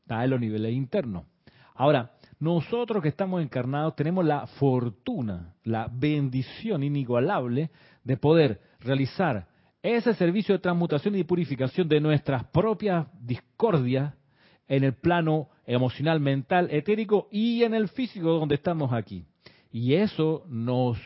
Está 0.00 0.24
en 0.24 0.30
los 0.30 0.40
niveles 0.40 0.72
internos. 0.72 1.26
Ahora, 1.74 2.12
nosotros 2.44 3.02
que 3.02 3.08
estamos 3.08 3.42
encarnados 3.42 3.96
tenemos 3.96 4.22
la 4.22 4.46
fortuna, 4.46 5.54
la 5.64 5.88
bendición 5.90 6.82
inigualable 6.82 7.70
de 8.04 8.16
poder 8.18 8.60
realizar 8.80 9.48
ese 9.82 10.12
servicio 10.12 10.54
de 10.54 10.58
transmutación 10.58 11.14
y 11.14 11.24
purificación 11.24 11.88
de 11.88 12.00
nuestras 12.00 12.44
propias 12.44 13.06
discordias 13.18 14.12
en 14.68 14.84
el 14.84 14.92
plano 14.92 15.48
emocional, 15.66 16.20
mental, 16.20 16.68
etérico 16.70 17.28
y 17.30 17.62
en 17.62 17.72
el 17.72 17.88
físico 17.88 18.38
donde 18.38 18.56
estamos 18.56 18.92
aquí. 18.92 19.24
Y 19.72 19.94
eso 19.94 20.44
nos 20.46 20.98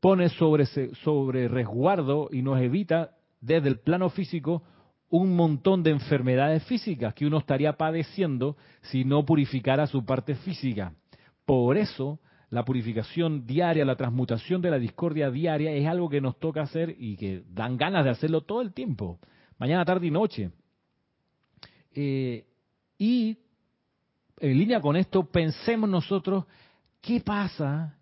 pone 0.00 0.30
sobre, 0.30 0.64
sobre 0.66 1.48
resguardo 1.48 2.30
y 2.32 2.40
nos 2.40 2.60
evita 2.62 3.10
desde 3.42 3.68
el 3.68 3.78
plano 3.78 4.08
físico 4.08 4.62
un 5.08 5.36
montón 5.36 5.82
de 5.82 5.90
enfermedades 5.90 6.64
físicas 6.64 7.14
que 7.14 7.26
uno 7.26 7.38
estaría 7.38 7.76
padeciendo 7.76 8.56
si 8.82 9.04
no 9.04 9.24
purificara 9.24 9.86
su 9.86 10.04
parte 10.04 10.34
física. 10.34 10.92
Por 11.44 11.76
eso 11.76 12.18
la 12.50 12.64
purificación 12.64 13.46
diaria, 13.46 13.84
la 13.84 13.96
transmutación 13.96 14.62
de 14.62 14.70
la 14.70 14.78
discordia 14.78 15.30
diaria 15.30 15.72
es 15.72 15.86
algo 15.86 16.08
que 16.08 16.20
nos 16.20 16.38
toca 16.38 16.62
hacer 16.62 16.94
y 16.98 17.16
que 17.16 17.44
dan 17.48 17.76
ganas 17.76 18.04
de 18.04 18.10
hacerlo 18.10 18.42
todo 18.42 18.62
el 18.62 18.72
tiempo, 18.72 19.18
mañana, 19.58 19.84
tarde 19.84 20.06
y 20.06 20.10
noche. 20.10 20.50
Eh, 21.92 22.44
y 22.98 23.38
en 24.38 24.58
línea 24.58 24.80
con 24.80 24.96
esto, 24.96 25.24
pensemos 25.24 25.88
nosotros, 25.88 26.44
¿qué 27.00 27.20
pasa? 27.20 27.98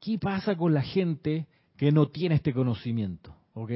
¿Qué 0.00 0.18
pasa 0.18 0.56
con 0.56 0.74
la 0.74 0.82
gente 0.82 1.46
que 1.76 1.92
no 1.92 2.08
tiene 2.08 2.36
este 2.36 2.52
conocimiento? 2.52 3.34
¿Ok? 3.54 3.70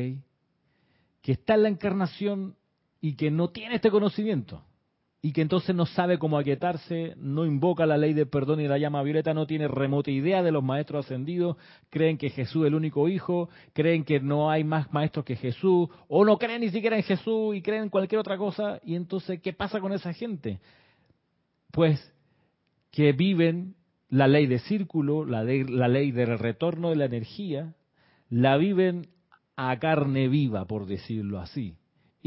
Que 1.22 1.32
está 1.32 1.54
en 1.54 1.62
la 1.64 1.68
encarnación 1.68 2.56
y 3.00 3.14
que 3.14 3.30
no 3.30 3.48
tiene 3.48 3.76
este 3.76 3.90
conocimiento 3.90 4.62
y 5.26 5.32
que 5.32 5.42
entonces 5.42 5.74
no 5.74 5.86
sabe 5.86 6.18
cómo 6.18 6.38
aquietarse, 6.38 7.14
no 7.16 7.46
invoca 7.46 7.84
la 7.84 7.96
ley 7.96 8.12
de 8.12 8.26
perdón 8.26 8.60
y 8.60 8.68
la 8.68 8.78
llama 8.78 9.02
violeta, 9.02 9.34
no 9.34 9.44
tiene 9.44 9.66
remota 9.66 10.08
idea 10.08 10.40
de 10.40 10.52
los 10.52 10.62
maestros 10.62 11.04
ascendidos, 11.04 11.56
creen 11.90 12.16
que 12.16 12.30
Jesús 12.30 12.62
es 12.62 12.68
el 12.68 12.76
único 12.76 13.08
hijo, 13.08 13.48
creen 13.72 14.04
que 14.04 14.20
no 14.20 14.50
hay 14.50 14.62
más 14.62 14.92
maestros 14.92 15.24
que 15.24 15.34
Jesús, 15.34 15.88
o 16.06 16.24
no 16.24 16.38
creen 16.38 16.60
ni 16.60 16.70
siquiera 16.70 16.96
en 16.96 17.02
Jesús 17.02 17.56
y 17.56 17.62
creen 17.62 17.84
en 17.84 17.88
cualquier 17.88 18.20
otra 18.20 18.38
cosa, 18.38 18.80
y 18.84 18.94
entonces, 18.94 19.40
¿qué 19.40 19.52
pasa 19.52 19.80
con 19.80 19.92
esa 19.92 20.12
gente? 20.12 20.60
Pues 21.72 21.98
que 22.92 23.10
viven 23.10 23.74
la 24.08 24.28
ley 24.28 24.46
de 24.46 24.60
círculo, 24.60 25.24
la, 25.24 25.42
la 25.42 25.88
ley 25.88 26.12
del 26.12 26.38
retorno 26.38 26.90
de 26.90 26.96
la 26.96 27.06
energía, 27.06 27.74
la 28.30 28.56
viven 28.56 29.08
a 29.56 29.76
carne 29.80 30.28
viva, 30.28 30.66
por 30.66 30.86
decirlo 30.86 31.40
así 31.40 31.74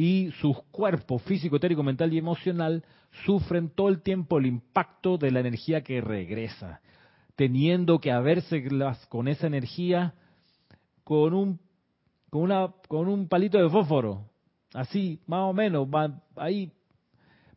y 0.01 0.31
sus 0.39 0.57
cuerpos 0.71 1.21
físico, 1.23 1.57
etérico, 1.57 1.83
mental 1.83 2.13
y 2.13 2.17
emocional 2.19 2.85
sufren 3.25 3.69
todo 3.69 3.89
el 3.89 4.01
tiempo 4.01 4.37
el 4.37 4.45
impacto 4.45 5.17
de 5.17 5.29
la 5.29 5.41
energía 5.41 5.81
que 5.81 5.99
regresa, 5.99 6.79
teniendo 7.35 7.99
que 7.99 8.09
haberse 8.09 8.63
con 9.09 9.27
esa 9.27 9.47
energía 9.47 10.13
con 11.03 11.33
un 11.33 11.59
con 12.29 12.43
una 12.43 12.73
con 12.87 13.09
un 13.09 13.27
palito 13.27 13.57
de 13.57 13.69
fósforo, 13.69 14.23
así 14.73 15.19
más 15.27 15.41
o 15.41 15.51
menos, 15.51 15.85
ahí 16.37 16.71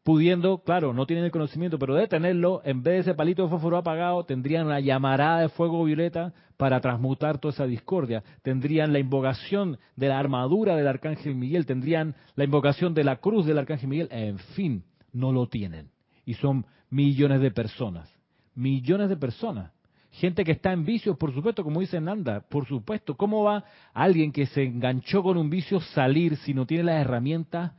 pudiendo, 0.03 0.59
claro, 0.59 0.93
no 0.93 1.07
tienen 1.07 1.25
el 1.25 1.31
conocimiento, 1.31 1.79
pero 1.79 1.95
de 1.95 2.09
tenerlo, 2.09 2.61
en 2.65 2.83
vez 2.83 2.95
de 2.95 3.01
ese 3.01 3.15
palito 3.15 3.45
de 3.45 3.49
fósforo 3.49 3.77
apagado, 3.77 4.25
tendrían 4.25 4.67
una 4.67 4.81
llamarada 4.81 5.41
de 5.41 5.49
fuego 5.49 5.85
violeta 5.85 6.33
para 6.57 6.81
transmutar 6.81 7.39
toda 7.39 7.53
esa 7.53 7.67
discordia. 7.67 8.23
Tendrían 8.43 8.93
la 8.93 8.99
invocación 8.99 9.79
de 9.97 10.09
la 10.09 10.19
armadura 10.19 10.77
del 10.77 10.89
Arcángel 10.89 11.35
Miguel, 11.35 11.67
tendrían 11.67 12.17
la 12.35 12.45
invocación 12.45 12.95
de 12.95 13.05
la 13.05 13.17
cruz 13.17 13.47
del 13.47 13.59
Arcángel 13.59 13.89
Miguel, 13.89 14.09
en 14.11 14.39
fin, 14.39 14.85
no 15.13 15.33
lo 15.33 15.47
tienen. 15.47 15.91
Y 16.25 16.35
son 16.35 16.67
millones 16.91 17.41
de 17.41 17.51
personas, 17.51 18.13
millones 18.55 19.09
de 19.09 19.17
personas. 19.17 19.73
Gente 20.11 20.45
que 20.45 20.53
está 20.53 20.73
en 20.73 20.85
vicios, 20.85 21.17
por 21.17 21.33
supuesto, 21.33 21.65
como 21.65 21.81
dice 21.81 21.99
Nanda, 21.99 22.41
por 22.41 22.67
supuesto. 22.67 23.17
¿Cómo 23.17 23.45
va 23.45 23.65
alguien 23.95 24.31
que 24.31 24.45
se 24.45 24.63
enganchó 24.63 25.23
con 25.23 25.39
un 25.39 25.49
vicio 25.49 25.81
salir 25.81 26.37
si 26.37 26.53
no 26.53 26.67
tiene 26.67 26.85
las 26.85 27.01
herramientas 27.01 27.73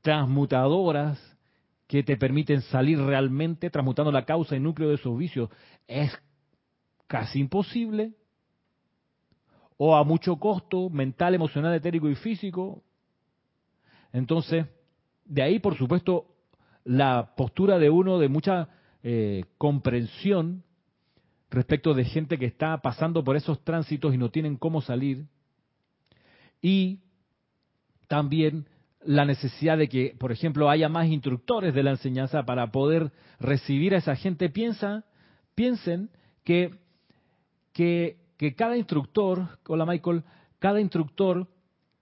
transmutadoras 0.00 1.31
que 1.92 2.02
te 2.02 2.16
permiten 2.16 2.62
salir 2.62 2.98
realmente 2.98 3.68
transmutando 3.68 4.10
la 4.10 4.24
causa 4.24 4.56
y 4.56 4.60
núcleo 4.60 4.88
de 4.88 4.94
esos 4.94 5.14
vicios 5.18 5.50
es 5.86 6.10
casi 7.06 7.38
imposible 7.38 8.14
o 9.76 9.94
a 9.94 10.02
mucho 10.02 10.36
costo 10.36 10.88
mental, 10.88 11.34
emocional, 11.34 11.74
etérico 11.74 12.08
y 12.08 12.14
físico. 12.14 12.82
Entonces, 14.10 14.64
de 15.26 15.42
ahí, 15.42 15.58
por 15.58 15.76
supuesto, 15.76 16.28
la 16.82 17.34
postura 17.36 17.78
de 17.78 17.90
uno 17.90 18.18
de 18.18 18.30
mucha 18.30 18.70
eh, 19.02 19.44
comprensión 19.58 20.64
respecto 21.50 21.92
de 21.92 22.06
gente 22.06 22.38
que 22.38 22.46
está 22.46 22.80
pasando 22.80 23.22
por 23.22 23.36
esos 23.36 23.62
tránsitos 23.64 24.14
y 24.14 24.16
no 24.16 24.30
tienen 24.30 24.56
cómo 24.56 24.80
salir. 24.80 25.26
Y 26.62 27.00
también 28.08 28.66
la 29.04 29.24
necesidad 29.24 29.78
de 29.78 29.88
que, 29.88 30.14
por 30.18 30.32
ejemplo, 30.32 30.70
haya 30.70 30.88
más 30.88 31.08
instructores 31.08 31.74
de 31.74 31.82
la 31.82 31.90
enseñanza 31.90 32.44
para 32.44 32.70
poder 32.70 33.12
recibir 33.40 33.94
a 33.94 33.98
esa 33.98 34.16
gente. 34.16 34.48
Piensa, 34.48 35.04
piensen 35.54 36.10
que, 36.44 36.70
que, 37.72 38.16
que 38.36 38.54
cada 38.54 38.76
instructor, 38.76 39.58
hola 39.66 39.86
Michael, 39.86 40.22
cada 40.58 40.80
instructor 40.80 41.48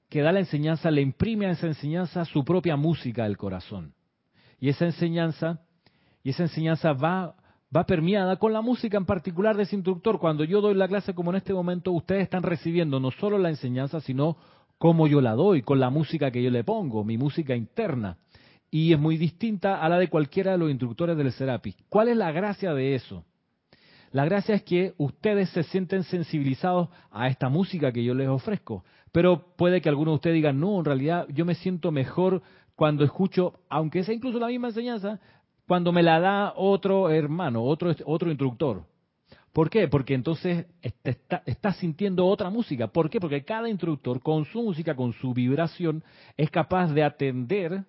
que 0.08 0.22
da 0.22 0.32
la 0.32 0.40
enseñanza 0.40 0.90
le 0.90 1.00
imprime 1.00 1.46
a 1.46 1.52
esa 1.52 1.66
enseñanza 1.66 2.24
su 2.24 2.44
propia 2.44 2.76
música 2.76 3.24
del 3.24 3.36
corazón. 3.36 3.94
Y 4.58 4.68
esa 4.68 4.84
enseñanza, 4.84 5.60
y 6.22 6.30
esa 6.30 6.42
enseñanza 6.42 6.92
va, 6.92 7.36
va 7.74 7.86
permeada 7.86 8.36
con 8.36 8.52
la 8.52 8.60
música 8.60 8.98
en 8.98 9.06
particular 9.06 9.56
de 9.56 9.62
ese 9.62 9.76
instructor. 9.76 10.18
Cuando 10.18 10.44
yo 10.44 10.60
doy 10.60 10.74
la 10.74 10.88
clase 10.88 11.14
como 11.14 11.30
en 11.30 11.36
este 11.36 11.54
momento, 11.54 11.92
ustedes 11.92 12.24
están 12.24 12.42
recibiendo 12.42 13.00
no 13.00 13.10
solo 13.12 13.38
la 13.38 13.48
enseñanza, 13.48 14.00
sino 14.00 14.36
cómo 14.80 15.06
yo 15.06 15.20
la 15.20 15.34
doy, 15.34 15.60
con 15.60 15.78
la 15.78 15.90
música 15.90 16.30
que 16.30 16.42
yo 16.42 16.50
le 16.50 16.64
pongo, 16.64 17.04
mi 17.04 17.18
música 17.18 17.54
interna. 17.54 18.16
Y 18.70 18.94
es 18.94 18.98
muy 18.98 19.18
distinta 19.18 19.78
a 19.78 19.88
la 19.90 19.98
de 19.98 20.08
cualquiera 20.08 20.52
de 20.52 20.58
los 20.58 20.70
instructores 20.70 21.18
del 21.18 21.30
Serapis. 21.32 21.76
¿Cuál 21.90 22.08
es 22.08 22.16
la 22.16 22.32
gracia 22.32 22.72
de 22.72 22.94
eso? 22.94 23.22
La 24.10 24.24
gracia 24.24 24.54
es 24.54 24.62
que 24.62 24.94
ustedes 24.96 25.50
se 25.50 25.64
sienten 25.64 26.02
sensibilizados 26.04 26.88
a 27.10 27.28
esta 27.28 27.50
música 27.50 27.92
que 27.92 28.02
yo 28.02 28.14
les 28.14 28.28
ofrezco. 28.28 28.82
Pero 29.12 29.54
puede 29.54 29.82
que 29.82 29.90
algunos 29.90 30.12
de 30.12 30.16
ustedes 30.16 30.36
digan, 30.36 30.58
no, 30.58 30.78
en 30.78 30.86
realidad 30.86 31.26
yo 31.28 31.44
me 31.44 31.56
siento 31.56 31.92
mejor 31.92 32.40
cuando 32.74 33.04
escucho, 33.04 33.60
aunque 33.68 34.02
sea 34.02 34.14
incluso 34.14 34.38
la 34.38 34.46
misma 34.46 34.68
enseñanza, 34.68 35.20
cuando 35.68 35.92
me 35.92 36.02
la 36.02 36.20
da 36.20 36.54
otro 36.56 37.10
hermano, 37.10 37.64
otro, 37.64 37.94
otro 38.06 38.30
instructor. 38.30 38.84
¿Por 39.52 39.68
qué? 39.68 39.88
Porque 39.88 40.14
entonces 40.14 40.66
estás 41.02 41.42
está 41.44 41.72
sintiendo 41.72 42.26
otra 42.26 42.50
música. 42.50 42.86
¿Por 42.86 43.10
qué? 43.10 43.20
Porque 43.20 43.44
cada 43.44 43.68
instructor 43.68 44.22
con 44.22 44.44
su 44.44 44.62
música, 44.62 44.94
con 44.94 45.12
su 45.14 45.34
vibración, 45.34 46.04
es 46.36 46.50
capaz 46.50 46.92
de 46.92 47.02
atender 47.02 47.84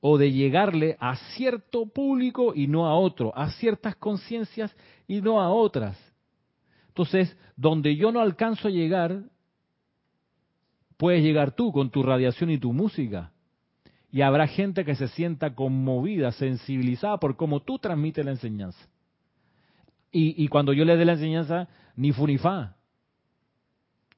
o 0.00 0.18
de 0.18 0.30
llegarle 0.30 0.96
a 1.00 1.16
cierto 1.36 1.86
público 1.86 2.52
y 2.54 2.66
no 2.66 2.86
a 2.86 2.94
otro, 2.94 3.36
a 3.36 3.50
ciertas 3.52 3.96
conciencias 3.96 4.76
y 5.08 5.22
no 5.22 5.40
a 5.40 5.48
otras. 5.48 5.98
Entonces, 6.88 7.36
donde 7.56 7.96
yo 7.96 8.12
no 8.12 8.20
alcanzo 8.20 8.68
a 8.68 8.70
llegar, 8.70 9.22
puedes 10.98 11.22
llegar 11.22 11.52
tú 11.52 11.72
con 11.72 11.90
tu 11.90 12.02
radiación 12.02 12.50
y 12.50 12.58
tu 12.58 12.74
música. 12.74 13.32
Y 14.10 14.20
habrá 14.20 14.46
gente 14.46 14.84
que 14.84 14.94
se 14.94 15.08
sienta 15.08 15.54
conmovida, 15.54 16.30
sensibilizada 16.32 17.18
por 17.18 17.36
cómo 17.36 17.60
tú 17.60 17.78
transmites 17.78 18.24
la 18.24 18.30
enseñanza. 18.32 18.88
Y, 20.18 20.48
cuando 20.48 20.72
yo 20.72 20.86
le 20.86 20.96
dé 20.96 21.04
la 21.04 21.12
enseñanza, 21.12 21.68
ni 21.94 22.10
fu 22.10 22.26
ni 22.26 22.38
fa. 22.38 22.74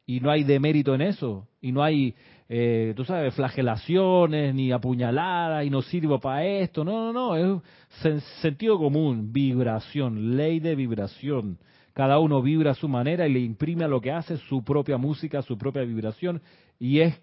Y 0.07 0.21
no 0.21 0.31
hay 0.31 0.45
demérito 0.45 0.95
en 0.95 1.03
eso. 1.03 1.49
Y 1.61 1.73
no 1.73 1.83
hay, 1.83 2.15
eh, 2.49 2.93
tú 2.97 3.05
sabes, 3.05 3.35
flagelaciones, 3.35 4.55
ni 4.55 4.71
apuñaladas, 4.71 5.67
y 5.67 5.71
no 5.71 5.83
sirvo 5.83 6.21
para 6.21 6.45
esto. 6.45 6.85
No, 6.85 7.13
no, 7.13 7.37
no. 7.37 7.63
Es 8.05 8.23
sentido 8.41 8.79
común, 8.79 9.33
vibración, 9.33 10.37
ley 10.37 10.61
de 10.61 10.77
vibración. 10.77 11.59
Cada 11.95 12.21
uno 12.21 12.43
vibra 12.43 12.71
a 12.71 12.75
su 12.75 12.87
manera 12.89 13.27
y 13.27 13.33
le 13.33 13.41
imprime 13.41 13.83
a 13.83 13.89
lo 13.89 14.01
que 14.01 14.13
hace 14.13 14.37
su 14.37 14.63
propia 14.63 14.99
música, 14.99 15.43
su 15.43 15.59
propia 15.59 15.83
vibración. 15.83 16.41
Y 16.79 17.01
es 17.01 17.21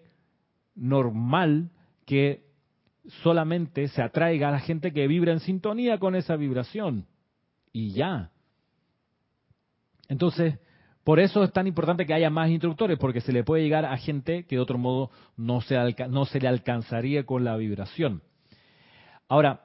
normal 0.75 1.69
que 2.05 2.43
solamente 3.23 3.87
se 3.87 4.01
atraiga 4.01 4.49
a 4.49 4.51
la 4.51 4.59
gente 4.59 4.91
que 4.91 5.07
vibra 5.07 5.31
en 5.31 5.39
sintonía 5.39 5.97
con 5.97 6.13
esa 6.13 6.35
vibración. 6.35 7.05
Y 7.71 7.91
ya. 7.91 8.31
Entonces, 10.07 10.59
por 11.03 11.19
eso 11.19 11.43
es 11.43 11.53
tan 11.53 11.67
importante 11.67 12.05
que 12.05 12.13
haya 12.13 12.29
más 12.31 12.49
instructores, 12.49 12.97
porque 12.97 13.21
se 13.21 13.31
le 13.31 13.43
puede 13.43 13.63
llegar 13.63 13.85
a 13.85 13.97
gente 13.97 14.45
que 14.45 14.55
de 14.55 14.61
otro 14.61 14.77
modo 14.77 15.11
no 15.37 15.61
se, 15.61 15.75
no 16.09 16.25
se 16.25 16.39
le 16.39 16.47
alcanzaría 16.47 17.25
con 17.25 17.43
la 17.43 17.55
vibración. 17.57 18.23
Ahora, 19.27 19.61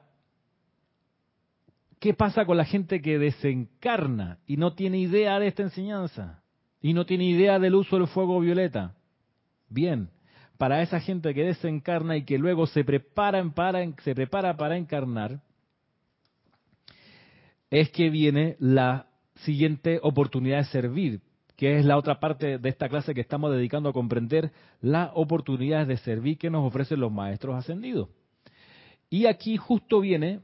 ¿qué 1.98 2.14
pasa 2.14 2.44
con 2.44 2.56
la 2.56 2.64
gente 2.64 3.00
que 3.00 3.18
desencarna 3.18 4.38
y 4.46 4.58
no 4.58 4.74
tiene 4.74 4.98
idea 4.98 5.38
de 5.38 5.48
esta 5.48 5.62
enseñanza? 5.62 6.42
Y 6.82 6.92
no 6.94 7.06
tiene 7.06 7.24
idea 7.24 7.58
del 7.58 7.74
uso 7.74 7.96
del 7.96 8.08
fuego 8.08 8.40
violeta. 8.40 8.94
Bien, 9.68 10.10
para 10.58 10.82
esa 10.82 11.00
gente 11.00 11.32
que 11.32 11.44
desencarna 11.44 12.18
y 12.18 12.24
que 12.24 12.36
luego 12.36 12.66
se, 12.66 12.84
para, 12.84 13.42
se 14.02 14.14
prepara 14.14 14.56
para 14.58 14.76
encarnar, 14.76 15.40
es 17.70 17.88
que 17.90 18.10
viene 18.10 18.56
la 18.58 19.09
siguiente 19.44 20.00
oportunidad 20.02 20.58
de 20.58 20.64
servir, 20.64 21.20
que 21.56 21.78
es 21.78 21.84
la 21.84 21.96
otra 21.96 22.20
parte 22.20 22.58
de 22.58 22.68
esta 22.68 22.88
clase 22.88 23.14
que 23.14 23.20
estamos 23.20 23.52
dedicando 23.52 23.88
a 23.88 23.92
comprender 23.92 24.52
las 24.80 25.10
oportunidades 25.14 25.88
de 25.88 25.96
servir 25.98 26.38
que 26.38 26.50
nos 26.50 26.66
ofrecen 26.66 27.00
los 27.00 27.12
maestros 27.12 27.56
ascendidos. 27.56 28.08
Y 29.10 29.26
aquí 29.26 29.56
justo 29.56 30.00
viene 30.00 30.40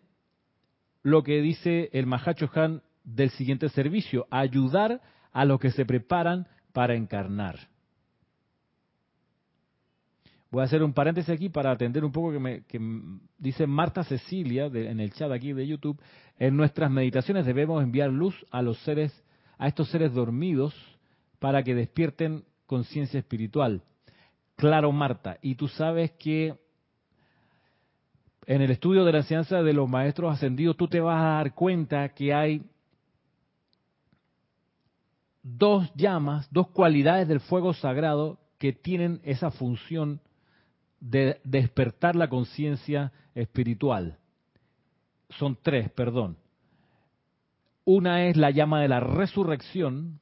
lo 1.03 1.23
que 1.23 1.41
dice 1.41 1.89
el 1.93 2.07
Mahacho 2.07 2.51
Han 2.55 2.83
del 3.05 3.31
siguiente 3.31 3.69
servicio, 3.69 4.27
ayudar 4.31 5.01
a 5.33 5.45
los 5.45 5.61
que 5.61 5.71
se 5.71 5.87
preparan 5.87 6.49
para 6.73 6.95
encarnar. 6.95 7.69
Voy 10.51 10.63
a 10.63 10.65
hacer 10.65 10.83
un 10.83 10.93
paréntesis 10.93 11.31
aquí 11.31 11.49
para 11.49 11.71
atender 11.71 12.05
un 12.05 12.13
poco 12.13 12.33
que 12.33 12.79
me 12.79 13.21
dice 13.39 13.67
Marta 13.67 14.05
Cecilia 14.05 14.67
en 14.67 15.01
el 15.01 15.13
chat 15.13 15.31
aquí 15.31 15.53
de 15.53 15.67
YouTube. 15.67 16.01
En 16.39 16.57
nuestras 16.57 16.91
meditaciones 16.91 17.47
debemos 17.47 17.83
enviar 17.83 18.11
luz 18.11 18.35
a 18.51 18.63
los 18.63 18.79
seres, 18.81 19.25
a 19.59 19.69
estos 19.69 19.89
seres 19.89 20.13
dormidos, 20.13 20.75
para 21.39 21.63
que 21.63 21.75
despierten 21.75 22.45
conciencia 22.67 23.19
espiritual. 23.19 23.83
Claro, 24.57 24.93
Marta. 24.93 25.39
Y 25.43 25.55
tú 25.55 25.69
sabes 25.69 26.13
que 26.13 26.55
en 28.47 28.63
el 28.63 28.71
estudio 28.71 29.05
de 29.05 29.13
la 29.13 29.19
enseñanza 29.19 29.63
de 29.63 29.73
los 29.73 29.89
maestros 29.89 30.33
ascendidos, 30.33 30.77
tú 30.77 30.89
te 30.89 31.01
vas 31.01 31.21
a 31.21 31.37
dar 31.37 31.55
cuenta 31.55 32.09
que 32.11 32.33
hay 32.33 32.63
dos 35.43 35.93
llamas, 35.95 36.49
dos 36.51 36.69
cualidades 36.69 37.29
del 37.29 37.41
fuego 37.41 37.73
sagrado 37.75 38.39
que 38.59 38.73
tienen 38.73 39.21
esa 39.25 39.51
función 39.51 40.21
de 41.01 41.41
despertar 41.45 42.17
la 42.17 42.29
conciencia 42.29 43.13
espiritual. 43.35 44.19
Son 45.31 45.57
tres, 45.61 45.91
perdón. 45.91 46.37
Una 47.85 48.27
es 48.27 48.37
la 48.37 48.51
llama 48.51 48.81
de 48.81 48.89
la 48.89 49.01
resurrección, 49.01 50.19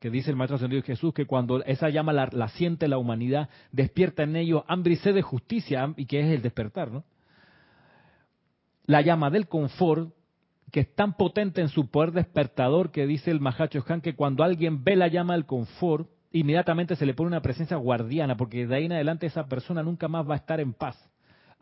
que 0.00 0.10
dice 0.10 0.30
el 0.30 0.36
Maestro 0.36 0.56
Ascendido 0.56 0.82
Jesús, 0.82 1.14
que 1.14 1.26
cuando 1.26 1.62
esa 1.64 1.88
llama 1.90 2.12
la, 2.12 2.48
siente 2.48 2.88
la 2.88 2.98
humanidad, 2.98 3.48
despierta 3.70 4.24
en 4.24 4.36
ellos 4.36 4.64
hambre 4.66 4.94
y 4.94 4.96
sed 4.96 5.14
de 5.14 5.22
justicia, 5.22 5.94
y 5.96 6.06
que 6.06 6.20
es 6.20 6.26
el 6.34 6.42
despertar, 6.42 6.90
¿no? 6.90 7.04
La 8.84 9.00
llama 9.00 9.30
del 9.30 9.46
confort, 9.46 10.12
que 10.72 10.80
es 10.80 10.94
tan 10.94 11.16
potente 11.16 11.60
en 11.60 11.68
su 11.68 11.88
poder 11.88 12.12
despertador 12.12 12.90
que 12.90 13.06
dice 13.06 13.30
el 13.30 13.40
Mahacho 13.40 13.84
Han 13.86 14.00
que 14.00 14.16
cuando 14.16 14.42
alguien 14.42 14.82
ve 14.82 14.96
la 14.96 15.06
llama 15.06 15.34
del 15.34 15.46
confort, 15.46 16.10
inmediatamente 16.32 16.96
se 16.96 17.06
le 17.06 17.14
pone 17.14 17.28
una 17.28 17.42
presencia 17.42 17.76
guardiana, 17.76 18.36
porque 18.36 18.66
de 18.66 18.74
ahí 18.74 18.86
en 18.86 18.92
adelante 18.92 19.26
esa 19.26 19.46
persona 19.46 19.82
nunca 19.82 20.08
más 20.08 20.28
va 20.28 20.34
a 20.34 20.38
estar 20.38 20.58
en 20.58 20.72
paz 20.72 21.11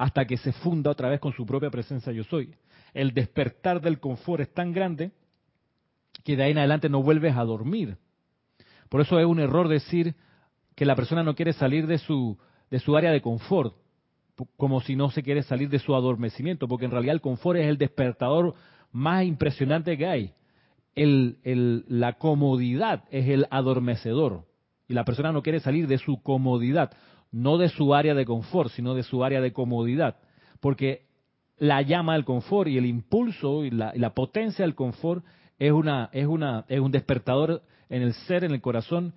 hasta 0.00 0.24
que 0.24 0.38
se 0.38 0.52
funda 0.52 0.90
otra 0.90 1.10
vez 1.10 1.20
con 1.20 1.34
su 1.34 1.44
propia 1.44 1.68
presencia 1.68 2.10
yo 2.10 2.24
soy. 2.24 2.54
El 2.94 3.12
despertar 3.12 3.82
del 3.82 4.00
confort 4.00 4.40
es 4.40 4.54
tan 4.54 4.72
grande 4.72 5.10
que 6.24 6.36
de 6.36 6.42
ahí 6.42 6.52
en 6.52 6.58
adelante 6.58 6.88
no 6.88 7.02
vuelves 7.02 7.36
a 7.36 7.44
dormir. 7.44 7.98
Por 8.88 9.02
eso 9.02 9.20
es 9.20 9.26
un 9.26 9.40
error 9.40 9.68
decir 9.68 10.14
que 10.74 10.86
la 10.86 10.96
persona 10.96 11.22
no 11.22 11.34
quiere 11.34 11.52
salir 11.52 11.86
de 11.86 11.98
su, 11.98 12.38
de 12.70 12.78
su 12.78 12.96
área 12.96 13.12
de 13.12 13.20
confort, 13.20 13.76
como 14.56 14.80
si 14.80 14.96
no 14.96 15.10
se 15.10 15.22
quiere 15.22 15.42
salir 15.42 15.68
de 15.68 15.78
su 15.78 15.94
adormecimiento, 15.94 16.66
porque 16.66 16.86
en 16.86 16.92
realidad 16.92 17.16
el 17.16 17.20
confort 17.20 17.58
es 17.58 17.66
el 17.66 17.76
despertador 17.76 18.54
más 18.92 19.26
impresionante 19.26 19.98
que 19.98 20.06
hay. 20.06 20.32
La 20.94 22.14
comodidad 22.14 23.04
es 23.10 23.28
el 23.28 23.46
adormecedor. 23.50 24.46
Y 24.88 24.94
la 24.94 25.04
persona 25.04 25.30
no 25.30 25.42
quiere 25.42 25.60
salir 25.60 25.86
de 25.86 25.98
su 25.98 26.22
comodidad, 26.22 26.90
no 27.32 27.58
de 27.58 27.68
su 27.68 27.94
área 27.94 28.14
de 28.14 28.24
confort, 28.24 28.70
sino 28.70 28.94
de 28.94 29.02
su 29.02 29.24
área 29.24 29.40
de 29.40 29.52
comodidad. 29.52 30.16
Porque 30.60 31.06
la 31.58 31.82
llama 31.82 32.14
del 32.14 32.24
confort 32.24 32.68
y 32.68 32.78
el 32.78 32.86
impulso 32.86 33.64
y 33.64 33.70
la, 33.70 33.92
la 33.94 34.14
potencia 34.14 34.64
del 34.64 34.74
confort 34.74 35.24
es, 35.58 35.72
una, 35.72 36.08
es, 36.12 36.26
una, 36.26 36.64
es 36.68 36.80
un 36.80 36.90
despertador 36.90 37.62
en 37.88 38.02
el 38.02 38.14
ser, 38.14 38.44
en 38.44 38.52
el 38.52 38.60
corazón, 38.60 39.14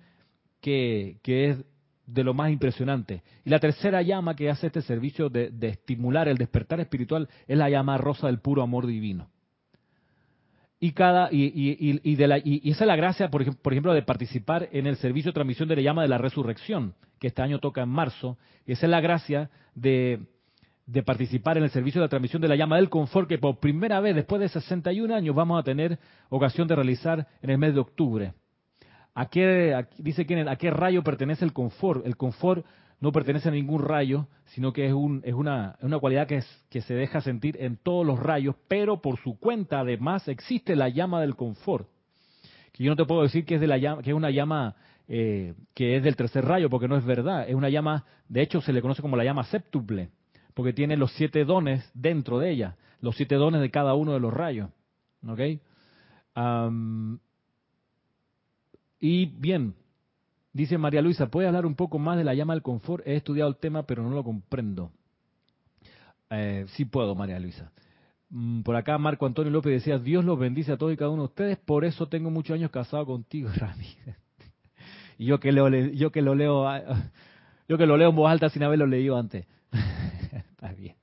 que, 0.60 1.18
que 1.22 1.50
es 1.50 1.64
de 2.06 2.24
lo 2.24 2.34
más 2.34 2.50
impresionante. 2.50 3.22
Y 3.44 3.50
la 3.50 3.58
tercera 3.58 4.02
llama 4.02 4.36
que 4.36 4.50
hace 4.50 4.66
este 4.66 4.82
servicio 4.82 5.28
de, 5.30 5.50
de, 5.50 5.68
estimular 5.68 6.28
el 6.28 6.36
despertar 6.36 6.80
espiritual 6.80 7.28
es 7.46 7.56
la 7.56 7.70
llama 7.70 7.96
rosa 7.98 8.26
del 8.26 8.40
puro 8.40 8.62
amor 8.62 8.86
divino 8.86 9.30
y 10.84 10.92
cada 10.92 11.30
y, 11.32 11.44
y, 11.44 11.98
y, 12.02 12.14
de 12.16 12.28
la, 12.28 12.36
y, 12.36 12.60
esa 12.70 12.84
es 12.84 12.88
la 12.88 12.96
gracia 12.96 13.30
por 13.30 13.40
ejemplo, 13.40 13.62
por 13.62 13.72
ejemplo 13.72 13.94
de 13.94 14.02
participar 14.02 14.68
en 14.70 14.86
el 14.86 14.96
servicio 14.96 15.30
de 15.30 15.32
transmisión 15.32 15.66
de 15.66 15.76
la 15.76 15.80
llama 15.80 16.02
de 16.02 16.08
la 16.08 16.18
resurrección 16.18 16.92
que 17.18 17.28
este 17.28 17.40
año 17.40 17.58
toca 17.58 17.80
en 17.80 17.88
marzo 17.88 18.36
esa 18.66 18.84
es 18.84 18.90
la 18.90 19.00
gracia 19.00 19.48
de, 19.74 20.26
de 20.84 21.02
participar 21.02 21.56
en 21.56 21.64
el 21.64 21.70
servicio 21.70 22.02
de 22.02 22.08
transmisión 22.08 22.42
de 22.42 22.48
la 22.48 22.56
llama 22.56 22.76
del 22.76 22.90
confort 22.90 23.30
que 23.30 23.38
por 23.38 23.60
primera 23.60 23.98
vez 24.00 24.14
después 24.14 24.42
de 24.42 24.48
61 24.50 25.14
años 25.14 25.34
vamos 25.34 25.58
a 25.58 25.62
tener 25.62 25.98
ocasión 26.28 26.68
de 26.68 26.74
realizar 26.74 27.28
en 27.40 27.48
el 27.48 27.56
mes 27.56 27.72
de 27.72 27.80
octubre 27.80 28.34
¿A 29.14 29.30
qué, 29.30 29.86
dice 29.96 30.26
quién, 30.26 30.48
a 30.48 30.56
qué 30.56 30.70
rayo 30.70 31.04
pertenece 31.04 31.44
el 31.44 31.52
confort? 31.52 32.04
El 32.04 32.16
confort 32.16 32.66
no 33.04 33.12
pertenece 33.12 33.50
a 33.50 33.52
ningún 33.52 33.82
rayo, 33.82 34.28
sino 34.46 34.72
que 34.72 34.86
es, 34.86 34.94
un, 34.94 35.20
es 35.26 35.34
una, 35.34 35.76
una, 35.82 35.98
cualidad 35.98 36.26
que, 36.26 36.36
es, 36.36 36.64
que 36.70 36.80
se 36.80 36.94
deja 36.94 37.20
sentir 37.20 37.54
en 37.60 37.76
todos 37.76 38.06
los 38.06 38.18
rayos, 38.18 38.56
pero 38.66 39.02
por 39.02 39.18
su 39.18 39.38
cuenta 39.38 39.80
además 39.80 40.26
existe 40.26 40.74
la 40.74 40.88
llama 40.88 41.20
del 41.20 41.36
confort. 41.36 41.86
Que 42.72 42.82
yo 42.82 42.90
no 42.90 42.96
te 42.96 43.04
puedo 43.04 43.20
decir 43.20 43.44
que 43.44 43.56
es, 43.56 43.60
de 43.60 43.66
la 43.66 43.76
llama, 43.76 44.00
que 44.00 44.08
es 44.08 44.16
una 44.16 44.30
llama 44.30 44.76
eh, 45.06 45.52
que 45.74 45.98
es 45.98 46.02
del 46.02 46.16
tercer 46.16 46.46
rayo, 46.46 46.70
porque 46.70 46.88
no 46.88 46.96
es 46.96 47.04
verdad. 47.04 47.46
Es 47.46 47.54
una 47.54 47.68
llama, 47.68 48.06
de 48.30 48.40
hecho 48.40 48.62
se 48.62 48.72
le 48.72 48.80
conoce 48.80 49.02
como 49.02 49.18
la 49.18 49.24
llama 49.24 49.44
séptuple, 49.44 50.08
porque 50.54 50.72
tiene 50.72 50.96
los 50.96 51.12
siete 51.12 51.44
dones 51.44 51.86
dentro 51.92 52.38
de 52.38 52.52
ella, 52.52 52.78
los 53.02 53.16
siete 53.16 53.34
dones 53.34 53.60
de 53.60 53.70
cada 53.70 53.92
uno 53.92 54.14
de 54.14 54.20
los 54.20 54.32
rayos. 54.32 54.70
¿Ok? 55.28 55.40
y 58.98 59.26
bien, 59.26 59.74
Dice 60.54 60.78
María 60.78 61.02
Luisa, 61.02 61.26
¿puede 61.26 61.48
hablar 61.48 61.66
un 61.66 61.74
poco 61.74 61.98
más 61.98 62.16
de 62.16 62.22
la 62.22 62.32
llama 62.32 62.54
del 62.54 62.62
confort? 62.62 63.04
He 63.04 63.16
estudiado 63.16 63.50
el 63.50 63.56
tema, 63.56 63.82
pero 63.82 64.04
no 64.04 64.10
lo 64.10 64.22
comprendo. 64.22 64.92
Eh, 66.30 66.66
sí 66.68 66.84
puedo, 66.84 67.16
María 67.16 67.40
Luisa. 67.40 67.72
Mm, 68.30 68.62
por 68.62 68.76
acá 68.76 68.96
Marco 68.96 69.26
Antonio 69.26 69.50
López 69.50 69.72
decía, 69.72 69.98
Dios 69.98 70.24
los 70.24 70.38
bendice 70.38 70.70
a 70.70 70.76
todos 70.76 70.92
y 70.92 70.96
cada 70.96 71.10
uno 71.10 71.22
de 71.22 71.28
ustedes, 71.28 71.58
por 71.58 71.84
eso 71.84 72.06
tengo 72.06 72.30
muchos 72.30 72.54
años 72.54 72.70
casado 72.70 73.04
contigo, 73.04 73.50
Rami. 73.56 73.96
y 75.18 75.26
yo 75.26 75.40
que, 75.40 75.52
yo 75.96 76.12
que 76.12 76.22
lo 76.22 76.36
leo, 76.36 76.68
ah, 76.68 77.10
yo 77.68 77.76
que 77.76 77.86
lo 77.86 77.96
leo 77.96 78.10
en 78.10 78.16
voz 78.16 78.30
alta 78.30 78.48
sin 78.48 78.62
haberlo 78.62 78.86
leído 78.86 79.18
antes. 79.18 79.48
Está 80.32 80.72
bien. 80.72 80.94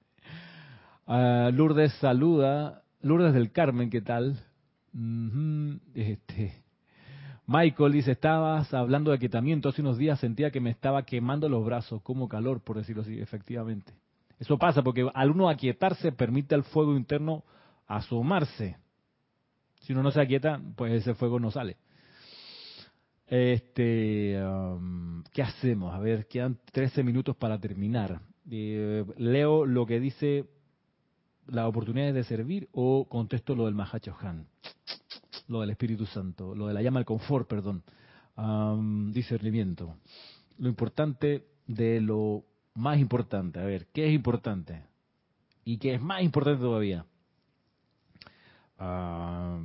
Uh, 1.07 1.51
Lourdes 1.51 1.91
saluda, 1.95 2.83
Lourdes 3.01 3.33
del 3.33 3.51
Carmen, 3.51 3.89
¿qué 3.89 3.99
tal? 3.99 4.39
este, 5.93 6.60
Michael 7.47 7.91
dice, 7.91 8.11
estabas 8.11 8.73
hablando 8.73 9.11
de 9.11 9.17
aquietamiento, 9.17 9.69
hace 9.69 9.81
unos 9.81 9.97
días 9.97 10.19
sentía 10.19 10.51
que 10.51 10.59
me 10.59 10.69
estaba 10.69 11.03
quemando 11.03 11.49
los 11.49 11.65
brazos, 11.65 12.01
como 12.01 12.29
calor, 12.29 12.61
por 12.61 12.77
decirlo 12.77 13.01
así, 13.01 13.19
efectivamente. 13.19 13.93
Eso 14.39 14.57
pasa 14.57 14.81
porque 14.81 15.09
al 15.13 15.31
uno 15.31 15.49
aquietarse 15.49 16.11
permite 16.11 16.55
al 16.55 16.63
fuego 16.63 16.95
interno 16.95 17.43
asomarse. 17.87 18.77
Si 19.81 19.93
uno 19.93 20.03
no 20.03 20.11
se 20.11 20.21
aquieta, 20.21 20.61
pues 20.75 20.93
ese 20.93 21.13
fuego 21.13 21.39
no 21.39 21.51
sale. 21.51 21.77
Este, 23.27 24.41
um, 24.43 25.23
¿qué 25.31 25.41
hacemos? 25.41 25.93
A 25.93 25.99
ver, 25.99 26.27
quedan 26.27 26.59
13 26.71 27.03
minutos 27.03 27.35
para 27.35 27.59
terminar. 27.59 28.21
Eh, 28.49 29.05
leo 29.17 29.65
lo 29.65 29.85
que 29.85 29.99
dice 29.99 30.45
las 31.47 31.65
oportunidades 31.65 32.13
de 32.13 32.23
servir 32.23 32.67
o 32.71 33.07
contesto 33.07 33.55
lo 33.55 33.65
del 33.65 33.75
Mahacho 33.75 34.15
Han 34.21 34.47
lo 35.47 35.61
del 35.61 35.71
Espíritu 35.71 36.05
Santo, 36.05 36.55
lo 36.55 36.67
de 36.67 36.73
la 36.73 36.81
llama 36.81 36.99
del 36.99 37.05
confort, 37.05 37.47
perdón, 37.47 37.83
discernimiento. 39.13 39.95
Lo 40.57 40.69
importante 40.69 41.47
de 41.67 42.01
lo 42.01 42.43
más 42.75 42.99
importante, 42.99 43.59
a 43.59 43.65
ver, 43.65 43.87
¿qué 43.93 44.07
es 44.07 44.13
importante? 44.13 44.83
¿Y 45.63 45.77
qué 45.77 45.95
es 45.95 46.01
más 46.01 46.21
importante 46.23 46.61
todavía? 46.61 47.05
a 48.83 49.59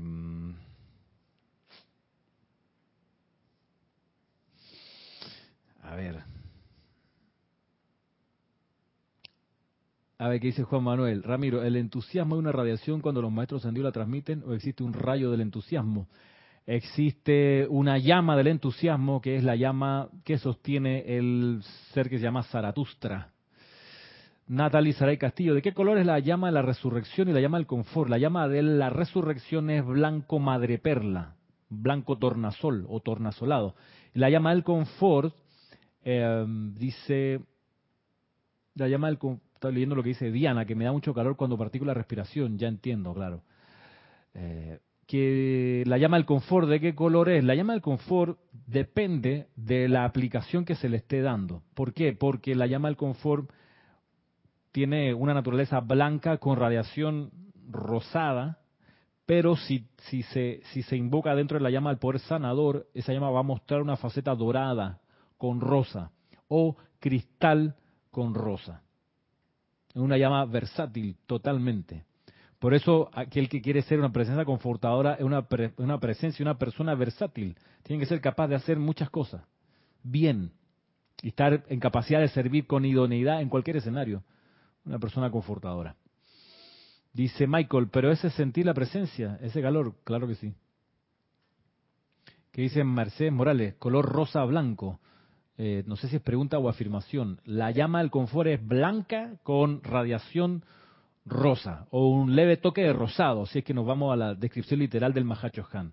ver, 5.95 6.23
A 10.27 10.29
ver, 10.29 10.41
¿qué 10.41 10.49
dice 10.49 10.65
Juan 10.65 10.83
Manuel? 10.83 11.23
Ramiro, 11.23 11.63
¿el 11.63 11.77
entusiasmo 11.77 12.35
es 12.35 12.41
una 12.41 12.51
radiación 12.51 13.01
cuando 13.01 13.23
los 13.23 13.31
maestros 13.31 13.63
ascendidos 13.63 13.85
la 13.85 13.93
transmiten 13.93 14.43
o 14.45 14.55
existe 14.55 14.83
un 14.83 14.93
rayo 14.93 15.31
del 15.31 15.41
entusiasmo? 15.41 16.09
Existe 16.67 17.65
una 17.71 17.97
llama 17.99 18.37
del 18.37 18.49
entusiasmo 18.49 19.21
que 19.21 19.37
es 19.37 19.45
la 19.45 19.55
llama 19.55 20.09
que 20.25 20.39
sostiene 20.39 21.17
el 21.17 21.61
ser 21.93 22.11
que 22.11 22.19
se 22.19 22.25
llama 22.25 22.43
Zaratustra. 22.43 23.31
Natalie 24.49 24.95
Saray 24.95 25.17
Castillo, 25.17 25.55
¿de 25.55 25.63
qué 25.63 25.73
color 25.73 25.97
es 25.97 26.07
la 26.07 26.19
llama 26.19 26.49
de 26.49 26.55
la 26.55 26.63
resurrección 26.63 27.29
y 27.29 27.33
la 27.33 27.41
llama 27.41 27.59
del 27.59 27.69
confort? 27.69 28.11
La 28.11 28.19
llama 28.19 28.49
de 28.49 28.65
la 28.65 28.91
resurrección 28.91 29.71
es 29.71 29.87
blanco 29.87 30.41
madreperla, 30.41 31.37
blanco 31.69 32.19
tornasol 32.19 32.85
o 32.89 32.99
tornasolado. 32.99 33.77
La 34.13 34.29
llama 34.29 34.51
del 34.51 34.65
confort 34.65 35.37
eh, 36.03 36.45
dice, 36.75 37.43
la 38.75 38.89
llama 38.89 39.07
del 39.07 39.19
confort 39.19 39.46
Estoy 39.57 39.73
leyendo 39.73 39.95
lo 39.95 40.03
que 40.03 40.11
dice 40.11 40.31
Diana, 40.31 40.67
que 40.67 40.75
me 40.75 40.85
da 40.85 40.93
mucho 40.93 41.15
calor 41.15 41.35
cuando 41.35 41.57
practico 41.57 41.87
la 41.87 41.95
respiración, 41.95 42.59
ya 42.59 42.69
entiendo, 42.69 43.15
claro. 43.15 43.41
Eh, 44.35 44.81
que 45.07 45.83
la 45.87 45.97
llama 45.97 46.19
del 46.19 46.27
confort, 46.27 46.69
¿de 46.69 46.79
qué 46.79 46.95
color 46.95 47.31
es? 47.31 47.43
La 47.43 47.55
llama 47.55 47.73
del 47.73 47.81
confort 47.81 48.39
depende 48.67 49.47
de 49.57 49.89
la 49.89 50.05
aplicación 50.05 50.67
que 50.67 50.75
se 50.75 50.91
le 50.91 50.99
esté 50.99 51.23
dando. 51.23 51.63
¿Por 51.73 51.95
qué? 51.95 52.13
Porque 52.13 52.55
la 52.55 52.67
llama 52.67 52.89
del 52.89 52.99
confort 52.99 53.51
tiene 54.73 55.15
una 55.15 55.33
naturaleza 55.33 55.81
blanca 55.81 56.37
con 56.37 56.59
radiación 56.59 57.31
rosada, 57.71 58.59
pero 59.25 59.57
si, 59.57 59.87
se, 60.35 60.61
si 60.65 60.83
se 60.83 60.97
invoca 60.99 61.35
dentro 61.35 61.57
de 61.57 61.65
la 61.65 61.71
llama 61.71 61.89
del 61.89 61.99
poder 61.99 62.21
sanador, 62.21 62.89
esa 62.93 63.15
llama 63.15 63.31
va 63.31 63.41
a 63.41 63.43
mostrar 63.43 63.81
una 63.81 63.97
faceta 63.97 64.35
dorada 64.35 65.01
con 65.39 65.63
rosa 65.63 66.11
o 66.47 66.77
cristal 67.01 67.75
con 68.11 68.35
rosa. 68.35 68.83
Es 69.97 70.03
una 70.03 70.19
llama 70.19 70.45
versátil 70.45 71.17
totalmente. 71.25 72.05
Por 72.59 72.75
eso 72.75 73.09
aquel 73.15 73.49
que 73.49 73.63
quiere 73.63 73.81
ser 73.81 73.99
una 73.99 74.13
presencia 74.13 74.45
confortadora 74.45 75.15
es 75.15 75.23
una, 75.23 75.47
una 75.79 75.99
presencia, 75.99 76.43
una 76.43 76.59
persona 76.59 76.95
versátil. 76.95 77.57
Tiene 77.83 78.01
que 78.01 78.07
ser 78.07 78.21
capaz 78.21 78.49
de 78.49 78.57
hacer 78.57 78.79
muchas 78.79 79.09
cosas 79.09 79.43
bien 80.03 80.53
y 81.23 81.29
estar 81.29 81.65
en 81.71 81.81
capacidad 81.81 82.21
de 82.21 82.29
servir 82.29 82.67
con 82.67 82.85
idoneidad 82.85 83.41
en 83.41 83.49
cualquier 83.49 83.79
escenario. 83.79 84.23
Una 84.85 84.99
persona 84.99 85.31
confortadora. 85.31 85.97
Dice 87.15 87.47
Michael, 87.47 87.89
pero 87.91 88.13
ese 88.13 88.29
sentir 88.29 88.67
la 88.67 88.75
presencia, 88.75 89.39
ese 89.41 89.63
calor, 89.63 89.95
claro 90.05 90.29
que 90.29 90.35
sí. 90.35 90.53
Que 92.53 92.61
dice 92.61 92.85
Mercedes 92.85 93.33
Morales, 93.33 93.77
color 93.77 94.05
rosa 94.05 94.45
blanco. 94.45 95.01
Eh, 95.59 95.85
no 95.87 95.97
sé 95.97 96.09
si 96.09 96.17
es 96.17 96.23
pregunta 96.23 96.59
o 96.59 96.69
afirmación. 96.69 97.41
La 97.45 97.71
llama 97.71 98.01
del 98.01 98.11
confort 98.11 98.49
es 98.49 98.67
blanca 98.67 99.35
con 99.43 99.83
radiación 99.83 100.65
rosa 101.25 101.87
o 101.91 102.09
un 102.09 102.37
leve 102.37 102.57
toque 102.57 102.83
de 102.83 102.93
rosado, 102.93 103.47
si 103.47 103.61
es 103.61 103.65
que 103.65 103.75
nos 103.75 103.87
vamos 103.87 104.13
a 104.13 104.17
la 104.17 104.35
descripción 104.35 104.81
literal 104.81 105.13
del 105.13 105.25
Mahacho 105.25 105.67
Han. 105.73 105.93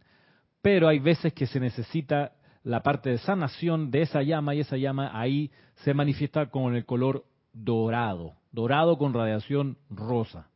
Pero 0.61 0.87
hay 0.87 0.99
veces 0.99 1.33
que 1.33 1.47
se 1.47 1.59
necesita 1.59 2.33
la 2.63 2.81
parte 2.83 3.09
de 3.09 3.17
sanación 3.17 3.91
de 3.91 4.03
esa 4.03 4.21
llama 4.21 4.55
y 4.55 4.61
esa 4.61 4.77
llama 4.77 5.11
ahí 5.13 5.51
se 5.75 5.93
manifiesta 5.93 6.47
con 6.47 6.75
el 6.75 6.85
color 6.85 7.25
dorado, 7.51 8.35
dorado 8.51 8.97
con 8.97 9.13
radiación 9.13 9.77
rosa 9.89 10.47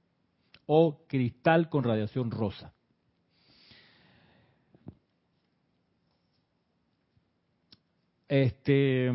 o 0.66 1.00
cristal 1.08 1.70
con 1.70 1.84
radiación 1.84 2.32
rosa. 2.32 2.74
Este, 8.28 9.12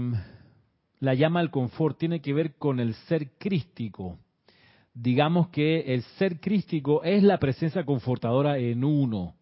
la 1.00 1.14
llama 1.14 1.40
del 1.40 1.50
confort 1.50 1.98
tiene 1.98 2.20
que 2.20 2.32
ver 2.32 2.54
con 2.54 2.80
el 2.80 2.94
ser 2.94 3.32
crístico. 3.38 4.18
Digamos 4.94 5.48
que 5.48 5.94
el 5.94 6.02
ser 6.18 6.40
crístico 6.40 7.02
es 7.02 7.22
la 7.22 7.38
presencia 7.38 7.84
confortadora 7.84 8.58
en 8.58 8.84
uno. 8.84 9.34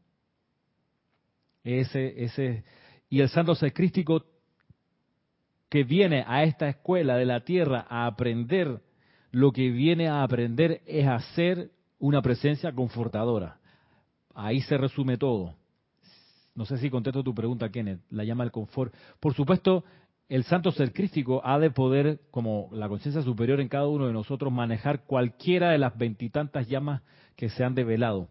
Ese, 1.62 2.64
y 3.08 3.20
el 3.20 3.28
santo 3.28 3.54
ser 3.54 3.72
crístico 3.72 4.24
que 5.68 5.84
viene 5.84 6.24
a 6.26 6.44
esta 6.44 6.68
escuela 6.68 7.16
de 7.16 7.26
la 7.26 7.44
tierra 7.44 7.86
a 7.88 8.06
aprender, 8.06 8.80
lo 9.30 9.52
que 9.52 9.70
viene 9.70 10.08
a 10.08 10.22
aprender 10.22 10.82
es 10.86 11.06
a 11.06 11.20
ser 11.34 11.70
una 11.98 12.22
presencia 12.22 12.72
confortadora. 12.72 13.60
Ahí 14.34 14.60
se 14.62 14.76
resume 14.78 15.16
todo. 15.16 15.59
No 16.54 16.64
sé 16.64 16.78
si 16.78 16.90
contesto 16.90 17.22
tu 17.22 17.34
pregunta, 17.34 17.70
Kenneth. 17.70 18.00
La 18.10 18.24
llama 18.24 18.44
el 18.44 18.50
confort. 18.50 18.94
Por 19.20 19.34
supuesto, 19.34 19.84
el 20.28 20.44
santo 20.44 20.72
ser 20.72 20.92
crístico 20.92 21.40
ha 21.44 21.58
de 21.58 21.70
poder, 21.70 22.20
como 22.30 22.68
la 22.72 22.88
conciencia 22.88 23.22
superior 23.22 23.60
en 23.60 23.68
cada 23.68 23.88
uno 23.88 24.06
de 24.06 24.12
nosotros, 24.12 24.52
manejar 24.52 25.04
cualquiera 25.04 25.70
de 25.70 25.78
las 25.78 25.96
veintitantas 25.96 26.68
llamas 26.68 27.02
que 27.36 27.48
se 27.48 27.64
han 27.64 27.74
develado. 27.74 28.28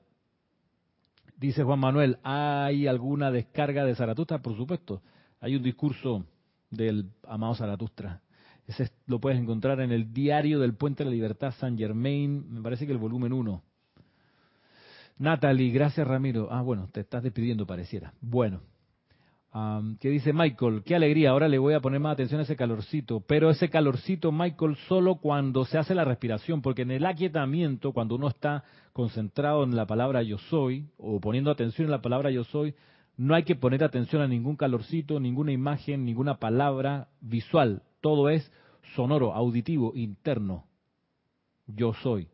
Dice 1.37 1.63
Juan 1.63 1.79
Manuel, 1.79 2.17
¿hay 2.23 2.87
alguna 2.87 3.31
descarga 3.31 3.85
de 3.85 3.95
Zaratustra? 3.95 4.41
Por 4.41 4.55
supuesto. 4.57 5.01
Hay 5.39 5.55
un 5.55 5.63
discurso 5.63 6.25
del 6.69 7.09
amado 7.23 7.55
Zaratustra 7.55 8.21
ese 8.69 8.91
lo 9.07 9.19
puedes 9.19 9.39
encontrar 9.39 9.81
en 9.81 9.91
el 9.91 10.13
diario 10.13 10.59
del 10.59 10.75
Puente 10.75 11.03
de 11.03 11.09
la 11.09 11.15
Libertad 11.15 11.53
San 11.59 11.75
Germain, 11.75 12.53
me 12.53 12.61
parece 12.61 12.85
que 12.85 12.91
el 12.91 12.99
volumen 12.99 13.33
1. 13.33 13.63
Natalie, 15.19 15.71
gracias 15.71 16.07
Ramiro. 16.07 16.47
Ah, 16.51 16.61
bueno, 16.61 16.89
te 16.91 17.01
estás 17.01 17.21
despidiendo, 17.21 17.67
pareciera. 17.67 18.13
Bueno, 18.21 18.61
¿qué 19.99 20.09
dice 20.09 20.33
Michael? 20.33 20.81
Qué 20.83 20.95
alegría, 20.95 21.29
ahora 21.29 21.47
le 21.47 21.59
voy 21.59 21.75
a 21.75 21.79
poner 21.79 21.99
más 21.99 22.13
atención 22.13 22.39
a 22.39 22.43
ese 22.43 22.55
calorcito. 22.55 23.19
Pero 23.21 23.51
ese 23.51 23.69
calorcito, 23.69 24.31
Michael, 24.31 24.75
solo 24.87 25.15
cuando 25.15 25.65
se 25.65 25.77
hace 25.77 25.93
la 25.93 26.05
respiración, 26.05 26.63
porque 26.63 26.81
en 26.81 26.91
el 26.91 27.05
aquietamiento, 27.05 27.91
cuando 27.91 28.15
uno 28.15 28.29
está 28.29 28.63
concentrado 28.93 29.63
en 29.63 29.75
la 29.75 29.85
palabra 29.85 30.23
yo 30.23 30.39
soy, 30.39 30.87
o 30.97 31.19
poniendo 31.19 31.51
atención 31.51 31.85
en 31.85 31.91
la 31.91 32.01
palabra 32.01 32.31
yo 32.31 32.43
soy, 32.45 32.73
no 33.17 33.35
hay 33.35 33.43
que 33.43 33.55
poner 33.55 33.83
atención 33.83 34.21
a 34.21 34.27
ningún 34.27 34.55
calorcito, 34.55 35.19
ninguna 35.19 35.51
imagen, 35.51 36.05
ninguna 36.05 36.39
palabra 36.39 37.09
visual 37.21 37.83
todo 38.01 38.29
es 38.29 38.51
sonoro, 38.95 39.33
auditivo, 39.33 39.93
interno. 39.95 40.65
Yo 41.67 41.93
soy. 41.93 42.27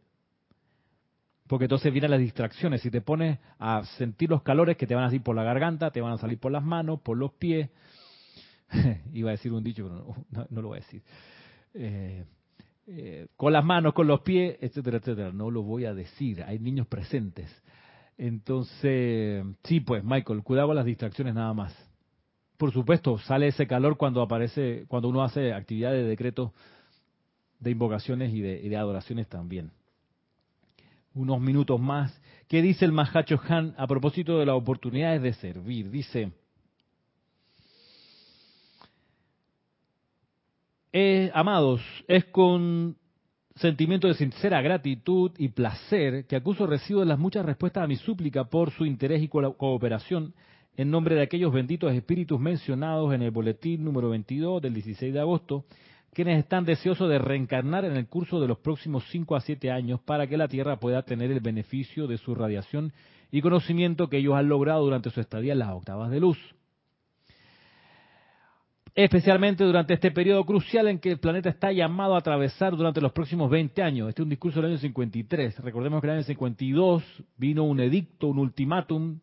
Porque 1.47 1.65
entonces 1.65 1.91
vienen 1.91 2.11
las 2.11 2.19
distracciones. 2.19 2.81
Si 2.81 2.89
te 2.89 3.01
pones 3.01 3.39
a 3.59 3.83
sentir 3.97 4.29
los 4.29 4.41
calores 4.41 4.77
que 4.77 4.87
te 4.87 4.95
van 4.95 5.03
a 5.03 5.07
salir 5.07 5.21
por 5.21 5.35
la 5.35 5.43
garganta, 5.43 5.91
te 5.91 6.01
van 6.01 6.13
a 6.13 6.17
salir 6.17 6.39
por 6.39 6.51
las 6.51 6.63
manos, 6.63 7.01
por 7.01 7.17
los 7.17 7.33
pies. 7.33 7.69
Iba 9.13 9.29
a 9.29 9.33
decir 9.33 9.53
un 9.53 9.63
dicho, 9.63 9.87
pero 10.31 10.47
no, 10.49 10.61
lo 10.61 10.69
voy 10.69 10.77
a 10.77 10.81
decir. 10.81 11.03
Eh, 11.73 12.25
eh, 12.87 13.27
con 13.35 13.53
las 13.53 13.63
manos, 13.63 13.93
con 13.93 14.07
los 14.07 14.21
pies, 14.21 14.57
etcétera, 14.59 14.97
etcétera. 14.97 15.31
No 15.31 15.51
lo 15.51 15.61
voy 15.61 15.85
a 15.85 15.93
decir. 15.93 16.43
Hay 16.43 16.59
niños 16.59 16.87
presentes. 16.87 17.49
Entonces, 18.17 19.45
sí, 19.63 19.81
pues, 19.81 20.03
Michael, 20.03 20.41
cuidado 20.41 20.69
con 20.69 20.77
las 20.77 20.85
distracciones 20.85 21.35
nada 21.35 21.53
más 21.53 21.75
por 22.57 22.71
supuesto, 22.71 23.17
sale 23.19 23.47
ese 23.47 23.67
calor 23.67 23.97
cuando 23.97 24.21
aparece, 24.21 24.85
cuando 24.87 25.09
uno 25.09 25.23
hace 25.23 25.53
actividades 25.53 26.03
de 26.03 26.09
decreto 26.09 26.53
de 27.59 27.71
invocaciones 27.71 28.33
y 28.33 28.41
de, 28.41 28.77
adoraciones 28.77 29.27
también. 29.27 29.71
Unos 31.15 31.39
minutos 31.39 31.79
más. 31.79 32.21
¿Qué 32.47 32.61
dice 32.61 32.85
el 32.85 32.91
Mahacho 32.91 33.39
Han 33.47 33.73
a 33.77 33.87
propósito 33.87 34.37
de 34.37 34.45
las 34.45 34.55
oportunidades 34.55 35.21
de 35.21 35.33
servir? 35.33 35.89
Dice, 35.89 36.31
eh, 40.91 41.31
amados, 41.33 41.81
es 42.07 42.25
con 42.25 42.97
sentimiento 43.55 44.09
de 44.09 44.15
sincera 44.15 44.61
gratitud 44.61 45.31
y 45.37 45.47
placer 45.47 46.27
que 46.27 46.35
acuso 46.35 46.67
recibo 46.67 46.99
de 46.99 47.05
las 47.05 47.17
muchas 47.17 47.45
respuestas 47.45 47.85
a 47.85 47.87
mi 47.87 47.95
súplica 47.95 48.43
por 48.43 48.71
su 48.71 48.85
interés 48.85 49.23
y 49.23 49.29
cooperación 49.29 50.33
en 50.75 50.91
nombre 50.91 51.15
de 51.15 51.21
aquellos 51.21 51.53
benditos 51.53 51.93
espíritus 51.93 52.39
mencionados 52.39 53.13
en 53.13 53.21
el 53.21 53.31
boletín 53.31 53.85
número 53.85 54.09
22 54.09 54.61
del 54.61 54.73
16 54.73 55.13
de 55.13 55.19
agosto, 55.21 55.65
quienes 56.15 56.39
están 56.39 56.63
deseosos 56.63 57.09
de 57.09 57.19
reencarnar 57.19 57.83
en 57.83 57.97
el 57.97 58.07
curso 58.07 58.39
de 58.39 58.47
los 58.47 58.59
próximos 58.59 59.03
5 59.09 59.35
a 59.35 59.41
7 59.41 59.69
años 59.69 59.99
para 59.99 60.27
que 60.27 60.37
la 60.37 60.47
Tierra 60.47 60.79
pueda 60.79 61.03
tener 61.03 61.29
el 61.29 61.41
beneficio 61.41 62.07
de 62.07 62.17
su 62.17 62.33
radiación 62.33 62.93
y 63.31 63.41
conocimiento 63.41 64.07
que 64.07 64.19
ellos 64.19 64.33
han 64.35 64.47
logrado 64.47 64.85
durante 64.85 65.09
su 65.09 65.19
estadía 65.19 65.51
en 65.51 65.59
las 65.59 65.71
octavas 65.71 66.09
de 66.09 66.21
luz. 66.21 66.37
Especialmente 68.95 69.65
durante 69.65 69.93
este 69.93 70.09
periodo 70.09 70.45
crucial 70.45 70.87
en 70.87 70.99
que 70.99 71.11
el 71.11 71.19
planeta 71.19 71.49
está 71.49 71.73
llamado 71.73 72.15
a 72.15 72.19
atravesar 72.19 72.77
durante 72.77 73.01
los 73.01 73.11
próximos 73.11 73.49
20 73.51 73.83
años. 73.83 74.07
Este 74.07 74.21
es 74.21 74.23
un 74.23 74.29
discurso 74.29 74.61
del 74.61 74.71
año 74.71 74.79
53. 74.79 75.59
Recordemos 75.59 75.99
que 75.99 76.07
en 76.07 76.11
el 76.11 76.17
año 76.19 76.27
52 76.27 77.03
vino 77.35 77.65
un 77.65 77.81
edicto, 77.81 78.27
un 78.27 78.39
ultimátum 78.39 79.19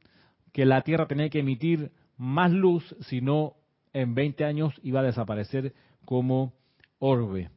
que 0.53 0.67
la 0.67 0.83
Tierra 0.83 1.07
tenía 1.07 1.31
que 1.31 1.39
emitir 1.39 1.91
más 2.19 2.53
luz, 2.53 2.95
si 3.01 3.23
no 3.23 3.55
en 3.95 4.15
20 4.15 4.45
años 4.45 4.79
iba 4.83 5.01
a 5.01 5.05
desaparecer 5.05 5.73
como 6.05 6.53
orbe. 7.05 7.51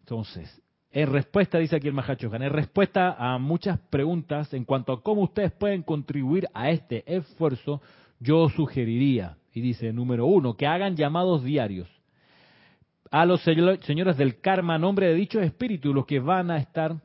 Entonces, 0.00 0.62
en 0.90 1.12
respuesta, 1.12 1.58
dice 1.58 1.76
aquí 1.76 1.86
el 1.86 1.94
Mahachohan, 1.94 2.42
en 2.42 2.52
respuesta 2.52 3.14
a 3.18 3.38
muchas 3.38 3.78
preguntas 3.78 4.52
en 4.52 4.64
cuanto 4.64 4.92
a 4.92 5.02
cómo 5.02 5.22
ustedes 5.22 5.52
pueden 5.52 5.84
contribuir 5.84 6.48
a 6.52 6.70
este 6.70 7.04
esfuerzo, 7.06 7.80
yo 8.18 8.48
sugeriría, 8.48 9.36
y 9.52 9.60
dice 9.60 9.92
número 9.92 10.26
uno, 10.26 10.56
que 10.56 10.66
hagan 10.66 10.96
llamados 10.96 11.44
diarios 11.44 11.88
a 13.12 13.24
los 13.24 13.42
señores 13.42 14.16
del 14.16 14.40
karma 14.40 14.76
nombre 14.76 15.06
de 15.06 15.14
dichos 15.14 15.44
espíritus, 15.44 15.94
los 15.94 16.06
que 16.06 16.18
van 16.18 16.50
a 16.50 16.58
estar 16.58 16.96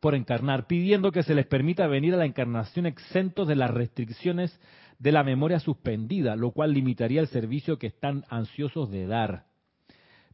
por 0.00 0.14
encarnar, 0.14 0.66
pidiendo 0.66 1.12
que 1.12 1.24
se 1.24 1.34
les 1.34 1.46
permita 1.46 1.86
venir 1.86 2.14
a 2.14 2.18
la 2.18 2.24
encarnación 2.24 2.86
exentos 2.86 3.46
de 3.46 3.56
las 3.56 3.70
restricciones 3.70 4.58
de 4.98 5.12
la 5.12 5.22
memoria 5.22 5.60
suspendida, 5.60 6.36
lo 6.36 6.52
cual 6.52 6.72
limitaría 6.72 7.20
el 7.20 7.28
servicio 7.28 7.78
que 7.78 7.88
están 7.88 8.24
ansiosos 8.30 8.90
de 8.90 9.06
dar. 9.06 9.44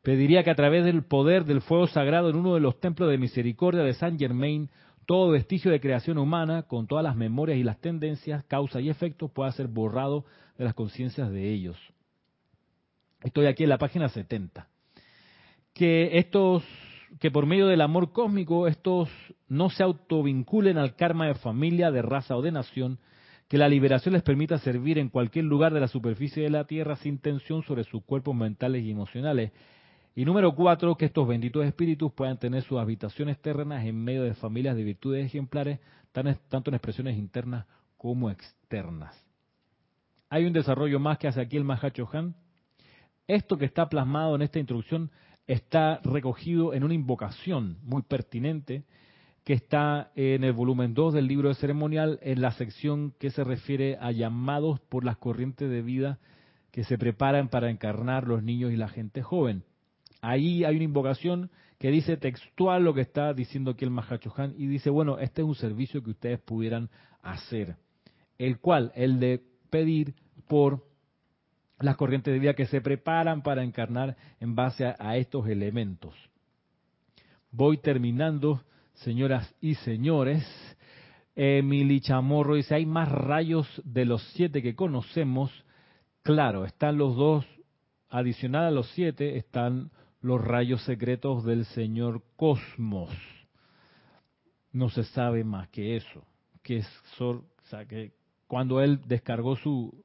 Pediría 0.03 0.43
que 0.43 0.51
a 0.51 0.57
través 0.57 0.85
del 0.85 1.05
poder 1.05 1.45
del 1.45 1.63
fuego 1.63 1.87
sagrado 1.87 2.29
en 2.29 2.37
uno 2.37 2.55
de 2.55 2.61
los 2.61 2.81
templos 2.81 3.09
de 3.09 3.19
misericordia 3.19 3.83
de 3.83 3.95
Saint 3.95 4.19
Germain, 4.19 4.69
todo 5.07 5.31
vestigio 5.31 5.71
de 5.71 5.81
creación 5.81 6.19
humana, 6.19 6.63
con 6.63 6.87
todas 6.87 7.05
las 7.05 7.17
memorias 7.17 7.59
y 7.59 7.63
las 7.63 7.81
tendencias, 7.81 8.45
causa 8.45 8.81
y 8.81 8.89
efectos, 8.89 9.31
pueda 9.31 9.53
ser 9.53 9.69
borrado 9.69 10.25
de 10.59 10.65
las 10.65 10.75
conciencias 10.75 11.31
de 11.31 11.51
ellos. 11.51 11.77
Estoy 13.23 13.47
aquí 13.47 13.63
en 13.63 13.69
la 13.69 13.79
página 13.79 14.09
70. 14.09 14.69
Que 15.73 16.19
estos 16.19 16.65
que 17.21 17.31
por 17.31 17.47
medio 17.47 17.67
del 17.67 17.81
amor 17.81 18.13
cósmico 18.13 18.67
estos 18.67 19.09
no 19.49 19.71
se 19.71 19.83
autovinculen 19.83 20.79
al 20.79 20.97
karma 20.97 21.27
de 21.27 21.35
familia, 21.35 21.91
de 21.91 22.03
raza 22.03 22.37
o 22.37 22.43
de 22.43 22.53
nación, 22.53 22.99
que 23.49 23.59
la 23.59 23.69
liberación 23.69 24.15
les 24.15 24.23
permita 24.23 24.59
servir 24.59 24.99
en 24.99 25.11
cualquier 25.11 25.45
lugar 25.45 25.75
de 25.75 25.81
la 25.81 25.89
superficie 25.89 26.43
de 26.43 26.51
la 26.51 26.65
Tierra 26.65 26.97
sin 26.97 27.19
tensión 27.19 27.63
sobre 27.63 27.85
sus 27.85 28.03
cuerpos 28.03 28.35
mentales 28.35 28.83
y 28.83 28.91
emocionales. 28.91 29.53
Y 30.15 30.25
número 30.27 30.55
cuatro, 30.55 30.95
que 30.97 31.07
estos 31.07 31.27
benditos 31.27 31.65
espíritus 31.65 32.13
puedan 32.13 32.39
tener 32.39 32.63
sus 32.63 32.79
habitaciones 32.79 33.41
terrenas 33.41 33.85
en 33.87 33.97
medio 33.97 34.23
de 34.25 34.35
familias 34.35 34.77
de 34.77 34.85
virtudes 34.85 35.25
ejemplares, 35.25 35.81
tanto 36.13 36.71
en 36.71 36.75
expresiones 36.75 37.17
internas 37.17 37.67
como 37.97 38.31
externas. 38.31 39.17
Hay 40.29 40.45
un 40.45 40.53
desarrollo 40.53 41.01
más 41.01 41.19
que 41.19 41.29
hace 41.29 41.41
aquí 41.41 41.57
el 41.57 41.65
Mahacho 41.65 42.09
Han. 42.13 42.35
Esto 43.27 43.57
que 43.57 43.65
está 43.65 43.89
plasmado 43.89 44.35
en 44.35 44.43
esta 44.43 44.59
introducción 44.59 45.11
está 45.47 46.01
recogido 46.05 46.75
en 46.75 46.85
una 46.85 46.95
invocación 46.95 47.79
muy 47.83 48.03
pertinente 48.03 48.85
que 49.45 49.55
está 49.55 50.13
en 50.15 50.45
el 50.45 50.53
volumen 50.53 50.95
2 50.95 51.15
del 51.15 51.27
libro 51.27 51.49
de 51.49 51.55
ceremonial, 51.55 52.19
en 52.23 52.43
la 52.43 52.53
sección 52.53 53.13
que 53.19 53.31
se 53.31 53.45
refiere 53.45 53.97
a 54.01 54.13
llamados 54.13 54.79
por 54.81 55.05
las 55.05 55.17
corrientes 55.17 55.71
de 55.71 55.83
vida 55.83 56.19
que 56.71 56.85
se 56.85 56.99
preparan 56.99 57.49
para 57.49 57.71
encarnar 57.71 58.29
los 58.29 58.43
niños 58.43 58.73
y 58.73 58.77
la 58.77 58.89
gente 58.89 59.23
joven. 59.23 59.65
Ahí 60.23 60.65
hay 60.65 60.77
una 60.77 60.85
invocación 60.85 61.51
que 61.79 61.91
dice 61.91 62.17
textual 62.17 62.85
lo 62.85 62.95
que 62.95 63.01
está 63.01 63.35
diciendo 63.35 63.73
aquí 63.73 63.85
el 63.85 63.91
Mahachohan 63.91 64.55
y 64.57 64.69
dice, 64.69 64.89
bueno, 64.89 65.19
este 65.19 65.43
es 65.43 65.49
un 65.49 65.57
servicio 65.57 66.01
que 66.03 66.11
ustedes 66.11 66.41
pudieran 66.41 66.89
hacer, 67.23 67.77
el 68.39 68.61
cual, 68.61 68.93
el 68.95 69.19
de 69.19 69.43
pedir 69.69 70.15
por 70.47 70.87
las 71.81 71.97
corrientes 71.97 72.33
de 72.33 72.39
vida 72.39 72.55
que 72.55 72.67
se 72.67 72.81
preparan 72.81 73.43
para 73.43 73.65
encarnar 73.65 74.17
en 74.39 74.55
base 74.55 74.95
a, 74.97 75.17
estos 75.17 75.49
elementos. 75.49 76.15
Voy 77.51 77.79
terminando, 77.79 78.63
señoras 78.95 79.53
y 79.61 79.75
señores. 79.75 80.47
Emily 81.35 82.01
Chamorro 82.01 82.55
dice, 82.55 82.77
hay 82.77 82.87
más 82.87 83.11
rayos 83.11 83.67
de 83.85 84.05
los 84.05 84.23
siete 84.35 84.63
que 84.63 84.77
conocemos. 84.77 85.51
Claro, 86.23 86.65
están 86.65 86.97
los 86.97 87.17
dos, 87.17 87.45
adicional 88.09 88.67
a 88.67 88.71
los 88.71 88.89
siete, 88.91 89.37
están 89.37 89.91
los 90.23 90.43
rayos 90.43 90.83
secretos 90.85 91.45
del 91.45 91.67
Señor 91.67 92.23
Cosmos. 92.37 93.11
No 94.73 94.89
se 94.89 95.05
sabe 95.05 95.45
más 95.45 95.69
que 95.69 95.97
eso, 95.97 96.25
que 96.63 96.79
es 96.79 96.89
cuando 98.47 98.81
él 98.81 99.01
descargó 99.07 99.57
su, 99.57 100.05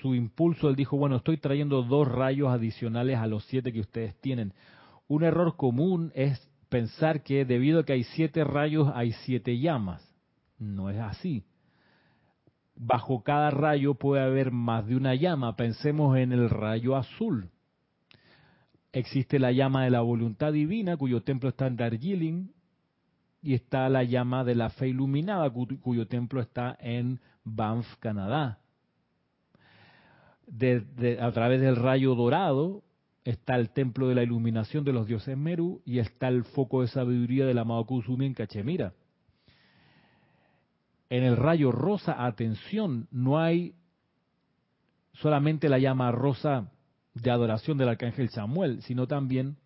su 0.00 0.14
impulso, 0.14 0.68
él 0.68 0.76
dijo, 0.76 0.96
bueno, 0.96 1.16
estoy 1.16 1.38
trayendo 1.38 1.82
dos 1.82 2.08
rayos 2.08 2.48
adicionales 2.50 3.18
a 3.18 3.26
los 3.26 3.44
siete 3.44 3.72
que 3.72 3.80
ustedes 3.80 4.18
tienen. 4.20 4.52
Un 5.06 5.22
error 5.22 5.56
común 5.56 6.12
es 6.14 6.50
pensar 6.68 7.22
que 7.22 7.44
debido 7.44 7.80
a 7.80 7.84
que 7.84 7.92
hay 7.94 8.04
siete 8.04 8.44
rayos 8.44 8.90
hay 8.94 9.12
siete 9.24 9.58
llamas. 9.58 10.02
No 10.58 10.90
es 10.90 10.98
así. 10.98 11.44
Bajo 12.74 13.22
cada 13.22 13.50
rayo 13.50 13.94
puede 13.94 14.22
haber 14.22 14.50
más 14.50 14.86
de 14.86 14.96
una 14.96 15.14
llama. 15.14 15.56
Pensemos 15.56 16.16
en 16.16 16.32
el 16.32 16.48
rayo 16.50 16.96
azul. 16.96 17.50
Existe 18.92 19.38
la 19.38 19.52
llama 19.52 19.84
de 19.84 19.90
la 19.90 20.00
voluntad 20.00 20.52
divina, 20.52 20.96
cuyo 20.96 21.22
templo 21.22 21.50
está 21.50 21.66
en 21.66 21.76
Darjeeling, 21.76 22.48
y 23.42 23.54
está 23.54 23.88
la 23.88 24.02
llama 24.02 24.44
de 24.44 24.54
la 24.54 24.70
fe 24.70 24.88
iluminada, 24.88 25.50
cuyo 25.50 26.08
templo 26.08 26.40
está 26.40 26.76
en 26.80 27.20
Banff, 27.44 27.86
Canadá 28.00 28.58
a 31.20 31.32
través 31.32 31.60
del 31.60 31.76
rayo 31.76 32.14
dorado 32.14 32.82
está 33.24 33.56
el 33.56 33.70
templo 33.70 34.08
de 34.08 34.14
la 34.14 34.22
iluminación 34.22 34.84
de 34.84 34.92
los 34.92 35.06
dioses 35.06 35.36
Meru 35.36 35.82
y 35.84 35.98
está 35.98 36.28
el 36.28 36.44
foco 36.44 36.80
de 36.80 36.88
sabiduría 36.88 37.46
del 37.46 37.58
amado 37.58 37.84
Kusumi 37.84 38.26
en 38.26 38.34
Cachemira. 38.34 38.94
En 41.10 41.24
el 41.24 41.36
rayo 41.36 41.72
rosa, 41.72 42.24
atención, 42.24 43.08
no 43.10 43.38
hay 43.38 43.74
solamente 45.12 45.68
la 45.68 45.78
llama 45.78 46.10
rosa 46.12 46.70
de 47.22 47.30
adoración 47.30 47.78
del 47.78 47.88
arcángel 47.88 48.30
Samuel, 48.30 48.82
sino 48.82 49.06
también 49.06 49.56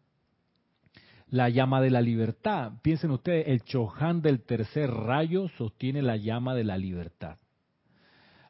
la 1.28 1.48
llama 1.48 1.80
de 1.80 1.90
la 1.90 2.02
libertad. 2.02 2.72
Piensen 2.82 3.10
ustedes, 3.10 3.48
el 3.48 3.62
Chohan 3.62 4.20
del 4.20 4.42
tercer 4.42 4.90
rayo 4.90 5.48
sostiene 5.56 6.02
la 6.02 6.16
llama 6.16 6.54
de 6.54 6.64
la 6.64 6.76
libertad. 6.76 7.38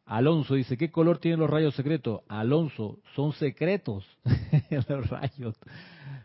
Alonso 0.05 0.55
dice, 0.55 0.77
¿qué 0.77 0.91
color 0.91 1.19
tienen 1.19 1.39
los 1.39 1.49
rayos 1.49 1.75
secretos? 1.77 2.23
Alonso, 2.29 2.99
son 3.15 3.33
secretos 3.33 4.05
los 4.89 5.09
rayos. 5.09 5.57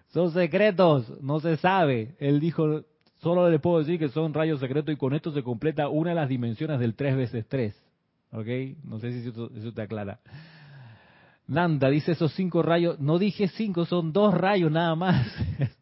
Son 0.07 0.31
secretos, 0.31 1.21
no 1.21 1.39
se 1.39 1.57
sabe. 1.57 2.15
Él 2.19 2.39
dijo, 2.39 2.81
solo 3.21 3.49
le 3.49 3.59
puedo 3.59 3.79
decir 3.79 3.99
que 3.99 4.09
son 4.09 4.33
rayos 4.33 4.59
secretos 4.59 4.93
y 4.93 4.97
con 4.97 5.13
esto 5.13 5.31
se 5.31 5.43
completa 5.43 5.89
una 5.89 6.09
de 6.09 6.15
las 6.15 6.27
dimensiones 6.27 6.79
del 6.79 6.95
3 6.95 7.17
veces 7.17 7.45
3. 7.47 7.75
¿Ok? 8.31 8.47
No 8.83 8.99
sé 8.99 9.11
si 9.13 9.29
eso, 9.29 9.51
eso 9.55 9.71
te 9.71 9.81
aclara. 9.83 10.19
Nanda 11.47 11.89
dice 11.89 12.11
esos 12.11 12.33
cinco 12.33 12.61
rayos, 12.61 12.99
no 12.99 13.19
dije 13.19 13.47
cinco, 13.47 13.85
son 13.85 14.11
dos 14.11 14.33
rayos 14.33 14.71
nada 14.71 14.95
más. 14.95 15.27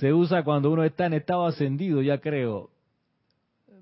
se 0.00 0.12
usa 0.12 0.42
cuando 0.42 0.70
uno 0.70 0.84
está 0.84 1.06
en 1.06 1.14
estado 1.14 1.46
ascendido, 1.46 2.02
ya 2.02 2.18
creo 2.18 2.70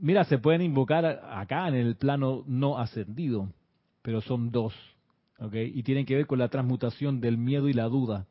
mira, 0.01 0.25
se 0.25 0.39
pueden 0.39 0.63
invocar 0.63 1.05
acá 1.05 1.69
en 1.69 1.75
el 1.75 1.97
plano 1.97 2.45
no 2.47 2.79
ascendido, 2.79 3.49
pero 4.03 4.21
son 4.21 4.51
dos, 4.51 4.75
¿ok? 5.39 5.55
Y 5.55 5.83
tienen 5.83 6.07
que 6.07 6.17
ver 6.17 6.27
con 6.27 6.39
la 6.39 6.49
transmutación 6.49 7.21
del 7.21 7.39
miedo 7.39 7.69
y 7.69 7.73
la 7.73 7.85
duda. 7.85 8.27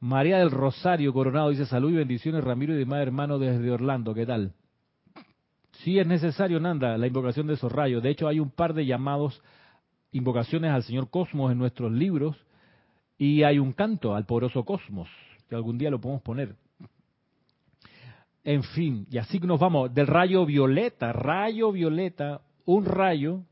María 0.00 0.38
del 0.38 0.50
Rosario 0.50 1.12
Coronado 1.12 1.50
dice, 1.50 1.66
salud 1.66 1.90
y 1.90 1.96
bendiciones, 1.96 2.44
Ramiro 2.44 2.74
y 2.74 2.78
demás 2.78 3.00
hermanos 3.00 3.40
desde 3.40 3.70
Orlando, 3.70 4.14
¿qué 4.14 4.26
tal? 4.26 4.52
Sí 5.82 5.98
es 5.98 6.06
necesario, 6.06 6.60
Nanda, 6.60 6.98
la 6.98 7.06
invocación 7.06 7.46
de 7.46 7.54
esos 7.54 7.72
rayos. 7.72 8.02
De 8.02 8.10
hecho, 8.10 8.28
hay 8.28 8.40
un 8.40 8.50
par 8.50 8.74
de 8.74 8.86
llamados, 8.86 9.42
invocaciones 10.14 10.70
al 10.70 10.84
Señor 10.84 11.10
Cosmos 11.10 11.52
en 11.52 11.58
nuestros 11.58 11.92
libros, 11.92 12.36
y 13.18 13.42
hay 13.42 13.58
un 13.58 13.72
canto 13.72 14.14
al 14.14 14.24
poroso 14.24 14.64
Cosmos, 14.64 15.08
que 15.48 15.56
algún 15.56 15.76
día 15.76 15.90
lo 15.90 16.00
podemos 16.00 16.22
poner. 16.22 16.54
En 18.44 18.62
fin, 18.62 19.06
y 19.10 19.18
así 19.18 19.40
nos 19.40 19.58
vamos 19.58 19.92
del 19.92 20.06
rayo 20.06 20.46
violeta, 20.46 21.12
rayo 21.12 21.72
violeta, 21.72 22.42
un 22.64 22.84
rayo, 22.84 23.42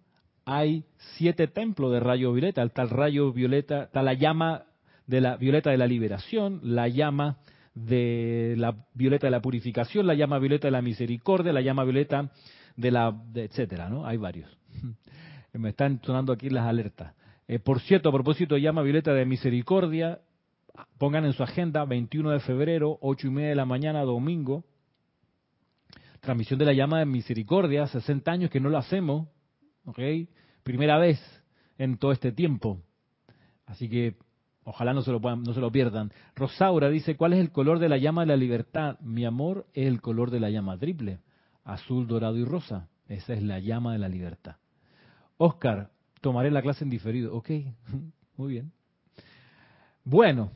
hay 0.44 0.84
siete 1.16 1.48
templos 1.48 1.92
de 1.92 2.00
rayo 2.00 2.32
violeta, 2.32 2.62
está 2.62 2.82
el 2.82 2.90
rayo 2.90 3.32
violeta, 3.32 3.84
está 3.84 4.02
la 4.02 4.14
llama 4.14 4.64
de 5.06 5.20
la 5.20 5.36
violeta 5.36 5.70
de 5.70 5.78
la 5.78 5.86
liberación, 5.86 6.60
la 6.62 6.86
llama 6.88 7.38
de 7.74 8.54
la 8.56 8.76
violeta 8.94 9.26
de 9.26 9.32
la 9.32 9.42
purificación, 9.42 10.06
la 10.06 10.14
llama 10.14 10.38
violeta 10.38 10.68
de 10.68 10.72
la 10.72 10.82
misericordia, 10.82 11.52
la 11.52 11.60
llama 11.60 11.84
violeta 11.84 12.30
de 12.76 12.90
la, 12.90 13.20
etcétera, 13.34 13.88
¿no? 13.88 14.06
Hay 14.06 14.16
varios. 14.16 14.48
Me 15.52 15.70
están 15.70 16.00
sonando 16.02 16.32
aquí 16.32 16.48
las 16.48 16.66
alertas. 16.66 17.14
Eh, 17.46 17.58
por 17.58 17.80
cierto, 17.80 18.08
a 18.08 18.12
propósito 18.12 18.56
llama 18.56 18.82
violeta 18.82 19.12
de 19.12 19.26
misericordia, 19.26 20.20
pongan 20.98 21.24
en 21.26 21.32
su 21.34 21.42
agenda 21.42 21.84
21 21.84 22.30
de 22.30 22.40
febrero, 22.40 22.98
8 23.02 23.26
y 23.26 23.30
media 23.30 23.48
de 23.50 23.54
la 23.56 23.66
mañana, 23.66 24.02
domingo, 24.02 24.64
transmisión 26.20 26.58
de 26.58 26.64
la 26.64 26.72
llama 26.72 27.00
de 27.00 27.06
misericordia, 27.06 27.86
60 27.86 28.30
años 28.30 28.50
que 28.50 28.60
no 28.60 28.70
lo 28.70 28.78
hacemos, 28.78 29.28
¿ok? 29.84 29.98
Primera 30.62 30.96
vez 30.96 31.20
en 31.78 31.98
todo 31.98 32.12
este 32.12 32.32
tiempo. 32.32 32.80
Así 33.66 33.88
que 33.88 34.16
ojalá 34.64 34.94
no 34.94 35.02
se 35.02 35.10
lo, 35.10 35.20
no 35.20 35.52
se 35.52 35.60
lo 35.60 35.70
pierdan. 35.70 36.12
Rosaura 36.34 36.88
dice, 36.88 37.16
¿cuál 37.16 37.32
es 37.34 37.40
el 37.40 37.50
color 37.50 37.78
de 37.78 37.88
la 37.88 37.98
llama 37.98 38.22
de 38.22 38.28
la 38.28 38.36
libertad? 38.36 38.98
Mi 39.00 39.24
amor 39.24 39.66
es 39.74 39.86
el 39.86 40.00
color 40.00 40.30
de 40.30 40.40
la 40.40 40.50
llama 40.50 40.78
triple, 40.78 41.18
azul, 41.64 42.06
dorado 42.06 42.36
y 42.36 42.44
rosa. 42.44 42.88
Esa 43.08 43.34
es 43.34 43.42
la 43.42 43.58
llama 43.58 43.92
de 43.92 43.98
la 43.98 44.08
libertad. 44.08 44.56
Oscar, 45.42 45.90
tomaré 46.20 46.52
la 46.52 46.62
clase 46.62 46.84
en 46.84 46.90
diferido. 46.90 47.34
Ok, 47.34 47.50
muy 48.36 48.52
bien. 48.52 48.72
Bueno, 50.04 50.52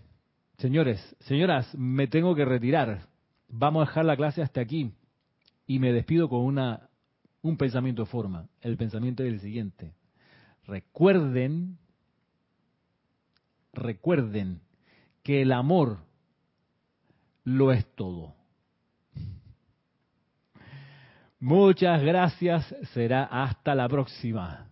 señores, 0.59 1.17
señoras, 1.21 1.75
me 1.75 2.07
tengo 2.07 2.37
que 2.37 2.45
retirar. 2.45 3.09
Vamos 3.49 3.83
a 3.83 3.91
dejar 3.91 4.05
la 4.05 4.17
clase 4.17 4.43
hasta 4.43 4.61
aquí. 4.61 4.93
Y 5.67 5.81
me 5.81 5.93
despido 5.93 6.29
con 6.29 6.43
una, 6.43 6.89
un 7.43 7.57
pensamiento 7.57 8.03
de 8.03 8.07
forma. 8.07 8.49
El 8.61 8.77
pensamiento 8.77 9.25
es 9.25 9.33
el 9.33 9.41
siguiente. 9.41 9.93
Recuerden, 10.67 11.79
recuerden 13.73 14.61
que 15.25 15.43
el 15.43 15.51
amor 15.51 15.99
lo 17.43 17.73
es 17.73 17.85
todo. 17.97 18.35
Muchas 21.41 22.03
gracias. 22.03 22.73
Será 22.93 23.25
hasta 23.25 23.75
la 23.75 23.89
próxima. 23.89 24.66